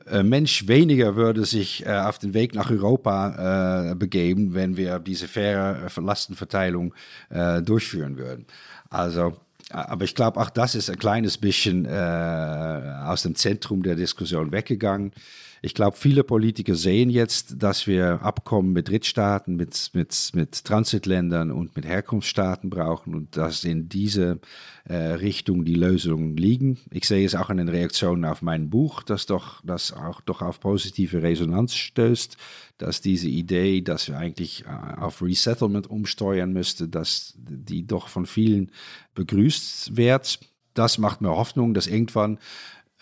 äh, 0.06 0.22
Mensch 0.22 0.68
weniger 0.68 1.16
würde 1.16 1.44
sich 1.44 1.86
äh, 1.86 1.90
auf 1.90 2.18
den 2.18 2.34
Weg 2.34 2.54
nach 2.54 2.70
Europa 2.70 3.90
äh, 3.90 3.94
begeben, 3.94 4.54
wenn 4.54 4.76
wir 4.76 4.98
diese 4.98 5.28
faire 5.28 5.88
Lastenverteilung 5.96 6.94
durchführen 7.62 8.16
würden. 8.16 8.46
Also 8.90 9.36
aber 9.70 10.04
ich 10.04 10.14
glaube, 10.14 10.40
auch 10.40 10.50
das 10.50 10.74
ist 10.74 10.88
ein 10.88 10.98
kleines 10.98 11.36
bisschen 11.36 11.84
äh, 11.84 11.88
aus 13.04 13.22
dem 13.22 13.34
Zentrum 13.34 13.82
der 13.82 13.96
Diskussion 13.96 14.50
weggegangen. 14.50 15.12
Ich 15.60 15.74
glaube, 15.74 15.96
viele 15.96 16.22
Politiker 16.22 16.74
sehen 16.74 17.10
jetzt, 17.10 17.62
dass 17.62 17.86
wir 17.86 18.22
Abkommen 18.22 18.72
mit 18.72 18.88
Drittstaaten, 18.88 19.56
mit, 19.56 19.90
mit, 19.92 20.30
mit 20.32 20.64
Transitländern 20.64 21.50
und 21.50 21.74
mit 21.74 21.84
Herkunftsstaaten 21.84 22.70
brauchen 22.70 23.14
und 23.14 23.36
dass 23.36 23.64
in 23.64 23.88
diese 23.88 24.30
äh, 24.32 24.38
Richtung 24.94 25.64
die 25.64 25.74
Lösungen 25.74 26.36
liegen. 26.36 26.78
Ich 26.90 27.06
sehe 27.06 27.26
es 27.26 27.34
auch 27.34 27.50
in 27.50 27.58
den 27.58 27.68
Reaktionen 27.68 28.24
auf 28.24 28.42
mein 28.42 28.70
Buch, 28.70 29.02
dass 29.02 29.26
doch 29.26 29.60
das 29.64 29.92
auch 29.92 30.20
doch 30.22 30.40
auf 30.40 30.60
positive 30.60 31.22
Resonanz 31.22 31.74
stößt, 31.74 32.36
dass 32.78 33.00
diese 33.00 33.28
Idee, 33.28 33.82
dass 33.82 34.08
wir 34.08 34.16
eigentlich 34.16 34.64
äh, 34.64 35.00
auf 35.00 35.20
Resettlement 35.20 35.88
umsteuern 35.90 36.52
müssten, 36.52 36.90
dass 36.90 37.34
die 37.36 37.86
doch 37.86 38.08
von 38.08 38.26
vielen 38.26 38.70
begrüßt 39.14 39.96
wird. 39.96 40.40
Das 40.74 40.98
macht 40.98 41.20
mir 41.20 41.30
Hoffnung, 41.30 41.74
dass 41.74 41.86
irgendwann 41.86 42.38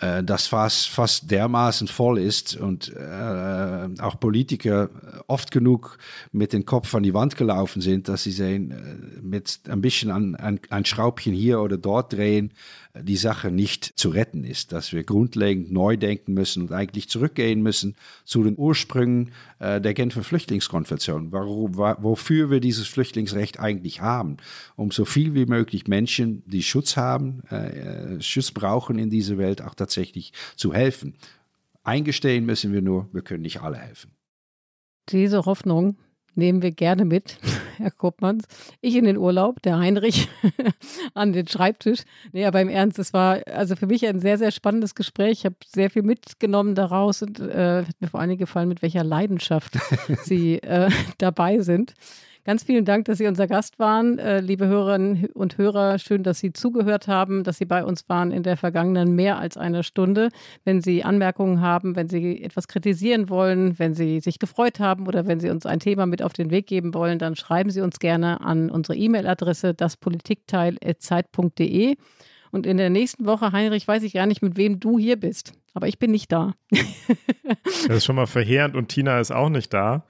äh, 0.01 0.23
das 0.23 0.47
fast, 0.47 0.89
fast 0.89 1.31
dermaßen 1.31 1.89
voll 1.89 2.19
ist 2.19 2.57
und 2.57 2.95
äh, 2.95 3.89
auch 4.01 4.21
Politiker 4.21 4.91
oft 5.27 5.51
genug 5.51 5.99
mit 6.33 6.53
dem 6.53 6.67
Kopf 6.67 6.95
an 6.95 7.03
die 7.03 7.15
Wand 7.15 7.37
gelaufen 7.37 7.81
sind, 7.81 8.09
dass 8.09 8.23
sie 8.23 8.33
sehen, 8.33 8.71
äh, 8.71 9.21
mit 9.23 9.61
ein 9.69 9.81
bisschen 9.81 10.11
an, 10.11 10.35
an, 10.35 10.61
ein 10.71 10.85
Schraubchen 10.85 11.33
hier 11.33 11.61
oder 11.61 11.79
dort 11.79 12.13
drehen, 12.13 12.53
die 13.03 13.17
Sache 13.17 13.51
nicht 13.51 13.85
zu 13.85 14.11
retten 14.11 14.45
ist, 14.45 14.73
dass 14.73 14.93
wir 14.93 15.05
grundlegend 15.05 15.71
neu 15.71 15.97
denken 15.97 16.35
müssen 16.35 16.63
und 16.63 16.73
eigentlich 16.73 17.09
zurückgehen 17.09 17.63
müssen 17.63 17.97
zu 18.25 18.43
den 18.43 18.57
Ursprüngen 18.59 19.33
äh, 19.59 19.81
der 19.81 19.95
Genfer 19.95 20.23
Flüchtlingskonvention, 20.23 21.33
wofür 21.33 22.51
wir 22.51 22.61
dieses 22.61 22.87
Flüchtlingsrecht 22.87 23.61
eigentlich 23.61 24.01
haben, 24.01 24.37
um 24.77 24.91
so 24.91 25.05
viel 25.05 25.35
wie 25.35 25.47
möglich 25.47 25.87
Menschen, 25.87 26.43
die 26.47 26.63
Schutz 26.63 26.97
haben, 26.97 27.43
äh, 27.51 28.21
Schutz 28.21 28.51
brauchen 28.51 28.99
in 28.99 29.11
dieser 29.11 29.39
Welt, 29.39 29.63
auch 29.63 29.75
tatsächlich 29.75 30.33
zu 30.57 30.73
helfen. 30.73 31.15
Eingestehen 31.85 32.47
müssen 32.47 32.73
wir 32.73 32.83
nur, 32.83 33.09
wir 33.13 33.23
können 33.23 33.43
nicht 33.43 33.61
alle 33.63 33.77
helfen. 33.77 34.11
Diese 35.11 35.45
Hoffnung 35.45 35.97
nehmen 36.37 36.63
wir 36.63 36.71
gerne 36.71 37.05
mit, 37.05 37.39
Herr 37.77 37.91
Koppmanns. 37.91 38.45
Ich 38.81 38.95
in 38.97 39.05
den 39.05 39.17
Urlaub, 39.17 39.63
der 39.63 39.79
Heinrich 39.79 40.29
an 41.15 41.33
den 41.33 41.49
Schreibtisch. 41.49 42.01
Nee, 42.33 42.47
aber 42.47 42.61
im 42.61 42.69
Ernst, 42.69 42.99
es 42.99 43.13
war 43.13 43.41
also 43.47 43.77
für 43.77 43.87
mich 43.87 44.07
ein 44.07 44.21
sehr, 44.21 44.39
sehr 44.39 44.51
spannendes 44.51 44.95
Gespräch. 44.95 45.39
Ich 45.41 45.45
habe 45.45 45.57
sehr 45.67 45.91
viel 45.91 46.03
mitgenommen 46.03 46.75
daraus 46.75 47.23
und 47.23 47.41
äh, 47.41 47.85
hat 47.85 48.01
mir 48.01 48.09
vor 48.09 48.21
allen 48.21 48.31
Dingen 48.31 48.41
gefallen, 48.41 48.69
mit 48.69 48.83
welcher 48.83 49.05
Leidenschaft 49.05 49.79
Sie 50.23 50.63
äh, 50.63 50.91
dabei 51.19 51.61
sind. 51.61 51.95
Ganz 52.47 52.63
vielen 52.63 52.85
Dank, 52.85 53.07
dass 53.07 53.19
Sie 53.19 53.27
unser 53.27 53.49
Gast 53.49 53.81
waren. 53.81 54.21
Äh, 54.21 54.39
liebe 54.39 54.69
Hörerinnen 54.69 55.27
und 55.35 55.59
Hörer, 55.59 55.99
schön, 55.99 56.23
dass 56.23 56.39
Sie 56.39 56.53
zugehört 56.53 57.09
haben, 57.09 57.43
dass 57.43 57.59
Sie 57.59 57.65
bei 57.65 57.85
uns 57.85 58.09
waren 58.09 58.31
in 58.31 58.45
der 58.45 58.57
vergangenen 58.57 59.17
mehr 59.17 59.39
als 59.39 59.57
einer 59.57 59.83
Stunde. 59.83 60.29
Wenn 60.65 60.81
Sie 60.81 61.03
Anmerkungen 61.03 61.61
haben, 61.61 61.97
wenn 61.97 62.09
Sie 62.09 62.41
etwas 62.41 62.69
kritisieren 62.69 63.31
wollen, 63.31 63.77
wenn 63.81 63.95
Sie 63.95 64.21
sich 64.21 64.39
gefreut 64.39 64.79
haben 64.79 65.09
oder 65.09 65.27
wenn 65.27 65.41
Sie 65.41 65.51
uns 65.51 65.67
ein 65.67 65.81
Thema 65.81 66.07
mit 66.07 66.23
auf 66.23 66.35
den 66.35 66.53
Weg 66.53 66.69
geben 66.69 66.95
wollen, 66.95 67.19
dann 67.19 67.35
schreiben 67.35 67.71
Sie 67.71 67.81
uns 67.81 67.99
gerne 67.99 68.41
an 68.41 68.71
unsere 68.71 68.97
E-Mail-Adresse 68.97 69.75
daspolitikteil.zeit.de. 69.75 71.97
Und 72.53 72.65
in 72.65 72.77
der 72.77 72.91
nächsten 72.91 73.27
Woche, 73.27 73.51
Heinrich, 73.51 73.89
weiß 73.89 74.05
ich 74.05 74.13
gar 74.13 74.27
nicht, 74.27 74.43
mit 74.43 74.57
wem 74.57 74.79
du 74.79 75.01
hier 75.01 75.17
bist. 75.17 75.53
Aber 75.75 75.89
ich 75.89 75.99
bin 75.99 76.13
nicht 76.13 76.31
da. 76.31 76.55
das 76.71 77.89
ist 77.89 78.05
schon 78.05 78.15
mal 78.15 78.29
verheerend 78.29 78.77
und 78.77 78.87
Tina 78.87 79.19
ist 79.19 79.33
auch 79.33 79.49
nicht 79.49 79.75
da. 79.75 80.05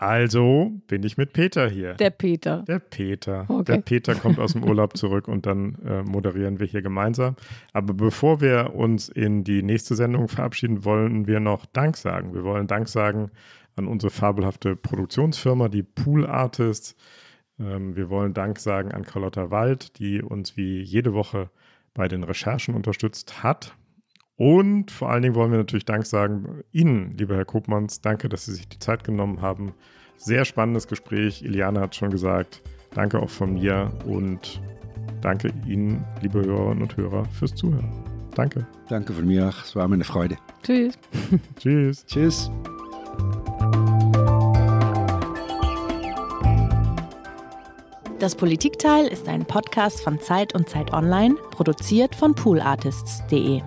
Also 0.00 0.72
bin 0.86 1.02
ich 1.02 1.18
mit 1.18 1.34
Peter 1.34 1.68
hier. 1.68 1.92
Der 1.92 2.08
Peter. 2.08 2.62
Der 2.66 2.78
Peter. 2.78 3.44
Okay. 3.48 3.64
Der 3.64 3.78
Peter 3.82 4.14
kommt 4.14 4.38
aus 4.38 4.54
dem 4.54 4.64
Urlaub 4.64 4.96
zurück 4.96 5.28
und 5.28 5.44
dann 5.44 5.74
äh, 5.84 6.02
moderieren 6.02 6.58
wir 6.58 6.66
hier 6.66 6.80
gemeinsam. 6.80 7.36
Aber 7.74 7.92
bevor 7.92 8.40
wir 8.40 8.74
uns 8.74 9.10
in 9.10 9.44
die 9.44 9.62
nächste 9.62 9.94
Sendung 9.94 10.28
verabschieden, 10.28 10.86
wollen 10.86 11.26
wir 11.26 11.38
noch 11.38 11.66
Dank 11.66 11.98
sagen. 11.98 12.32
Wir 12.32 12.44
wollen 12.44 12.66
Dank 12.66 12.88
sagen 12.88 13.30
an 13.76 13.86
unsere 13.86 14.10
fabelhafte 14.10 14.74
Produktionsfirma, 14.74 15.68
die 15.68 15.82
Pool 15.82 16.26
Artists. 16.26 16.96
Ähm, 17.58 17.94
wir 17.94 18.08
wollen 18.08 18.32
Dank 18.32 18.58
sagen 18.58 18.92
an 18.92 19.04
Carlotta 19.04 19.50
Wald, 19.50 19.98
die 19.98 20.22
uns 20.22 20.56
wie 20.56 20.80
jede 20.80 21.12
Woche 21.12 21.50
bei 21.92 22.08
den 22.08 22.24
Recherchen 22.24 22.74
unterstützt 22.74 23.42
hat. 23.42 23.76
Und 24.40 24.90
vor 24.90 25.10
allen 25.10 25.20
Dingen 25.20 25.34
wollen 25.34 25.50
wir 25.50 25.58
natürlich 25.58 25.84
Dank 25.84 26.06
sagen 26.06 26.62
Ihnen, 26.72 27.14
lieber 27.18 27.36
Herr 27.36 27.44
Kopmanns. 27.44 28.00
Danke, 28.00 28.30
dass 28.30 28.46
Sie 28.46 28.54
sich 28.54 28.66
die 28.66 28.78
Zeit 28.78 29.04
genommen 29.04 29.42
haben. 29.42 29.74
Sehr 30.16 30.46
spannendes 30.46 30.88
Gespräch. 30.88 31.42
Iliana 31.42 31.82
hat 31.82 31.94
schon 31.94 32.08
gesagt. 32.08 32.62
Danke 32.94 33.20
auch 33.20 33.28
von 33.28 33.52
mir 33.52 33.92
und 34.06 34.62
danke 35.20 35.52
Ihnen, 35.66 36.06
liebe 36.22 36.42
Hörerinnen 36.42 36.84
und 36.84 36.96
Hörer, 36.96 37.26
fürs 37.26 37.54
Zuhören. 37.54 37.92
Danke. 38.34 38.66
Danke 38.88 39.12
von 39.12 39.26
mir 39.26 39.46
auch. 39.46 39.62
Es 39.62 39.76
war 39.76 39.86
mir 39.88 39.96
eine 39.96 40.04
Freude. 40.04 40.38
Tschüss. 40.62 40.94
Tschüss. 41.58 42.06
Tschüss. 42.06 42.50
Das 48.18 48.34
Politikteil 48.34 49.06
ist 49.06 49.28
ein 49.28 49.44
Podcast 49.44 50.00
von 50.00 50.18
Zeit 50.18 50.54
und 50.54 50.66
Zeit 50.66 50.94
Online, 50.94 51.34
produziert 51.50 52.14
von 52.14 52.34
poolartists.de. 52.34 53.60